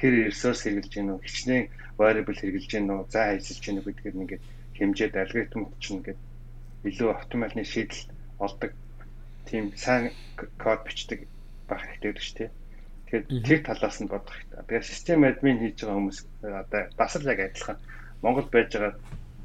[0.00, 1.22] Хэр ресурс хэрэгжилж гин үү?
[1.24, 1.66] Хичнээн
[2.00, 3.00] variable хэрэгжилж гин үү?
[3.12, 4.42] За ажиллаж гин үү гэдгээр ингээд
[4.80, 6.20] хэмжээд алгоритм чинь ингээд
[6.88, 8.08] илүү оптимальны шийдэл
[8.38, 8.72] олдог
[9.44, 10.10] тийм сайн
[10.56, 11.28] код бичдэг
[11.68, 12.48] байх хэрэгтэй гэж тий.
[13.10, 14.64] Тэгэхээр тэр талаас нь бодох хэрэгтэй.
[14.64, 17.78] Тэгээ систем админ хийж байгаа хүмүүс одоо бас л яг адилхан
[18.22, 18.94] Монгол байж байгаа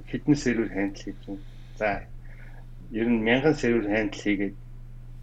[0.07, 1.43] хэдэн сервер хандл хийж байна.
[1.79, 1.87] За
[2.91, 4.55] ер нь мянган сервер хандл хийгээд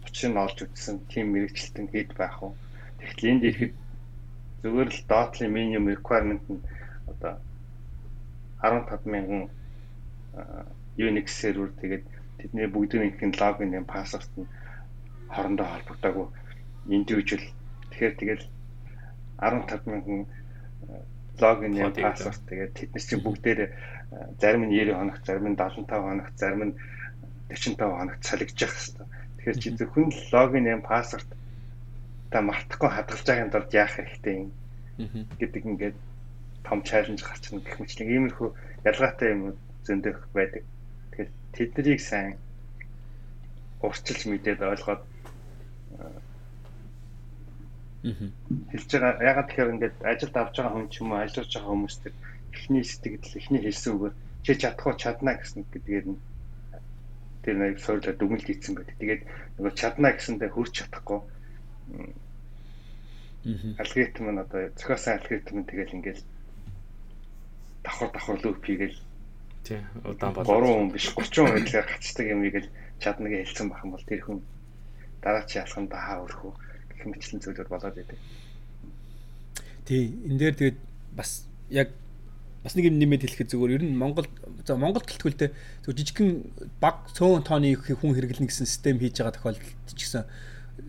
[0.05, 2.51] учрыг нь олж үзсэн тийм мэрэгчлэлтэн хэд байх вэ?
[2.99, 3.73] Тэгэхдээ энд ихэд
[4.61, 6.61] зүгээр л dot-ийн minimum requirement нь
[7.09, 7.39] одоо
[8.61, 9.49] 15 мянган
[10.97, 12.03] Unix сервер тэгээд
[12.37, 14.51] тэдний бүгдийн логин нэм пассворд нь
[15.33, 16.27] хоорондоо холбогдоогүй
[16.89, 17.45] индивидуал
[17.89, 18.43] тэгэхээр тэгэл
[19.39, 20.25] 15 мянган
[21.41, 23.59] логин нэм пассворд тэгээд тэднес чинь бүгдээр
[24.39, 26.73] зарим нь 90 хоног, зарим нь 75 хоног, зарим нь
[27.49, 29.07] 45 хоног цалигдчих хэвээр.
[29.37, 31.29] Тэгэхээр чи зөвхөн логин нэм пассворд
[32.31, 34.49] та мартахгүй хадгалж байгаагийн тулд яах хэрэгтэй юм?
[35.41, 35.97] Гэдэг ингээд
[36.63, 38.49] том чаленж гарч ирнэ гэх мэтлэг иймэрхүү
[38.89, 39.41] ялгаатай юм
[39.85, 40.63] зөндөх байдаг.
[41.53, 42.37] Тэднийг сайн
[43.85, 45.03] урчилж мэдээд ойлгоод
[48.03, 49.23] хэлж байгаа.
[49.29, 52.13] Ягаад тэгэхээр ингээд ажилд авч байгаа хүн ч юм уу ажиллаж байгаа хүмүүс төр
[52.55, 56.19] эхний сэтгэл эхний хэлсэн үгээр чи чадах уу чадна гэсэн гэдгээр нь
[57.43, 58.95] тэр нэг суурлаад дүгнэлт хийсэн байдаг.
[58.99, 59.23] Тэгээд
[59.55, 61.19] нөгөө чадна гэсэндээ хүрч чадахгүй
[63.83, 66.23] алгоритм нь одоо зохиосон алгоритм нь тэгэл ингээл
[67.83, 68.97] давхар давхар лүп хийгээл
[69.63, 73.69] тий удаан бол 3 хүн биш 30 хүн хэлээр гацдаг юм ийгэл чадна гэж хэлсэн
[73.71, 74.39] бахан бол тэр хүн
[75.23, 76.51] дараа чи ялхан даа өрхөө
[76.93, 78.19] гэх мэтлэн зүйлүүд болоод идэв.
[79.87, 80.79] Тий энэ дээр тэгээд
[81.15, 81.95] бас яг
[82.63, 84.27] бас нэг юм нэмээд хэлэхэд зүгээр ер нь Монгол
[84.63, 86.47] за Монгол гэлтгүүл тэ зөв жижигхэн
[86.79, 90.23] баг цөөн тооны хүн хэрэглэнэ гэсэн систем хийж байгаа тохиолдолд ч гэсэн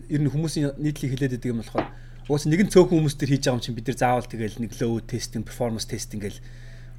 [0.07, 1.87] ер нь хүмүүсийн нийтлэг хэлээд байдаг юм болохоор
[2.25, 5.05] Уус нэгэн цөөхөн хүмүүс төр хийж байгаа юм чинь бид нар заавал тэгэл нэг load
[5.05, 6.41] testing, performance testing гэл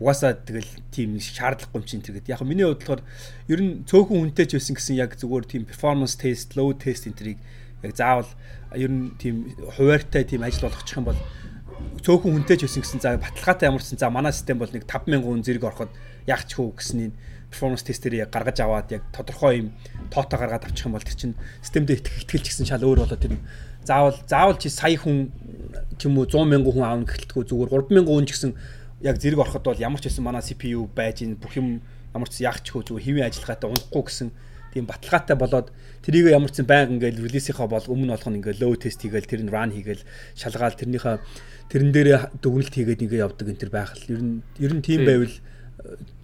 [0.00, 3.00] угаасаа тэгэл тийм шаардлагагүй юм чинь тэгээд яг миний бодлохоор
[3.48, 7.40] ер нь цөөхөн хүнтэй ч байсан гэсэн яг зүгээр тийм performance test, load test энтрийг
[7.80, 8.28] яг заавал
[8.76, 11.20] ер нь тийм хуваартай тийм ажил болгочих юм бол
[12.04, 15.40] цөөхөн хүнтэй ч байсан гэсэн за баталгаатай ямарсан за манай систем бол нэг 5000 хүн
[15.40, 15.92] зэрэг ороход
[16.28, 17.10] яах ч хөө гэсний
[17.48, 19.68] performance тестэрийг гаргаж аваад яг тодорхой юм
[20.12, 21.34] тоотоо гаргаад авчих юм бол тэр чинь
[21.64, 23.40] системдээ итгэлч гэсэн шал өөр болоод тэр
[23.86, 25.30] заавал заавал чи сая хүн
[25.96, 28.52] ч юм уу 100 мянган хүн аавна гэхэлтгүй зүгээр 3 мянган хүн ч гэсэн
[29.02, 31.82] яг зэрэг ороход бол ямар ч байсан манай CPU байж ин бүх юм
[32.14, 34.28] ямар ч яах ч хөө зүгээр хэвийн ажиллагаатай унахгүй гэсэн
[34.76, 35.68] тийм баталгаатай болоод
[36.04, 39.42] тэрийг ямар ч байнга ингээл релизийнхаа бол өмнө болох нь ингээл low test хийгээл тэр
[39.44, 40.04] нь run хийгээл
[40.36, 41.16] шалгаал тэрнийхээ
[41.72, 42.08] тэрэн дээр
[42.40, 44.12] дүгнэлт хийгээд ингээ явдаг энэ төр байх л.
[44.12, 45.34] Ер нь ер нь тийм байвал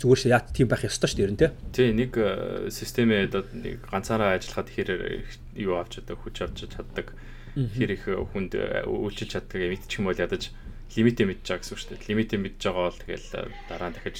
[0.01, 1.51] зүгээр ш яат тийм байх ёстой шүү дээ ер нь тий.
[1.73, 7.15] Тий нэг э, системээ нэг ганцаараа ажиллахад хэрэг юу авч чаддаг хүч авч чаддаг
[7.55, 10.51] хэр их хүнд э, үйлчилж чаддаг мэдчих юм бол ядаж
[10.97, 12.09] лимитээ мэдж байгаа гэсэн үг шүү дээ.
[12.13, 14.17] Лимитээ мэдж байгаа бол тэгэл э, дараа нь дахиж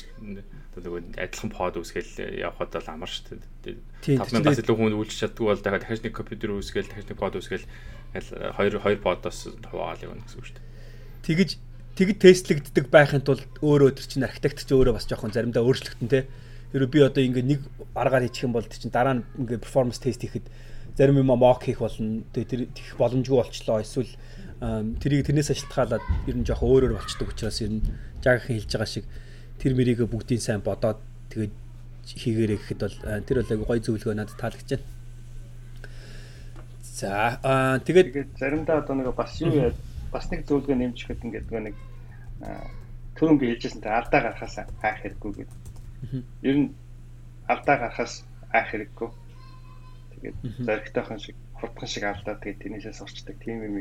[0.73, 3.77] нөгөө адилхан под үсгээл э, явхад бол амар шүү дээ.
[4.03, 7.67] 5000-аас илүү хүн үйлчилж чаддаг бол дахиж нэг компьютер үсгээл дахиж нэг под үсгээл
[8.57, 10.69] хоёр хоёр подоос хуваал явна гэсэн үг шүү дээ.
[11.29, 11.51] Тэгэж
[11.93, 16.25] тэгэд тестлэгддэг байхын тулд өөрөө төр чинь архитект ч өөрөө бас жоохон заримдаа өөрчлөгдөн те.
[16.73, 17.61] Хэрэв би одоо ингээ нэг
[17.93, 20.49] аргаар хийчих юм бол чинь дараа нь ингээ перформанс тест хийхэд
[20.97, 22.25] зарим юм мок хийх болно.
[22.33, 23.85] Тэгээ тэр их боломжгүй болчлоо.
[23.85, 24.09] Эсвэл
[25.03, 27.83] тэрийг тэрнээс шалтгаалаад ер нь жоох өөрөөр болчдөг учраас ер нь
[28.23, 29.07] жаахан хэлж байгаа шиг
[29.59, 31.03] тэр мэрийг бүгдийн сайн бодоод
[31.35, 31.55] тэгээд
[32.07, 32.97] хийгээрэй гэхэд бол
[33.27, 34.87] тэр бол айгу гой зөвлөгөө надад таалагдж байна.
[36.83, 37.11] За
[37.87, 39.73] тэгээд заримдаа одоо нэг бас юу яа
[40.15, 41.77] бас нэг зөвлөгөө нэмж ихэд ингээд нэг
[43.19, 45.59] түрүүн би хэлжсэнтэй алдаа гарахаас айх хэрэггүй гэдэг.
[46.47, 46.69] Ер нь
[47.51, 48.23] алдаа гарахаас
[48.55, 49.11] айх хэрэггүй
[50.23, 53.75] Тэгээд зоригтойхон шиг хурдхан шиг алдаад тэгээд тэрнээсээ сурчдаг тийм юм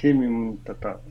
[0.00, 1.02] тийм юмд одоо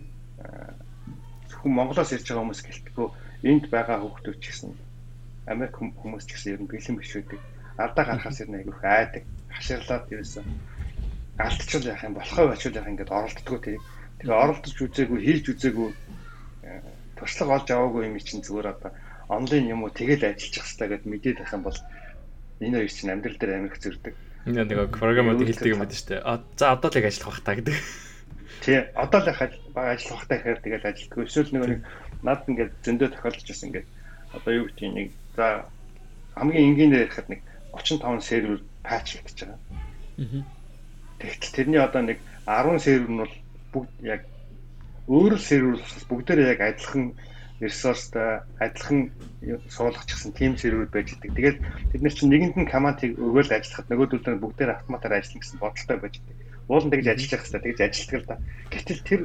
[1.52, 3.08] зөвхөн Монголоос ирж байгаа хүмүүс гэлтгөө
[3.44, 4.72] энд байгаа хүүхдүүд ч гэсэн
[5.48, 7.40] Америк хүмүүс ч гэсэн ер нь бэлэн биш үүдэг.
[7.78, 9.24] Алдаа гарахаас ер нь айгүйх айдаг.
[9.52, 10.44] Хаширлаад ерөөсөө
[11.38, 13.84] алдчихвал яах юм болохоо очил яах ингээд оролддгоо тэрийг.
[14.20, 15.90] Тэгээ оролдож үзээгүй, хийж үзээгүй
[17.16, 18.92] туршлага олж аваагүй юм чинь зүгээр одоо
[19.30, 21.80] онлайн юм уу тэгэл ажиллах хэрэгтэй гэдээ мэдээд байх юм бол
[22.60, 24.16] энэ хоёр чинь амьдрал дээр амирх зөрдөг.
[24.50, 26.22] Энэ нэг програмууд хэлдэг юм байна шүү дээ.
[26.58, 27.76] За одоо л яг ажиллах бах та гэдэг.
[28.62, 29.40] Тий, одоо л яг
[29.76, 31.24] ажиллах бах та гэхээр тэгэл ажилтгүй.
[31.26, 31.82] Эсвэл нөгөө нэг
[32.24, 33.88] над ингээд зөндөө тохиолдож байсан ингээд
[34.34, 35.46] одоо юу гэдэг нэг за
[36.36, 37.42] хамгийн энгийнээр ярихад нэг
[37.74, 39.60] 35 сервер патч хийж байгаа.
[40.18, 40.44] Аа.
[41.20, 43.36] Тэгтэл тэрний одоо нэг 10 сервер нь бол
[43.74, 44.22] бүгд яг
[45.08, 45.78] өөр сервер
[46.10, 47.14] бүгдээрээ яг адилхан
[47.60, 49.12] ресурстай адилхан
[49.70, 51.34] суулгачихсан team сервер байж идэг.
[51.34, 51.58] Тэгээд
[51.94, 55.98] бид нар чинь нэгэнд нь командыг өгөөл ажиллахад нөгөөдөл нь бүгдээр автоматар ажиллана гэсэн бодолтой
[55.98, 56.38] байж идэг.
[56.68, 57.62] Уулын тэгж ажиллах хэрэгтэй.
[57.64, 58.38] Тэгж ажилладаг л да.
[58.72, 59.22] Гэтэл тэр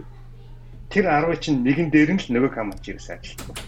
[0.91, 3.59] тэр 10 чинь нэгэн дээр нь л нөгөө команд чигээс ажилладаг.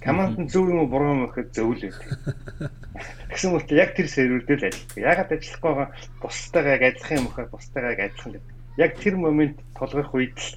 [0.00, 2.08] Команд нь зөв юм уу буруу юм гэхэд зөв л байдаг.
[3.30, 4.96] Тэгсэн мэт яг тэр сервер дээр л ажилладаг.
[4.96, 5.88] Ягаад ажиллахгүй байгаа
[6.22, 8.52] бусдаагаа яг адилхан юм ухаар бусдаагаа яг адилхан гэдэг.
[8.78, 10.56] Яг тэр момент тулгарх үед л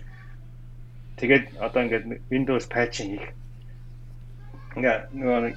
[1.20, 3.26] тэгээд одоо ингээд Windows patch хийх
[4.76, 5.56] ингээ нөгөө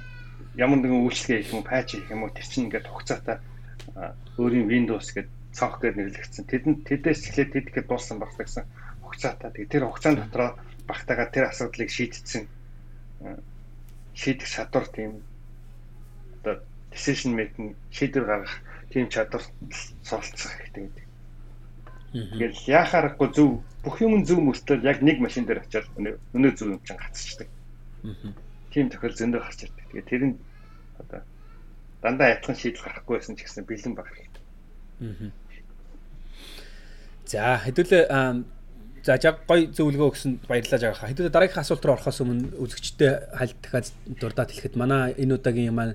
[0.59, 3.37] ямар нэгэн үйлчлэгээ хийх юм патч хийх юм уу тэр чинь ингээ хугацаатай
[4.39, 6.43] өөрийн Windows гэдэг цонх гэж нэрлэгдсэн.
[6.51, 8.65] Тэдэнд тэдээс эхлээд тэд ихэд дууссан багтаа гэсэн
[9.01, 9.49] хугацаатай.
[9.55, 10.49] Тэгээ тэр хугацаанд дотроо
[10.87, 12.43] багтаага тэр асуудлыг шийдсэн
[14.13, 15.23] шийдэх чадвар тийм
[16.43, 16.59] одоо
[16.91, 18.55] decision making шийдвэр гаргах
[18.91, 19.43] тийм чадвар
[20.03, 21.05] суралцах хэрэгтэй гэдэг.
[22.15, 23.49] Тэгэл яхаарахгүй зөв
[23.83, 27.49] бүх юм зөв мөртлөө яг нэг машин дээр очиад өнөө зөв юм чинь гацчихдаг.
[28.71, 29.85] Тийм тохиол зөндөө гарч ирдэг.
[29.91, 30.35] Тэгээ тэр нь
[30.99, 31.21] одоо
[31.99, 34.43] дандаа адилхан шийдэл гарахгүй байсан ч гэсэн бэлэн баг хэрэгтэй.
[37.25, 38.05] За хэдүүлээ
[39.05, 41.09] за жаг гой зөвлөгөө өгсөн баярлалаа жааха.
[41.09, 45.93] Хэдүүлээ дараагийн асуулт руу орохоос өмнө үзэгчтэй хальт дахиад дурдаад хэлэхэд манай энэ удаагийн маань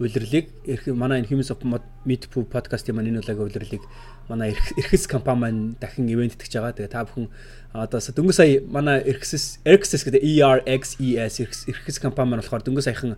[0.00, 0.52] улирлыг
[0.92, 1.60] манай энэ Humans of
[2.04, 3.84] Meet Poo подкастын маань энэ удаагийн улирлыг
[4.28, 6.76] манай Эрхэс компани маань дахин ивент итгэж байгаа.
[6.76, 7.28] Тэгээ та бүхэн
[7.72, 13.16] одоо дөнгөж сая манай Эрхэс Эрхэс гэдэг ERXES Эрхэс компани маань болохоор дөнгөж саяхан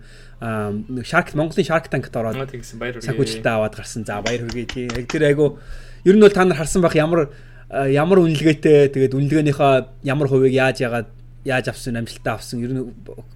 [1.02, 4.06] Shark Монголын Shark Tank-д ороод санхүүжилтээ аваад гарсан.
[4.06, 4.94] За баяр хүргэе.
[4.94, 5.58] Яг тэр айгу
[6.06, 7.30] ер нь бол та нар харсан байх ямар
[7.68, 11.08] ямар үнэлгээтэй тэгээд үнэлгээнийхөө ямар хувийг яаж яагаад
[11.44, 12.80] яаж авсан амжилтаа авсан ер нь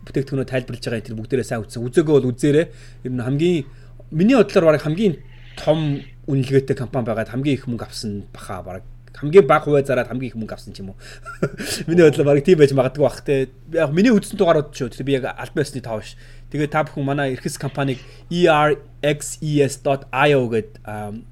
[0.09, 1.85] бүтээгдэхүүнөө тайлбарлаж байгаа тэр бүгдээрээ сайн үзсэн.
[1.85, 2.67] Үзээгөө бол үзээрэй.
[3.05, 3.65] Ер нь хамгийн
[4.09, 5.21] миний бодлоор баг хамгийн
[5.61, 8.83] том үнэлгээтэй компани байгаад хамгийн их мөнгө авсан баха баг
[9.23, 10.99] хамгийн бага хувиа зараад хамгийн их мөнгө авсан ч юм уу.
[11.87, 13.55] Миний бодлоор баг тийм байж магадгүй бах те.
[13.71, 14.91] Яг миний үзсэн дугаарууд ч.
[15.07, 16.19] Би яг аль байсны тав ш.
[16.51, 20.83] Тэгээ та бүхэн манай эрхэс компаниг erxes.io гэдэг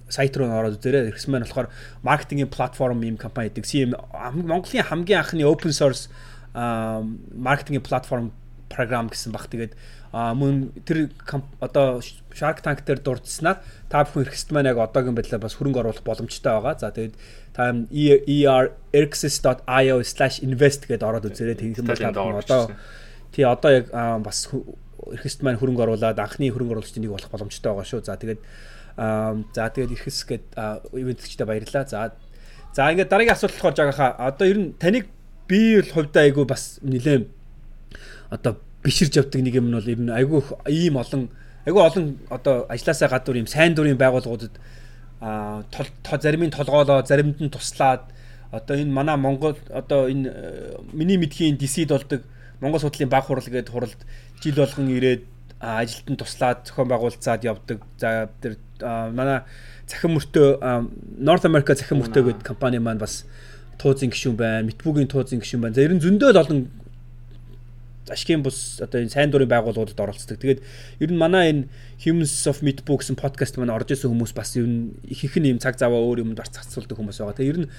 [0.08, 1.10] сайт руу ороод үзээрэй.
[1.10, 1.68] Эрхэс маань болохоор
[2.06, 3.66] маркетингийн платформ юм компани гэдэг.
[3.66, 3.98] CM
[4.46, 6.06] Монголын хамгийн анхны open source
[6.54, 8.30] маркетингийн платформ
[8.70, 9.50] програм гэсэн баг.
[9.50, 9.74] Тэгээд
[10.12, 11.14] мөн тэр
[11.62, 12.02] одоо
[12.34, 16.50] Shark Tank дээр дурдсанаар та бүхэн эрхсэд маань яг одоогийн байдлаар бас хөрөнгө оруулах боломжтой
[16.50, 16.74] байгаа.
[16.78, 17.14] За тэгээд
[17.54, 17.70] та
[18.90, 21.58] erxis.io/invest гэдээ ороод үзээрэй.
[21.62, 22.74] тэгсэн бол та одоо
[23.30, 23.86] тий одоо яг
[24.26, 28.02] бас эрхсэд маань хөрөнгө оруулаад анхны хөрөнгө оруулагчдын нэг болох боломжтой байгаа шүү.
[28.02, 28.42] За тэгээд
[29.54, 30.46] за тэгээд эрхэс гээд
[30.90, 31.86] ивентлэгчтэй баярлалаа.
[31.86, 32.10] За
[32.74, 35.06] за ингээд дараагийн асуулт болохоор жаагаха одоо ер нь таныг
[35.46, 37.26] би бол хувьдаа айгу бас нилээн
[38.30, 41.28] одоо биширж явдаг нэг юм нь бол ер нь айгу ийм олон
[41.66, 44.54] айгу олон одоо ажилласаа гадуур ийм сайн дурын байгууллагуудад
[45.20, 45.62] а
[46.20, 48.08] зарим нь толгоолоо заримд нь туслаад
[48.52, 52.22] одоо энэ манай Монгол одоо энэ э, миний мэдхийн DC-д болдог
[52.60, 54.00] Монгол судлалын баг хурал гэдэг хуралд
[54.42, 55.22] жил болгон ирээд
[55.60, 57.84] ажилтан туслаад зохион байгуулцаад явдаг.
[57.98, 59.44] За тэр манай
[59.86, 60.48] захин мөртөө
[61.20, 63.24] North America захин мөртөө гэдэг компани маань бас
[63.78, 65.74] туузын гишүүн байна, Митбүгийн туузын гишүүн байна.
[65.76, 66.58] За ер нь зөндөө л олон
[68.08, 70.40] ашгийн бус одоо энэ сайн дурын байгууллагуудад оролцдог.
[70.40, 70.64] Тэгээд
[71.04, 71.62] ер нь манай энэ
[72.00, 75.60] Humans of Midbo гэсэн подкаст манай орж исэн хүмүүс бас ер нь их их нэм
[75.60, 77.36] цаг заваа өөр юмд орцгацуулдаг хүмүүс байгаа.
[77.36, 77.70] Тэгээд ер нь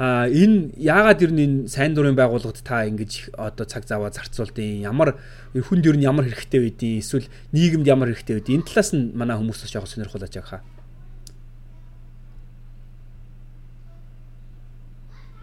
[0.00, 4.82] а энэ яагаад ер нь энэ сайн дурын байгууллагад та ингэж одоо цаг заваа зарцуулдیں۔
[4.82, 5.20] Ямар
[5.54, 9.36] хүнд ер нь ямар хэрэгтэй байдیں۔ Эсвэл нийгэмд ямар хэрэгтэй байдیں۔ Энэ талаас нь манай
[9.36, 10.62] хүмүүс бас яг сонирхолтой байгаа хаа.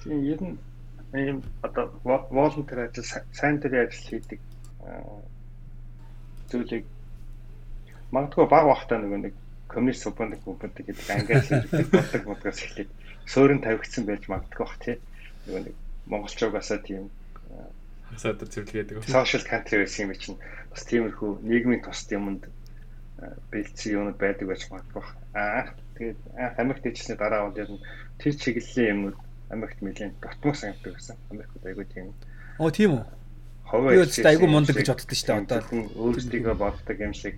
[0.03, 0.57] Тийм ер нь
[1.13, 4.39] ийм одоо волонтер ажил сайн дурын ажил хийдэг
[6.49, 6.85] зүйлийг
[8.11, 9.33] магадгүй баг бахтаа нөгөө нэг
[9.69, 12.89] коммунист суббонд компьютер гэдэг англи хэлээр болдог модгоос эхлээд
[13.29, 14.97] суурин тавигдсан байж магадгүй бах тий.
[15.45, 15.75] Нөгөө нэг
[16.09, 17.09] монголчуугаасаа тийм
[18.09, 20.41] хасаад зөвлөгээд social country байсан юм чинь
[20.73, 22.49] бас тиймэрхүү нийгмийн тусд юмд
[23.53, 25.05] бэлдсэн юмуд байдаг байж магадгүй
[25.37, 26.19] аа тэгээд
[26.57, 27.85] Америкт ижсэний дараа бол ер нь
[28.17, 29.17] тэр чиглэлийн юмнууд
[29.49, 31.17] Америкт нэлийн дотмог санагддаг байсан.
[31.31, 32.13] Америкт айгүй тийм.
[32.59, 33.05] Оо тийм үү.
[33.69, 35.41] Ховоо өөртөө айгүй мундаг гэж боддог шүү дээ.
[35.45, 35.61] Одоо
[35.97, 37.35] өөрсдийгөө боддог юм шиг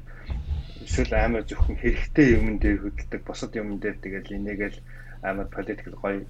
[0.84, 4.78] эсвэл амар зөвхөн хэрэгтэй юм дээр хөдөлдөг, босод юм дээр тэгэл инээгээл
[5.24, 6.24] амар политикл гоё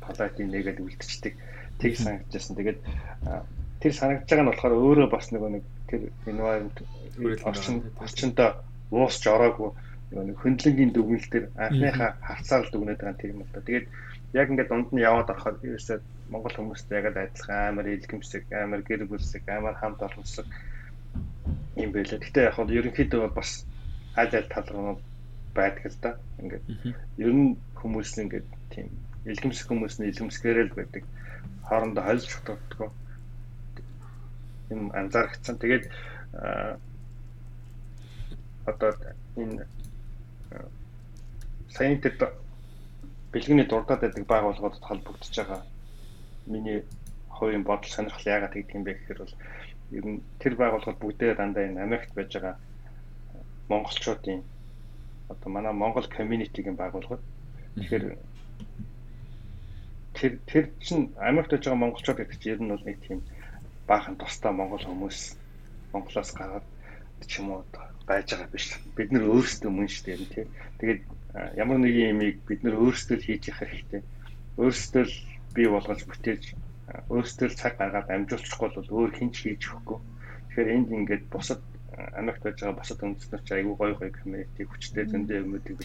[0.00, 1.34] палатын нэгээл үлдчихдэг.
[1.80, 2.56] Тэг санагдчихсан.
[2.56, 2.80] Тэгээд
[3.80, 6.78] тэр санагдж байгаа нь болохоор өөрөө бас нөгөө нэг тэр environment
[7.44, 8.50] орчин орчиндөө
[8.90, 9.70] уусч ороогүй
[10.14, 13.60] нэг хөндлөнгийн дүгнэлт төр анхныхаа харцаар л дүгнээд байгаа тийм л да.
[13.66, 13.86] Тэгээд
[14.34, 15.98] яг ингээд дунд нь яваад ороход ерөөсөө
[16.30, 20.46] Монгол хүмүүстэй яг адилхан амар илгэмсэг, амар гэр бүлсэг, амар хамт олонсог
[21.78, 22.18] юм байлаа.
[22.18, 23.62] Гэтэ яг хол ерөнхийдөө бас
[24.18, 24.98] аль аль тал руу
[25.54, 26.10] байдаг л да.
[26.42, 26.64] Ингээд
[27.22, 28.90] ер нь хүмүүс нь ингээд тийм
[29.22, 31.04] илгэмсэх хүмүүс нь илгэмсгээрэл байдаг.
[31.70, 32.92] Хоорондоо холж тогтдог.
[34.70, 35.56] Юм анзаарчихсан.
[35.62, 35.84] Тэгээд
[38.66, 38.90] одоо
[39.36, 39.66] энэ
[41.70, 42.18] сайн тэр
[43.34, 45.62] бэлгэний дурдаад байдаг байгууллагуудад холбогдож байгаа
[46.46, 46.78] миний
[47.36, 49.34] хувийн бодол сонирхол яагаад гэдэг юм бэ гэхээр бол
[49.98, 52.56] ер нь тэр байгууллагууд бүгдээ дандаа энэ Америкт байж байгаа
[53.68, 54.40] монголчуудын
[55.32, 57.22] одоо манай монгол community-гийн байгууллагууд
[57.76, 58.04] тэгэхээр
[60.16, 63.20] тэр тэр чин Америкт байж байгаа монголчууд гэдэг чинь ер нь бол нэг тийм
[63.90, 65.20] баахан тустай монгол хүмүүс
[65.92, 66.66] Монголоос гараад
[67.26, 67.62] ч юм уу
[68.06, 68.66] байж байгаа биш.
[68.96, 70.48] Бид нөр өөрсдөө мөн шүү дээ тийм.
[70.78, 71.00] Тэгээд
[71.34, 74.02] ямар нэгэн юмыг бид нөр өөрсдөө хийж явах хэрэгтэй.
[74.54, 75.16] Өөрсдөө л
[75.54, 76.42] бий болгож бүтээж
[77.10, 79.98] өөрсдөө л цаг гаргаад амжуулчихгүй бол өөр хинч хийж өгөхгүй.
[79.98, 81.60] Тэгэхээр энд ингээд бусад
[82.14, 85.78] Америкт байж байгаа бусад үндэстнэр чи айгүй гоё гоё комьюнити хүчтэй зөндөө юмнуудыг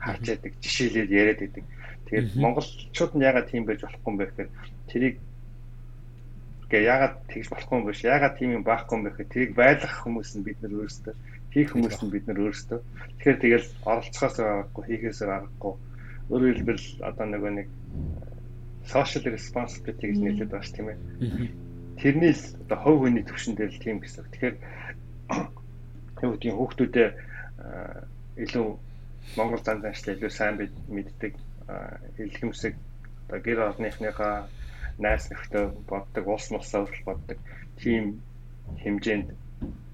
[0.00, 1.64] харж яадаг, жишээлээд яриад байдаг.
[2.08, 4.50] Тэгээд монголчууд нь ягаад тийм байж болохгүй юм бэ гэхээр
[4.92, 5.16] тэрийг
[6.68, 7.92] гээ ягаад тэгж болохгүй юм бэ?
[8.00, 11.14] Ягаад тийм юм баахгүй юм бэ гэхээр тэрийг байлгах хүмүүс нь бид нар өөрсдөө
[11.52, 12.80] хийх хүмүүс нь бид нар өөрсдөө.
[13.20, 15.74] Тэгэхээр тэгэл оролцохоос аргагүй, хийхээс аргагүй.
[16.32, 17.68] Өөрөөр хэлбэл одоо нөгөө нэг
[18.88, 20.98] social responsibility гэж нэрлэдэг байна тийм ээ.
[22.00, 24.24] Тэрний л одоо хов хүний төвшин дээр л тийм гэсэн.
[24.32, 24.56] Тэгэхээр
[26.24, 27.08] юу гэдэг хүүхдүүдээ
[28.48, 28.66] илүү
[29.36, 30.56] Монгол зан заншил илүү сайн
[30.88, 31.36] мэддэг
[32.16, 32.74] хэлхэмсэг
[33.28, 34.48] одоо гэр орныхныхаа
[34.98, 37.38] найс нөхдөд боддог, улс мосоо боддог
[37.78, 38.20] тийм
[38.82, 39.28] хэмжээнд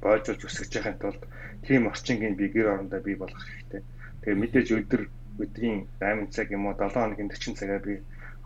[0.03, 1.23] бойжуулж өсгөж яхахын тулд
[1.67, 3.83] тийм орчингийн би гэр орондоо бий болгох хэрэгтэй.
[4.23, 5.03] Тэгээ мэдээж өдөр
[5.43, 7.95] өдрийн 8 цаг юм уу 7 хоногийн 40 цагаа би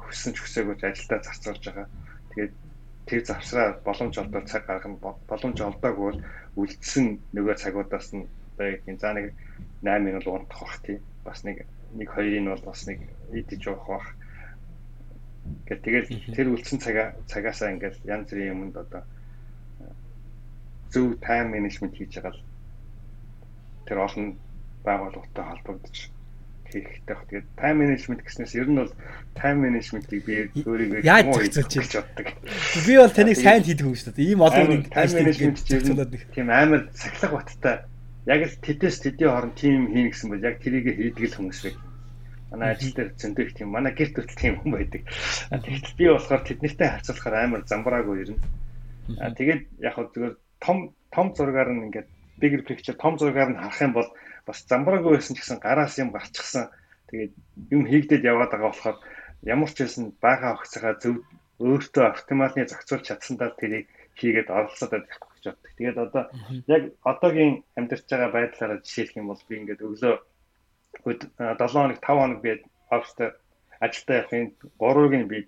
[0.01, 1.89] хүссэн ч хүсээгүй ажилдаа зарцуулж байгаа.
[2.33, 2.53] Тэгээд
[3.09, 6.21] тэр завсраа боломж олдоод цаг гаргах нь боломж олдоогүй бол
[6.61, 9.27] үлдсэн нөгөө цагуудаас нь одоо юм за нэг
[9.83, 10.99] 8 минут унтах бах тий.
[11.25, 11.67] Бас нэг
[11.97, 12.99] нэг хоёрын бол бас нэг
[13.33, 14.09] идэж явах бах.
[15.67, 19.03] Гэт тэгэл тэр үлдсэн цагаа цагаасаа ингээд янз бүрийн юмд одоо
[20.93, 22.45] зөв тайм менежмент хийж байгаа л
[23.89, 24.27] тэр олон
[24.85, 25.97] байгууллагатай холбогдож
[26.73, 27.29] хэрэгтэй баг.
[27.29, 28.93] Тэгээд тайм менежмент гэснээс ер нь бол
[29.37, 32.27] тайм менежментийг би өөрийгөө яаж зохицуулж чаддаг.
[32.87, 34.31] Би бол таныг сайн хийдэг юм шүү дээ.
[34.33, 35.59] Ийм олон нэг тайм менежмент
[36.33, 37.77] тийм амар сахилга баттай.
[38.25, 41.79] Яг л тэдэс тэдний хооронд тим хийнэ гэсэн бол яг тэрийг хийдэг л хүмүүс байх.
[42.53, 45.03] Манай ажил дээр зөндөө их тийм манай гэрт хүртэл тийм хүн байдаг.
[45.51, 48.41] Тэгэхдээ би болохоор тэднэртэй харьцуулахаар амар замбраагүй ирнэ.
[49.19, 50.79] Аа тэгээд яг хөө зүгээр том
[51.15, 52.09] том зургаар нь ингээд
[52.41, 54.09] bigger picture том зургаар нь харах юм бол
[54.47, 56.71] бас замбраагүй байсан ч гэсэн гараас юм гарчихсан.
[57.11, 57.33] Тэгээд
[57.75, 58.99] юм хийгдээд яваад байгаа болохоор
[59.55, 61.15] ямар ч хэлсэн бага огцохоо зөв
[61.63, 63.87] өөртөө оптималны зохицуулж чадсандаа тэрийг
[64.19, 65.57] хийгээд оролцоод байх гэж боддог.
[65.79, 66.25] Тэгээд одоо
[66.67, 70.17] яг одоогийн амьдарч байгаа байдлаараа жишээлх юм бол би ингээд өглөө
[71.05, 72.51] 7 хоног 5 хоног би
[72.91, 73.31] оффистай
[73.81, 74.47] ажилдаа явахын
[74.79, 75.39] 3-ыг нь би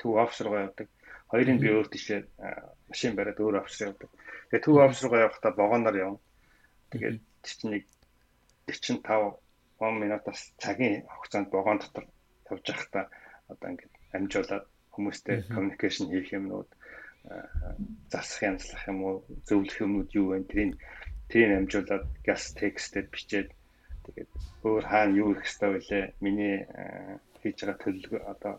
[0.00, 0.88] төв офис руугаа явдаг.
[1.30, 2.20] Хоёрыг би өөр тишээ
[2.88, 4.10] машин бариад өөр офис явдаг.
[4.48, 6.20] Тэгээд төв офис руугаа явахдаа вагоноор явна.
[6.90, 7.84] Тэгээд чинь нэг
[8.68, 9.36] 45
[9.80, 12.04] 10 минутаас цагийн хугацаанд вагон дотор
[12.50, 13.04] явж байхдаа
[13.52, 16.70] одоо ингээд амжуулаад хүмүүстэй communication хийх юмнууд
[18.10, 19.16] засах янзлах юм уу
[19.48, 20.48] зөвлөх юмнууд юу вэ?
[20.50, 20.72] Тэрийг
[21.30, 23.48] тэрийг амжуулаад gas text-ээр бичээд
[24.04, 24.30] тэгээд
[24.64, 26.56] өөр хаана юу их хэвээр вүлээ миний
[27.40, 28.54] хийж байгаа төлөвлөгөө одоо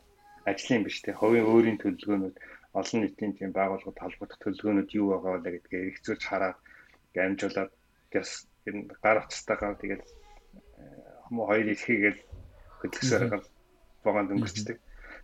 [0.45, 2.35] ажлын биш те хувийн өөрийн төлөвлөгөөнүүд
[2.73, 6.57] олон нийтийн тийм байгууллагад холбогдох төлөвлөгөөнүүд юу байгаа вэ гэдгээ эргэцүүлж хараад
[7.17, 7.71] амжуулаад
[8.13, 10.03] gas энэ гар утастайгаа тэгээд
[11.25, 12.19] хүмүүс хоёр ихийгээл
[12.79, 13.45] хөдөлгсөөр гал
[14.03, 14.77] богонд өнгөрчдөг.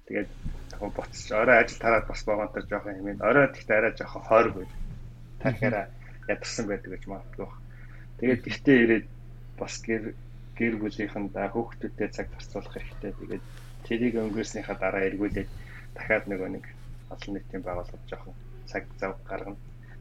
[0.05, 0.29] Тэгээд
[0.73, 4.71] яг буцаж орой ажил тараад бас богоонтор жоохон хэмээн орой тэгтээ арай жоохон хойр байд.
[5.41, 5.85] Тахаараа
[6.29, 7.49] ядарсан байдаг гэж магадгүй.
[8.19, 9.07] Тэгээд гэртээ ирээд
[9.57, 10.03] бас гэр
[10.57, 13.11] гэр бүлийнхэндээ хүүхдүүдтэй цаг зарцуулах хэрэгтэй.
[13.17, 13.43] Тэгээд
[13.85, 15.49] тэрийг өнгөрснийхаа дараа эргүүлээд
[15.95, 16.65] дахиад нөгөө нэг
[17.13, 19.57] олон нийтийн байгууллага жоохон цаг зав гаргана.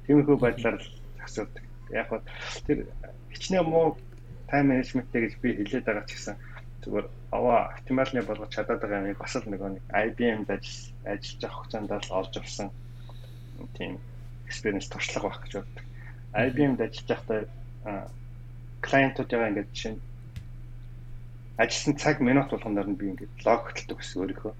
[0.06, 0.88] Тиймэрхүү байдлаар л
[1.24, 1.64] асуудаг.
[1.90, 2.20] Яг гоо
[2.66, 2.78] тэр
[3.32, 3.96] хичнээн муу
[4.48, 6.36] тайм менежменттэй гэж би хэлээд байгаа ч гэсэн
[6.84, 7.06] зүгээр
[7.36, 11.90] аваа оптималны болгож чадаад байгаа юм бас л нэг нэг IBM-д ажил ажиллаж авах хугацаанд
[11.92, 12.68] л олж авсан
[13.76, 13.92] тийм
[14.48, 15.84] experience туршлага байх гэж боддог.
[16.34, 17.40] IBM-д ажиллаж байхдаа
[18.84, 19.94] клиентуудаа ингээд жишээ
[21.56, 24.52] ажилласан цаг минут болгоноор нь би ингээд лог хөтэлдэг гэсэн өөрийнхөө.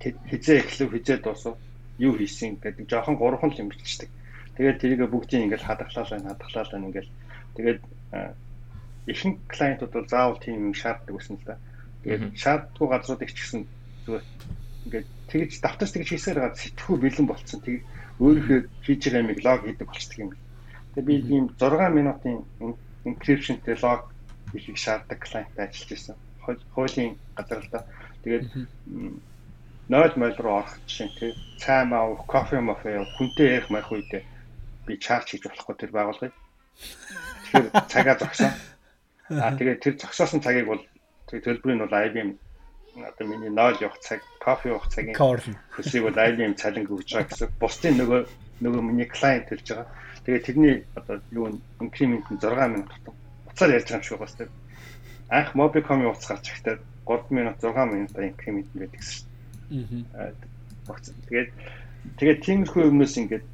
[0.00, 1.56] Хизээ эхлэв хизээ дуусав
[1.98, 4.08] юу хийсэн гэдэг жоохон гурван л юм бичдэг.
[4.56, 7.08] Тэгээд тэрийг бүгдийг ингээд хадгалаа байна, хадгалаа байна ингээд
[7.54, 7.80] Тэгээд
[9.06, 11.56] ихэнх клиентууд бол заавал тийм юм шаарддаг байсан л да.
[12.02, 13.62] Тэгээд шаарддаггүй газруудыг ч гэсэн
[14.08, 14.24] зүгээр
[14.88, 17.60] ингээд тэгж давтаж тэгж хийсээр байгаа сэтгхүү бэлэн болцсон.
[17.60, 17.84] Тэг
[18.24, 20.30] өөрийнхөө хийж байгаа юмыг лог хийдэг болчдөг юм.
[20.96, 22.36] Тэгээд би ийм 6 минутын
[23.04, 24.08] encryptionтэй лог
[24.56, 26.16] ихийг шаарддаг клиенттай ажиллаж байсан.
[26.72, 27.84] Хуулийн газар л да.
[28.24, 28.44] Тэгээд
[29.90, 34.22] 0 мол руу орох жишээ тий цай маа кофе мофе хүнтэй ярих марх үедээ
[34.86, 36.32] би чарж хийж болохгүй тэр байгуулгыг
[37.52, 38.50] Тэгэхээр цагаа зогсоо.
[39.30, 40.82] Аа тэгээд тэр зогсоосон цагийг бол
[41.28, 42.30] тэр төлбөрийг бол IBM
[42.96, 47.50] одоо миний 0 явах цаг, кофе явах цагийн хөсийг бол IBM цалин өгж байгаа гэсэн.
[47.60, 48.20] Бусдын нөгөө
[48.64, 49.88] нөгөө миний клиент хэлж байгаа.
[50.24, 51.46] Тэгээд тэрний одоо юу
[51.80, 53.14] инкремент нь 6 минут тутам.
[53.48, 54.52] Уцаар ярьж байгаа юм шиг байна.
[55.32, 59.31] Анх Mobicom-ийн гарч ихдээ 3 минут 6 минут инкремент байдаг гэсэн.
[60.14, 60.32] Аа.
[61.28, 61.50] Тэгээд
[62.18, 63.46] тэгээд тиймэрхүү юмнаас ингээд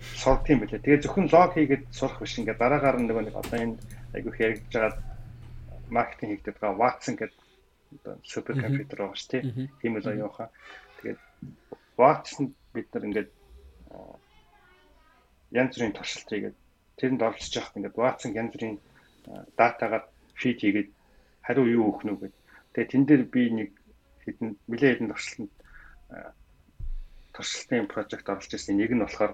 [0.00, 0.84] сурдаг юм билээ.
[0.84, 3.76] Тэгээ зөвхөн лог хийгээд сурах биш ингээд дараагаар нөгөө нэг одоо энэ
[4.14, 4.92] айгүй их яригдж байгаа
[5.90, 7.40] маркетинг хийгдэт байгаа Watson гэдэг
[8.00, 9.68] одоо супер компьютер байгаа шүү дээ.
[9.80, 10.50] Тийм л оюухан.
[11.96, 13.30] Watson бид нар ингээд
[15.50, 16.56] янз бүрийн туршилт хийгээд
[16.98, 18.78] тэрэнд оролцож явах ингээд Watson янз бүрийн
[19.56, 20.04] датагаар
[20.34, 20.90] фит хийгээд
[21.46, 22.42] хариу юу өгөх нүг гэдэг.
[22.74, 23.70] Тэгээ тэн дээр би нэг
[24.26, 25.52] хэдэн нэлээд хэдэн туршилтанд
[27.36, 28.76] туршилтын прожект оролцож ирсэн.
[28.76, 29.32] Нэг нь болохоор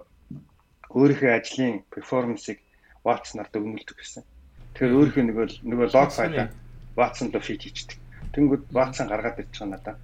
[0.91, 2.59] өөрийнхөө ажлын перформансыг
[3.07, 4.23] Watson-аар дүгнэлдэг гэсэн.
[4.75, 6.47] Тэгэхээр өөрийнхөө нөгөө нөгөө лог файлаа
[6.99, 7.99] Watson руу фит хийчихдэг.
[8.35, 9.97] Тэнгүүд Watson гаргаад ирж байгаа надаа.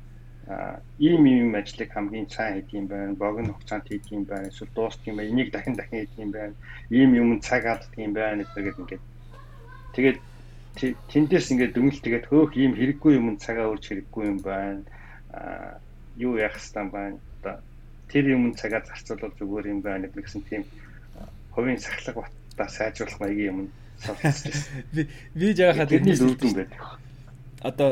[0.48, 3.14] Аа ийм ийм ажлыг хамгийн сайн хийх юм байна.
[3.14, 4.48] Богино хугацаанд хийх юм байна.
[4.48, 5.30] Эсвэл дуустах юм байна.
[5.30, 6.54] Энийг дахин дахин хийх юм байна.
[6.90, 9.04] Ийм юм цаг алддаг юм байна гэдэг ингээд.
[9.94, 10.18] Тэгээд
[10.78, 14.82] тэндээс ингээд дүнэлт тэгээд хөөх ийм хэрэггүй юм цагаа өрж хэрэггүй юм байна.
[15.34, 15.78] Аа
[16.16, 17.18] юу яах хэвээр байна.
[17.42, 17.56] Одоо
[18.08, 20.62] тэр юм цагаа зарцуулбал зүгээр юм байна гэсэн тийм
[21.52, 23.58] хувийн сахлах батаа сайжруулах маягийн юм
[24.94, 26.80] би би жаахад тэрний дөрөвдөн байдаг.
[27.60, 27.90] Одоо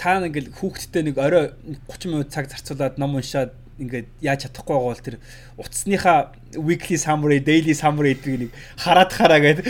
[0.00, 1.52] та ингээл хүүхдтэй нэг орой
[1.88, 5.16] 30 минут цаг зарцуулаад ном уншаад ингээд яаж чадахгүй байгаа бол тэр
[5.60, 8.50] утасныхаа weekly summary, daily summary гэдэг нэг
[8.80, 9.66] хараад хараа гэдэг.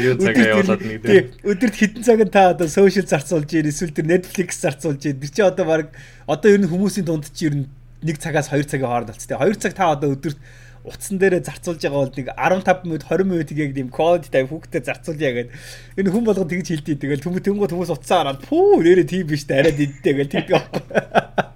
[0.00, 1.24] Юу цагаа явуулаад нэг тийм.
[1.44, 5.20] Өдөрт хэдэн цаг та одоо social зарцуулж ийн эсвэл тэр Netflix зарцуулж ийн.
[5.20, 5.92] Тэр чи одоо баг
[6.24, 7.68] одоо ер нь хүмүүсийн дунд чи ер нь
[8.00, 9.28] нэг цагаас 2 цагийн хооронд болц.
[9.28, 10.40] Тэгээ 2 цаг та одоо өдөрт
[10.84, 14.88] утсан дээрээ зарцуулж байгаа бол нэг 15 минут 20 минут яг тийм quality time хүүхдэд
[14.88, 15.52] зарцуулъя гэдэг.
[16.00, 17.00] Энэ хүн болгон тэгж хэлдэг.
[17.00, 21.50] Тэгэл хүмүүс тэнгууд хүмүүс утсаа хараад пүү нэрээ тийм биш дээ арай дидтэй гэж тэгдэг.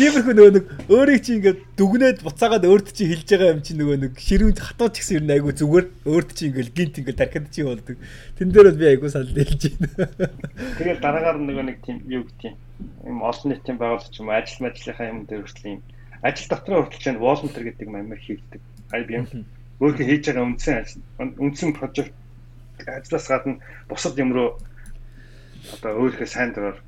[0.00, 3.96] Тиймэрхүү нөгөө нэг өөрийг чи ингээд дүгнээд буцаагаад өөрт чи хэлж байгаа юм чи нөгөө
[4.00, 7.96] нэг ширүүнд хатууч гэсэн юм айгу зүгээр өөрт чи ингээд гинт ингээд тархинд чи болдог.
[8.38, 10.30] Тэн дээр бол би айгу санал хэлж байна.
[10.80, 12.52] Тэгээд дараагаар нөгөө нэг тийм юу гэдэг
[13.04, 15.80] юм олон нийтийн байгууллага ч юм ажил мэдлийнхаа юм дээр хүртэл юм
[16.22, 18.60] ажил дотроо хүртэл чинь волонтер гэдэг мамир хийгдэг.
[18.92, 19.24] IBM
[19.80, 20.84] өөрөө хийж байгаа үндсэн
[21.40, 22.14] үндсэн прожект
[22.84, 24.60] ажлаас гадна бусад юм руу
[25.72, 26.78] одоо өөрийнхөө сайн дураар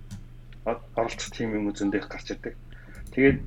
[0.97, 2.55] оролцох тийм юм зөндөх гарч ирдэг.
[3.17, 3.39] Тэгээд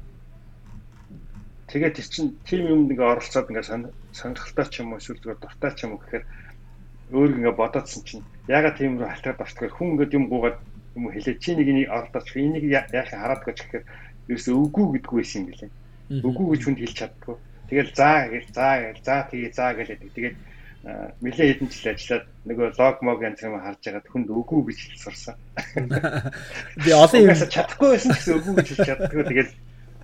[1.69, 5.85] тэгээд чинь тийм юм нэг оролцоод ингээ сонирхолтой ч юм уу эсвэл зүгээр дуртай ч
[5.85, 6.25] юм уу гэхээр
[7.13, 10.57] өөр ингээ бодоодсэн чинь ягаад тийм рүү халтгаад орчихгүй хүн ингээ юм гуугаад
[10.95, 13.85] юм хэлээ чи нэг энийг оролдооч энийг яах хараад гэж гэхээр
[14.29, 15.71] ерөөсөө үгүй гэдгүй байсан юм билээ.
[16.25, 17.35] Үгүй гэж хүнд хэлж чаддгүй.
[17.69, 20.35] Тэгэл заа гэж заа гэж заа тэгээ заа гэлээд тэгээд
[20.85, 24.99] нэлээд хэдэн жил ажиллаад нөгөө лог мог янз юм харж байгаад хүнд үгүй гэж хэлж
[25.01, 25.35] сурсан.
[26.85, 29.53] Би олон юм чадахгүй байсан гэсэн үгүй гэж хэлж чаддгүй тэгэл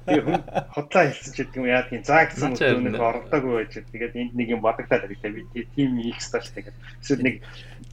[0.02, 0.41] би хүн
[0.73, 4.34] хотлоо хэлсэн ч гэдэг юм яа тийм заа гэсэн үг өнөөх оролдоогүй байж тэгээд энд
[4.34, 7.35] нэг юм бодогдаад байдаг би тийм их стаж тэгээд эсвэл нэг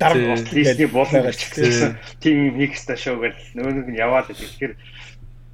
[0.00, 1.92] дараа листний болно гэж хэлсэн.
[2.24, 3.36] Тийм их стаж шоу гэл.
[3.52, 4.74] Нөгөө нэг яваад байдаг тэгэхээр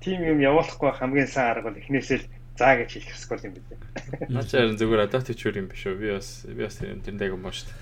[0.05, 2.29] тийм юм явуулахгүй хамгийн сайн арга бол эхнээсээ л
[2.61, 3.81] заа гэж хэлэх скол юм билээ.
[4.29, 5.97] Наач харин зүгээр adaptive чүр юм биш үү?
[5.97, 7.81] Би бас би бас тэрэндээ юм боо шүү дээ.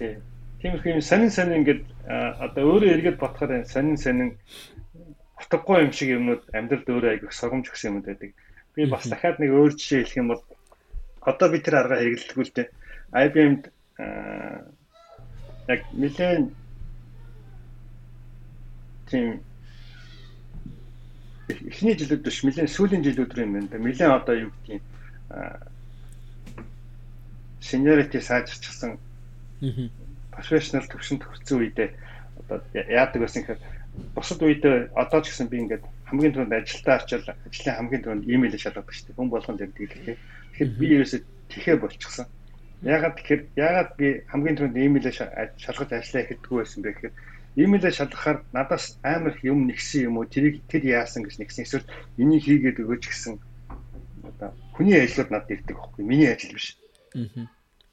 [0.00, 0.18] Тийм.
[0.64, 4.30] Тиймэрхүү юм сонин сонин ингээд одоо өөрөө эргээд бодохоор сонин сонин
[5.36, 8.32] утгагүй юм шиг юмнууд амьдралд өөрөө айгүйх сургамж өгсөн юмуд байдаг.
[8.74, 10.42] Би бас дахиад нэг өөр жишээ хэлэх юм бол
[11.20, 12.68] одоо би тэр арга хэрэглэдэггүй л дээ.
[13.14, 13.62] IBM-д
[15.68, 16.44] яг нэлээд
[19.10, 19.40] тийм
[21.50, 23.78] эхний жилүүд биш нэлээд сүүлийн жилүүд рүү юм байна.
[23.78, 24.82] Нэлээд одоо юу гэдгийг
[27.60, 28.98] seniority сайжирчихсан
[30.32, 31.88] professional төвшөнд хүрсэн үедээ
[32.40, 33.60] одоо яадаг байсан гэхээр
[34.16, 38.58] бусад үедээ одоо ч гэсэн би ингээд хамгийн түрүүнд ажилдаа очил ажлын хамгийн түрүүнд имэйл
[38.58, 39.18] шалгадаг шүү дээ.
[39.18, 40.16] Хүн болгон дээр тэгэлээ.
[40.16, 41.20] Тэгэхээр би ерөөсөө
[41.52, 42.26] тэхээ болчихсон.
[42.82, 45.08] Ягаад тэгэхээр ягаад би хамгийн түрүүнд имэйл
[45.60, 47.14] шалгаж ажиллаа гэдэггүй байсан бэ гэхээр
[47.56, 51.90] имэйлээ шалгахаар надаас амар их юм нэгсэн юм уу тэрийг тэр яасан гэж нэгсэн эсвэл
[52.20, 53.34] энийг хийгээд өгөөч гэсэн
[54.22, 56.78] одоо хүний ажлууд надад ирдэг байхгүй миний ажил биш.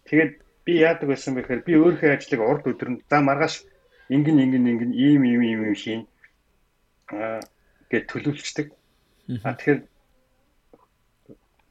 [0.06, 0.34] Тэгээд
[0.66, 3.66] би яадаг байсан бэ гэхээр би өөрийнхөө ажлыг урд өдрөнд за маргааш
[4.14, 6.02] ингэн ингэн ингэн ийм ийм ийм юм хийн
[7.10, 7.42] аа
[7.90, 8.68] гэж төлөвлөждөг.
[9.42, 9.82] А тэгэхээр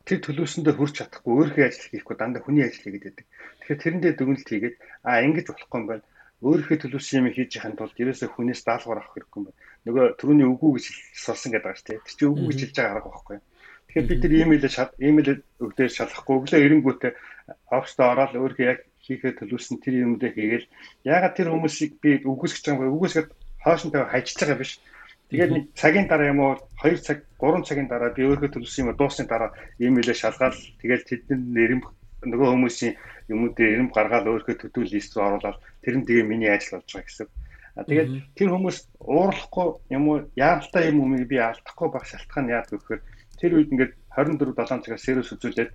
[0.06, 3.26] тэр төлөвсөндөө хүрч чадахгүй өөрийнхөө ажил хийхгүй дандаа хүний ажил хийгээд байдаг.
[3.62, 4.76] Тэгэхээр тэрэндээ дүгнэлт хийгээд
[5.06, 6.04] а ингэж болохгүй юм байна
[6.44, 9.60] өөрийнхөө төлөвшсөн юм хийж яханд тулд ерөөсөө хүнээс даалгавар авах хэрэггүй юм байна.
[9.88, 10.86] Нөгөө түрүүний үгүй гэж
[11.16, 12.04] сурсан гэдэг шүү дээ.
[12.04, 13.38] Тэр чинь үгүй гэж хэлж байгаа арга байхгүй.
[13.86, 15.30] Тэгэхээр бид тэр имэйлээ шал имэйл
[15.64, 17.12] өгдөө шалахгүй өглөө эренгүүтээ
[17.72, 20.66] оффистоо ороод өөрийнхөө яг хийхээ төлөвсөн тэр юмдээ хийгээл
[21.08, 22.96] ягаад тэр хүмүүсийг би үгүйсгэж байгаа юм бэ?
[23.00, 23.28] Үгүйсгээд
[23.64, 24.72] хоошинтой хajиж байгаа биш.
[25.30, 26.54] Тэгээд нэг цагийн дараа юм уу
[26.84, 29.50] 2 цаг 3 цагийн дараа би өөрийнхөө төлөвсөн юм дуусны дараа
[29.80, 30.54] имэйлээ шалгаад
[30.84, 31.80] тэгээд тэдний нэрэн
[32.30, 32.94] нөгөө хүмүүсийн
[33.28, 37.06] юмудын эрэм гаргаад өөрийнхөө төдөө лист рүү оруулаад тэр нь тэгээ миний ажил болж байгаа
[37.06, 37.28] гэсэн.
[37.76, 42.70] А тэгээд тэр хүмүүс уурлахгүй юм уу яаралтай юм уу би алдахгүй байх шалтгаан яад
[42.72, 43.02] гэхээр
[43.36, 45.72] тэр үед ингээд 24 7 цагаас сервис үзүүлээд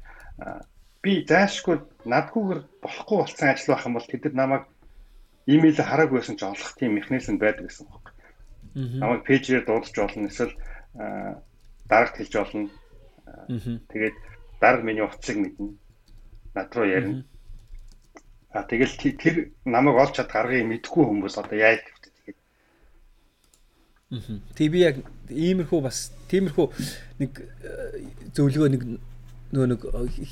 [1.06, 1.78] би заашгүй
[2.10, 4.64] надгүйгээр болохгүй болсон ажил байх юм бол тэд нар намайг
[5.46, 8.18] имэйл хараагүй байсан ч олох тийм механизм байдаг гэсэн юм байна.
[8.98, 10.58] Намайг пэйжээр дуудаж болно эсвэл
[11.86, 12.70] дарагт хэлж болно
[13.48, 14.16] Тэгээд
[14.60, 15.76] дарга миний утсыг мэднэ.
[16.54, 17.24] Над руу ярина.
[18.52, 22.40] А тэгэл тэр намайг олж чад гаргыг мэдгүй хүмүүс одоо яаж гэвтэй тэгээд.
[24.12, 24.40] Аа.
[24.60, 24.96] Тэг би яг
[25.32, 26.66] иймэрхүү бас тиймэрхүү
[27.24, 28.04] нэг э,
[28.36, 28.84] зөвлөгөө нэг
[29.52, 29.82] нөгөө нэг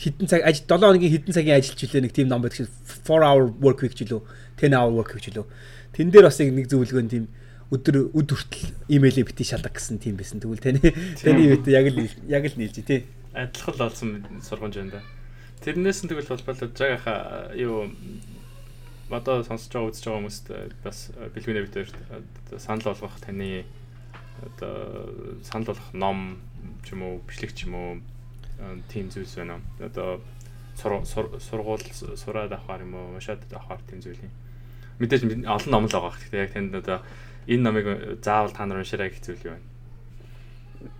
[0.04, 2.72] хитэн цаг 7 хоногийн хитэн цагийн ажилч үлээ нэг тийм ном байдаг шиг
[3.08, 4.20] 4 hour work week үлээ
[4.60, 5.48] 10 hour work week үлээ.
[5.96, 7.26] Тэн дээр бас нэг зөвлөгөө нь тийм
[7.72, 10.44] өдөр өд хүртэл имэйлээ бити шалгах гэсэн тийм байсан.
[10.44, 10.80] Тэгвэл таны
[11.20, 13.06] таны үед яг л яг л нийлж тий.
[13.36, 14.10] Адилхан олсон
[14.41, 15.02] сургамж байна да.
[15.60, 17.91] Тэрнээс нь тэгвэл холбоотой жаагаха юу
[19.10, 20.45] одоо сонсож байгаа үзэж байгаа хүмүүст
[20.86, 20.99] бас
[21.36, 21.90] бэлгүүнээ битээр
[22.61, 23.65] санал болгох таны
[24.40, 25.11] одоо
[25.44, 26.40] санал болгох ном
[26.86, 27.91] ч юм уу бичлэг ч юм уу
[28.88, 29.60] тийм зүйлс байна.
[29.80, 30.22] Одоо
[30.80, 31.84] сургууль
[32.15, 34.31] сураад авахар юм уу, уншаад авахар тийм зүйл юм.
[34.99, 36.15] Мэдээж олон ном л байгаа.
[36.15, 37.03] Гэхдээ яг танд одоо
[37.48, 37.86] энэ номыг
[38.23, 39.68] заавал та нар уншаарай гэх зүйл юу байна?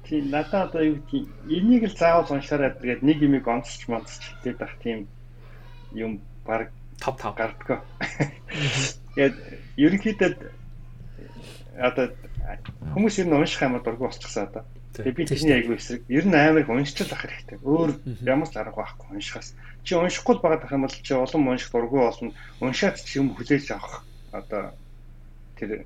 [0.03, 4.57] Тийм надад одоо юу гэдэг энийг л заавал уншаарай гэдэг нэг юмыг онцлж монцч хэлээд
[4.60, 5.07] байх тийм
[5.95, 7.80] юм баг топ топ гардгаа.
[9.15, 9.35] Тэгээд
[9.80, 10.31] ерөнхийдөө
[11.80, 12.11] одоо
[12.91, 14.64] хүмүүс ер нь унших амар дургу болчихсон одоо.
[14.99, 16.03] Тэгээ би тэрний айгүй эсрэг.
[16.11, 17.64] Ер нь амар их уншчил ах хэрэгтэй.
[17.64, 17.95] Өөр
[18.26, 19.56] ямар ч арга байхгүй уншихаас.
[19.85, 22.34] Чи уншихгүй л байгаа юм бол чи олон унших дургүй болно.
[22.60, 24.03] Уншаад ч юм хүлээж авах
[24.35, 24.73] одоо
[25.56, 25.85] тэр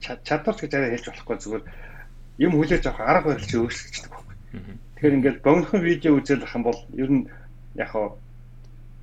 [0.00, 1.64] чадвар гэж арай хэлж болохгүй зүгээр
[2.38, 4.36] юм хүлээж авах арга барил чи өөрчлөгддөг байхгүй.
[4.94, 7.24] Тэгэхээр ингээд богинохон видео үзэл ах юм бол ер нь
[7.74, 8.14] яг хаа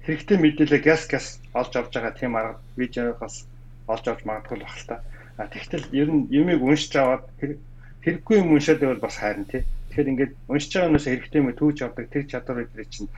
[0.07, 3.45] хэрэгтэй мэдээлэл газ газ олж авч байгаа тийм арга видеогоос
[3.87, 4.95] олж авч магадгүй л баг л та.
[5.37, 7.25] А тэгтэл ер нь юмыг уншиж аваад
[8.03, 9.63] хэрэггүй юм уншаад байвал бас хайрна тий.
[9.89, 13.09] Тэгэхээр ингээд уншиж байгаа юмнаас хэрэгтэй юм түүж авдаг тэр чадвар өдрөө чинь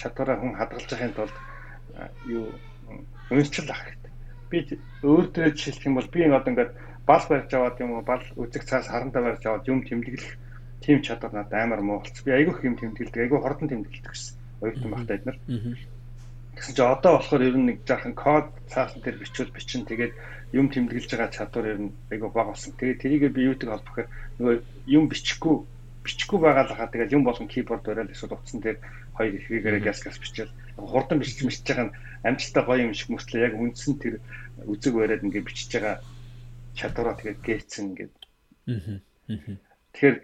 [0.00, 1.36] чадвараа хүн хадгалж байхын тулд
[2.26, 2.46] юу
[3.30, 4.12] уншчил ах хэрэгтэй.
[4.50, 4.58] Би
[5.02, 6.72] өөр төрөж жишээлх юм бол би одоо ингээд
[7.06, 10.36] бал барьж аваад юм уу бал үзэг цаас харандаа барьж аваад юм тэмдэглэх
[10.82, 12.24] тийм чадвар надад амар муу болчих.
[12.24, 14.34] Би айгүй юм тэмдэглэдэг, айгүй хордон тэмдэглэдэг гэсэн.
[14.62, 15.38] Оюутан багтаа эднэр.
[16.52, 20.12] Тэгсэн чи одоо болохоор ер нь нэг жаахан код цаасан дээр бичвэл бичин тэгээд
[20.52, 22.74] юм тэмдэглэж байгаа чадвар ер нь айгүй бага болсон.
[22.76, 24.08] Тэгээд тэрийг би юудаг холбохоор
[24.38, 24.56] нөгөө
[24.86, 25.54] юм бичихгүй
[26.04, 28.78] бичихгүй байгаа л хаа тэгээд юм болгон keyboard бариад эсвэл утсан дээр
[29.16, 31.96] хоёр ихгээрээ газ газ бичээл хурдан бичиж мэлж байгаа нь
[32.26, 34.14] амжилттай гоё юм шиг мөртлөө яг үндсэн тэр
[34.66, 36.02] үзэг бариад ингээд бичиж байгаа
[36.78, 38.14] чадвараа тэгээд гээцэн ингээд.
[38.68, 39.00] Аа.
[39.92, 40.16] Тэгэхээр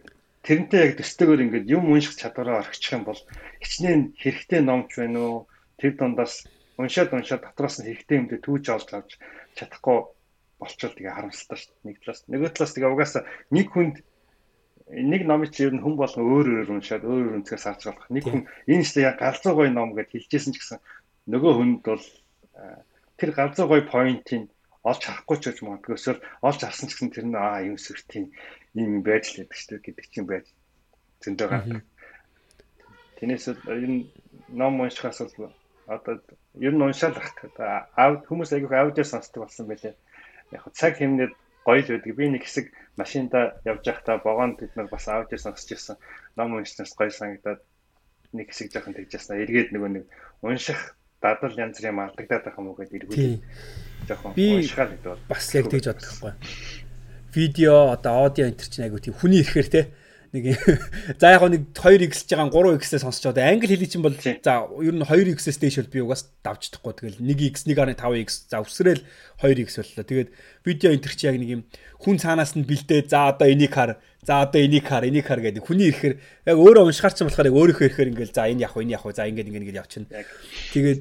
[0.46, 3.20] тэрнтэй яг төстөгөр ингээд юм унших чадвараа орхичих юм бол
[3.60, 5.38] хичнээн хэрэгтэй номч байна уу?
[5.78, 6.48] Тэр дундаас
[6.80, 9.10] уншаад уншаад дотроос нь хэрэгтэй юмдээ түүж олж авч
[9.58, 9.98] чадахгүй
[10.58, 11.86] болчвол тэгээ харамсалтай шүү дээ.
[11.86, 13.22] Нэг талаас нөгөө талаас тэгээ угаасаа
[13.54, 13.96] нэг хүнд
[14.88, 18.08] нэг номыг чи ер нь хүн болгон өөр өөр уншаад өөр өөр өнцгөөс харж болох.
[18.08, 18.42] Нэг хүн
[18.72, 20.78] энэ ч яг галзуу гоё ном гэж хэлжсэн ч гэсэн
[21.28, 22.04] нөгөө хүнд бол
[23.20, 24.48] тэр галзуу гоё поинтыг
[24.90, 28.26] олж харахгүй ч гэж магадгүй эсвэл олж харсан ч гэсэн тэр нь аа юм сүртийн
[28.74, 30.46] юм байж л байдаг шүү дээ гэдэг чинь байж
[31.22, 31.84] зөндөө гардаг.
[33.18, 34.06] Тэрнээс энэ
[34.54, 35.52] ном уншихаас бол
[35.86, 36.14] одоо
[36.60, 37.32] ер нь уншаал ах.
[37.96, 39.94] Аа хүмүүс айгүйх аудио сонсдог болсон байлээ
[40.52, 41.32] яг цаг хэмнээд
[41.64, 42.14] гоё л байдаг.
[42.16, 45.96] Би нэг хэсэг машинда явж байхдаа вагонд бид нар бас аудио сонсч ирсэн.
[46.36, 47.60] Ном уншснаас гоё санагдаад
[48.32, 49.40] нэг хэсэг жоохон тэгжсэн.
[49.42, 50.04] Эргээд нөгөө нэг
[50.42, 53.42] унших дадал янз бүрийн алдагдаад байх юм уу гэдээ эргүүл.
[54.06, 56.32] Жоохон уншихаа гэдэг бол бас яг тэгж боддог байхгүй.
[57.34, 59.82] Видео одоо аудио энэ чинь айгу тийм хүний ирэхээр те
[60.32, 60.60] нэг
[61.20, 65.06] за яг нэг 2x-ж байгаа 3x-ээс сонсч одоо англи хэлий чинь бол за ер нь
[65.06, 69.02] 2x-ээс дээш бол би угаас давж чадахгүй тэгэл 1x 1.5x за өсрөөл
[69.40, 70.04] 2x боллоо.
[70.04, 70.28] Тэгээд
[70.68, 71.62] видео энэ чи яг нэг юм
[71.98, 75.64] хүн цаанаас нь бэлдээ за одоо энийг хар за одоо энийг хар энийг хар гэдэг
[75.64, 76.14] хүний ирэхээр
[76.46, 79.26] яг өөрөө уншихаар ч болохоор яг өөрийнхөө ирэхээр ингээл за энэ яг энэ яг за
[79.26, 80.12] ингээд ингээд ингээд явчихна.
[80.76, 81.00] Тэгээд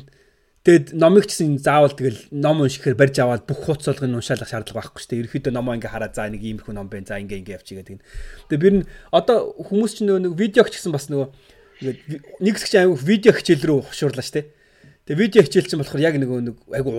[0.67, 4.83] Тэгэд номыг ч гэсэн заавал тэгэл ном уншихээр барьж аваад бүх хуц солгыг уншаалах шаардлага
[4.83, 5.21] байхгүй шүү дээ.
[5.23, 7.07] Ерөөхдөө номоо ингээ хараад за нэг иймэрхүү ном байна.
[7.07, 8.03] За ингээ ингээ явчих гэдэг.
[8.51, 11.31] Тэгээ би н одоо хүмүүс ч нөгөө нэг видеог ч гэсэн бас нөгөө
[12.43, 14.45] нэг хэсэг чинь аягүй видео хичээл рүү хушуурлаа шүү дээ.
[15.07, 16.93] Тэгээ видео хичээл чинь болохоор яг нөгөө нэг айгүй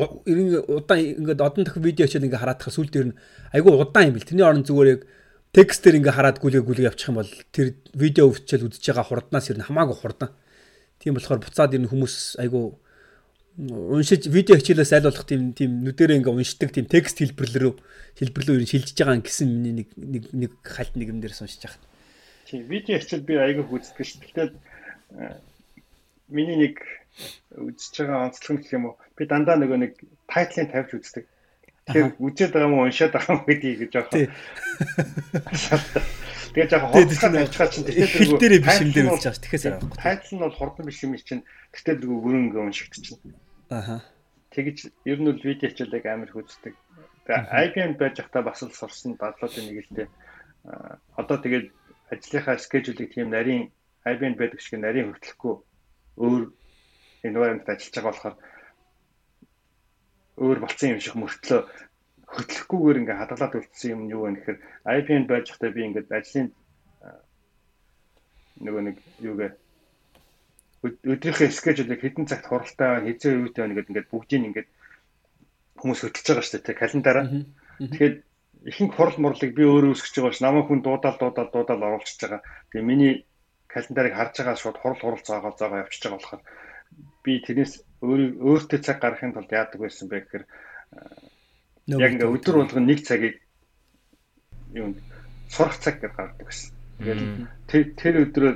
[0.65, 3.19] удаан ингээд одон дахин видео хичээл ингээ хараадах сүүл дээр нь
[3.53, 4.29] айгүй удаан юм бэл.
[4.33, 5.03] Тэрний оронд зүгээр яг
[5.53, 9.61] текстээр ингээ хараад гүлгээ гүлгээ явчих юм бол тэр видео хичээл үзэж байгаа хурднаас ер
[9.61, 10.33] нь хамаагүй хурдан.
[11.05, 12.81] Тийм болохоор буцаад ер нь хүмүүс айгүй
[13.59, 17.75] уншиж видео хичээлээс аль болох тийм тийм нүдэрээ ингээ уншдаг тийм текст хэлбэрлэл рүү
[18.23, 21.83] хэлбэрлэл рүү шилжиж байгаа гэсэн миний нэг нэг нэг хальт нэг юм дээрс уншиж байгаа.
[22.47, 24.23] Тийм видео хичээл би аягүй үздэг ш.
[24.23, 24.51] Тэгэхээр
[26.31, 26.79] миний нэг
[27.51, 29.93] үзэж байгаа онцлог нь гэх юм уу би дандаа нөгөө нэг
[30.31, 31.27] тайтлын тавьж үздэг.
[31.91, 34.23] Тэгэхээр үжээд байгаа юм уншаад байгаа юм гэдгийг гэж жоохоо.
[36.55, 39.43] Тэгээ жоохоо хоцгоо тавьчихаа чинь тэгэхээр хэл дээрээ биш юм дээр үзэж байгаа ш.
[39.43, 39.99] Тэгэхээр сайн байхгүй.
[39.99, 41.43] Тайтл нь бол хурдан биш юм чинь
[41.75, 43.48] тэгтээ дэргүү бүрэн уншигдчихна.
[43.71, 44.01] Аха.
[44.51, 46.75] Тэгэж ер нь бол видео хичээлэг амар хүздэг.
[47.29, 50.09] Тэгээ IBM байж захта бас л сурсан дадлуудын нэг л дээ.
[51.21, 51.67] Одоо тэгээд
[52.09, 53.69] ажлынхаа скежүүлийг тийм нарийн
[54.09, 55.55] IBM байдаг шиг нарийн хөтлөхгүй
[56.17, 56.43] өөр
[57.29, 58.37] environment ажиллаж байгаа болохоор
[60.41, 61.61] өөр болцсон юм шиг мөртлөө
[62.33, 64.59] хөтлөхгүйгээр ингээ хадгалаад үлдсэн юм юу вэ гэхээр
[64.97, 66.49] IBM байж захтай би ингээд ажлын
[68.65, 69.51] нөгөө нэг юугээ
[71.03, 74.69] өдрийнхөө скежүүлийг хэдэн цагт хуралтай хизээ юутай байна гэдэг ингээд бүгдийг ингээд
[75.79, 77.25] хүмүүс хөтлөж байгаа шүү дээ календараа.
[77.79, 78.15] Тэгэхээр
[78.67, 82.43] ихэнх хурал мурлыг би өөрөө үүсгэж байгаа ш намайг хүн дуудаал дуудаал дуудаал оруулчихж байгаа.
[82.75, 83.15] Тэгээ миний
[83.71, 86.43] календарыг харж байгаа шууд хурал хурал заагаа заагаа явчихж байгаа болохоор
[87.23, 90.45] би тэрнээс өөртөө цаг гаргахын тулд яадаг байсан бэ гэхээр
[92.03, 93.37] яг ингээ өдөр болгон нэг цагийг
[94.75, 94.99] юм
[95.49, 96.71] сурах цаг гэж гаргадаг байсан.
[97.69, 98.53] Тэгээд тэр өдрөө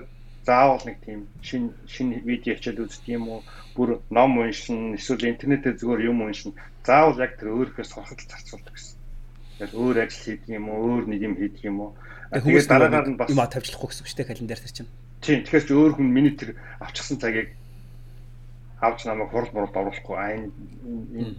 [0.46, 3.40] заавал нэг тийм шин шин видео хичээл үздэг юм уу
[3.76, 6.52] бүр ном уншин эсвэл интернетээр зүгээр юм уншин
[6.82, 8.98] заавал яг тэр өөрөөсөө сурахад зарцуулдаг гэсэн.
[9.62, 11.90] Тэгэхээр өөр ажил хийдэг юм уу өөр нэг юм хийдэг юм уу
[12.32, 14.90] тэгээд дараагаар нь бас юм тавьчлахгүй гэсэн үг шүү дээ календар дээр чинь.
[15.20, 16.50] Тийм тэгэхээр ч өөр хүн миний тэр
[16.80, 17.48] авчихсан цагийг
[18.80, 20.50] авч намайг хурал мурал оруулахгүй аа энэ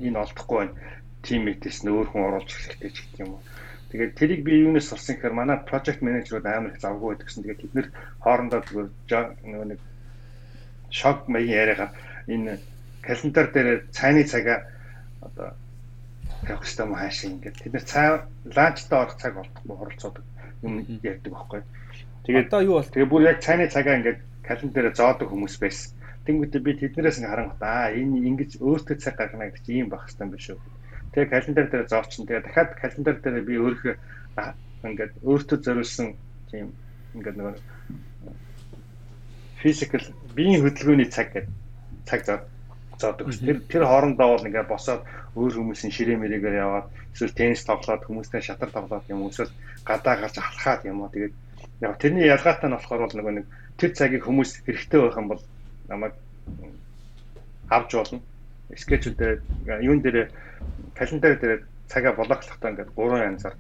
[0.05, 0.77] энэ олдохгүй байна.
[1.25, 3.41] Тиммейтээс нь өөр хүн оруулж хэрэгтэй ч гэх юм уу.
[3.94, 7.45] Тэгээд тэрийг би юунаас сурсан гэхээр манай project manager-ууд амар их завгүй байдаг гэсэн.
[7.45, 7.88] Тэгээд бид нэр
[8.26, 8.90] хоорондоо зүгээр
[9.45, 9.80] нөгөө нэг
[10.90, 11.94] шок маягийн яриагаар
[12.26, 12.57] энэ
[13.06, 14.65] календар дээр цайны цагаа
[15.22, 15.53] одоо
[16.41, 18.07] тавих хэрэгтэй юм хаашаа ингээд тэд нэр цай
[18.57, 20.26] ланчтаа орох цаг олдохгүй хуралцуудаг
[20.65, 20.74] юм
[21.06, 21.61] ярьдаг байхгүй.
[22.26, 25.94] Тэгээд одоо юу бол тэгээ бүр яг цайны цагаа ингээд календараа зоодог хүмүүс байсан.
[26.26, 30.10] Тэнгүүтээ би тэднэрээс ингээ харангуут аа энэ ингэж өөртөө цаг гаргана гэдэг чинь ийм байх
[30.10, 30.57] хэрэгтэй юм биш үү
[31.14, 32.26] Тэгээ календар дээр зоочин.
[32.26, 33.95] Тэгээ дахиад календар дээр би өөрөө
[34.84, 36.18] ингээд өөртөө зориулсан
[36.49, 36.73] тийм
[37.15, 37.56] ингээд нөгөө
[39.61, 41.53] физикал биеийн хөдөлгөөний цаг гэдэг
[42.10, 42.22] цаг
[42.99, 43.30] зоодог.
[43.31, 45.02] Тэр тэр хоорондоо бол ингээд босоод
[45.38, 49.53] өөр хүмүүсийн ширээ мэрэгээр яваад эсвэл теннис тоглоод хүмүүстэй шатар тоглоод юм эсвэл
[49.85, 51.14] гадаа гарч алхаад юм уу.
[51.14, 51.34] Тэгээд
[51.81, 53.45] яг тэрний ялгаатай нь болохоор бол нөгөө нэг
[53.77, 55.41] тэр цагийг хүмүүс хэрэгтэй байх юм бол
[55.90, 56.14] намайг
[57.69, 58.19] авч болно.
[58.77, 59.39] Скетчүүд дээр
[59.81, 60.31] юун дээр
[60.97, 63.55] календар дээр цагаа блоклохдоо ингээд гурван янзаар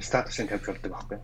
[0.00, 1.18] статусын тавьж болдог байхгүй.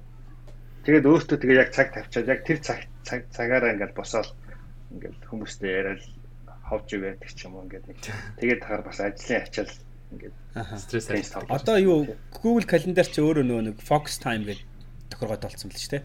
[0.85, 4.33] Тэгээд өөртөө тэгээ яг цаг тавьчаад яг тэр цаг цаг цагаараа ингээд босоод
[4.97, 6.03] ингээд хүмүүстэй яриад
[6.67, 7.99] ховж игээд ч юм уу ингээд нэг.
[8.41, 9.75] Тэгээд тахаар бас ажлын ачаал
[10.15, 10.35] ингээд
[10.79, 14.67] стресс одоо юу Google календар чи өөрөө нөгөө нэг focus time гэдэг
[15.11, 16.05] тохиргоод болсон л ч тийм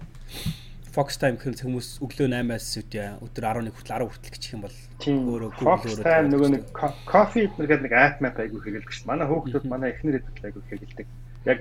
[0.95, 4.77] Fox Time гэхэл хүмүүс өглөө 8-аас үдээ өдөр 11 хүртэл 10 хүртэл гिचх юм бол
[5.03, 6.63] өөрөө Google өөрөө Time нөгөө нэг
[7.03, 9.09] coffee гэдэг нэг app map айгу хэрэгэлдэг шүү.
[9.11, 11.07] Манай хүүхдүүд манай эхнэр эдэл айгу хэрэгэлдэг.
[11.51, 11.59] Яг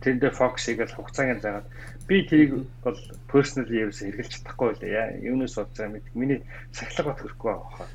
[0.00, 1.68] тэндээ Fox-ыг л хугацааг заагаад
[2.08, 2.96] би тэрийг бол
[3.28, 4.88] personally ерөөсөө хэрэгэлж чадахгүй байлаа.
[4.88, 6.08] Яа, юунаас байгаа мэд.
[6.16, 6.40] Миний
[6.72, 7.88] сахилга бат хөрөхгүй байгаа.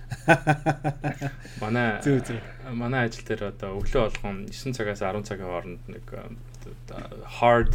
[1.65, 2.41] Манай зүг зүг.
[2.77, 6.05] Манай ажил дээр одоо өглөө болгон 9 цагаас 10 цагийн хооронд нэг
[7.41, 7.73] hard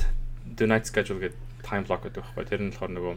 [0.54, 2.44] do night schedule гэдэг time block гэдэг байхгүй.
[2.44, 3.14] Тэр нь болохоор нөгөө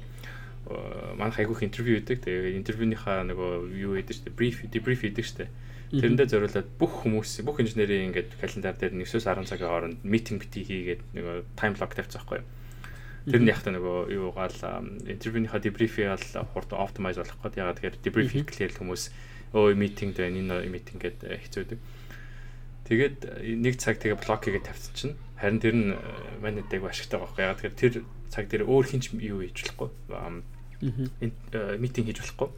[1.19, 2.23] манайх айгүйх интервью хийдэг.
[2.23, 4.39] Тэгээ интервьюнийхаа нөгөө юу хийдэг шүү дээ.
[4.39, 5.49] Brief, debrief хийдэг шүү дээ.
[5.87, 11.01] Тэрэндээ зориулаад бүх хүмүүс, бүх инженерийн ингээд календар дээр 9-10 цагийн хооронд митинг бити хийгээд
[11.15, 12.43] нөгөө time block тавьчих байхгүй.
[13.31, 14.51] Тэр нь яг та нөгөө юу гал
[15.07, 17.59] интервьюнийхаа debrief-ийг бол хурд optimize болох гэдэг.
[17.63, 19.03] Ягаад тэгэхээр debrief хийхлээр хүмүүс
[19.55, 21.79] өө митингд байна, энэ митинг гэдэг хэцүүдэг.
[22.87, 23.17] Тэгээд
[23.63, 25.91] нэг цаг тэгээ блок хийгээд тавьчих чинь харин тэр нь
[26.43, 27.43] манайд айгу ашигтай байхгүй.
[27.47, 27.95] Ягаад тэгэхээр тэр
[28.29, 29.89] цаг дээр өөр хинч юу хийж болохгүй.
[30.81, 32.49] митинг э, хийж болохгүй.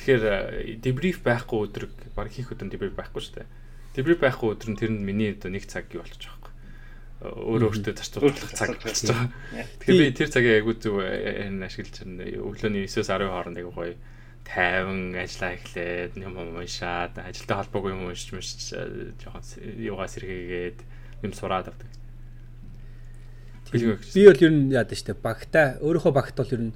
[0.00, 3.48] Тэгэхээр э, дебриф байхгүй өдрөг баг хийх өдөр дебриф байхгүй шүү дээ.
[3.96, 6.52] Дебриф байхгүй өдөр нь тэр нь миний одоо нэг цаг юу болчих واخгүй.
[7.20, 9.28] Э, өөрөө өөртөө зарцуулах цаг болчихж байгаа.
[9.80, 12.24] Тэгэхээр би тэр цагийг айгүй зүг ашиглаж байна.
[12.24, 13.94] Өглөөний 9-өөс 10 хооронд айгүй гоё
[14.46, 18.48] тайван ажиллаа эхлээд юм уншаад ажилтай холбоогүй юм уншиж мөч
[19.20, 19.42] жоохон
[19.74, 20.78] юугаа сэргээгээд
[21.26, 21.90] юм сураад авдаг.
[23.72, 26.72] Би бол ер нь яадаг штэ багтаа өөрийнхөө багт бол ер нь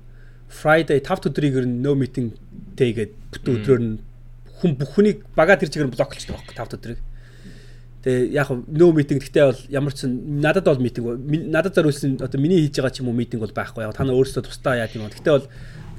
[0.51, 2.35] Friday 5 өдрийг ер нь no meeting
[2.75, 3.95] гэдэг бүтэн өдрөөр нь
[4.59, 7.01] хүн бүхнийг бага тэр чигээр блоклчдаг байхгүй 5 өдрийг.
[8.03, 11.07] Тэгээ яг no meeting гэхдээ бол ямар ч надад бол meeting
[11.55, 13.87] надад зориулсан одоо миний хийж байгаа ч юм уу meeting бол байхгүй.
[13.87, 15.07] Яг та нар өөрсдөө тусдаа яа тийм.
[15.07, 15.47] Гэхдээ бол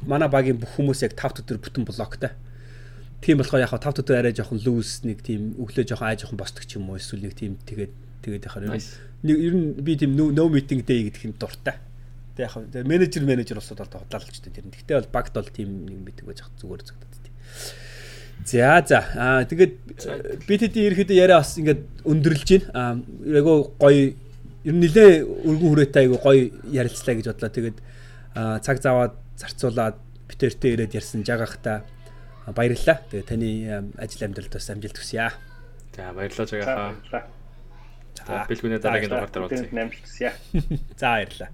[0.03, 2.35] манай багийн бүх хүмүүс яг 5 өдөр бүтэн блоктай.
[3.23, 6.67] Тийм болохоор яг 5 өдөр арай жоохон loose нэг тийм өглөө жоохон аа жоохон босдог
[6.67, 10.45] ч юм уу эсвэл нэг тийм тэгээд тэгээд яхаар нэг ер нь би тийм no
[10.49, 11.77] meeting day гэдэг юм дуртай.
[12.37, 14.71] Тэг тэгээ менежер менежер усууд бол хотлалч дээ тэр.
[14.71, 17.11] Гэхдээ бол багт бол тийм нэг meeting байж зүгээр зүгтээ.
[18.45, 19.73] За за аа тэгээд
[20.49, 22.97] BTD ерөөхдөө яриа бас ингээд өндөрлж байна.
[23.29, 24.17] Аа айгу гоё
[24.65, 27.51] ер нь нилээ өргөн хүрээтэй айгу гоё ярилцлаа гэж бодлоо.
[27.53, 27.77] Тэгээд
[28.65, 31.85] цаг заваад зарцуулаад битэртээ ирээд ярьсан жагахта
[32.49, 32.97] баярлалаа.
[33.13, 33.49] Тэгээд таны
[34.01, 35.29] ажил амьдралд бас амжилт хүсье.
[35.93, 37.40] За баярлалаа жагахаа.
[38.27, 40.31] За бэлгүүнээ дараагийн дугаар дээр уулзъя.
[40.99, 41.49] За баярлалаа.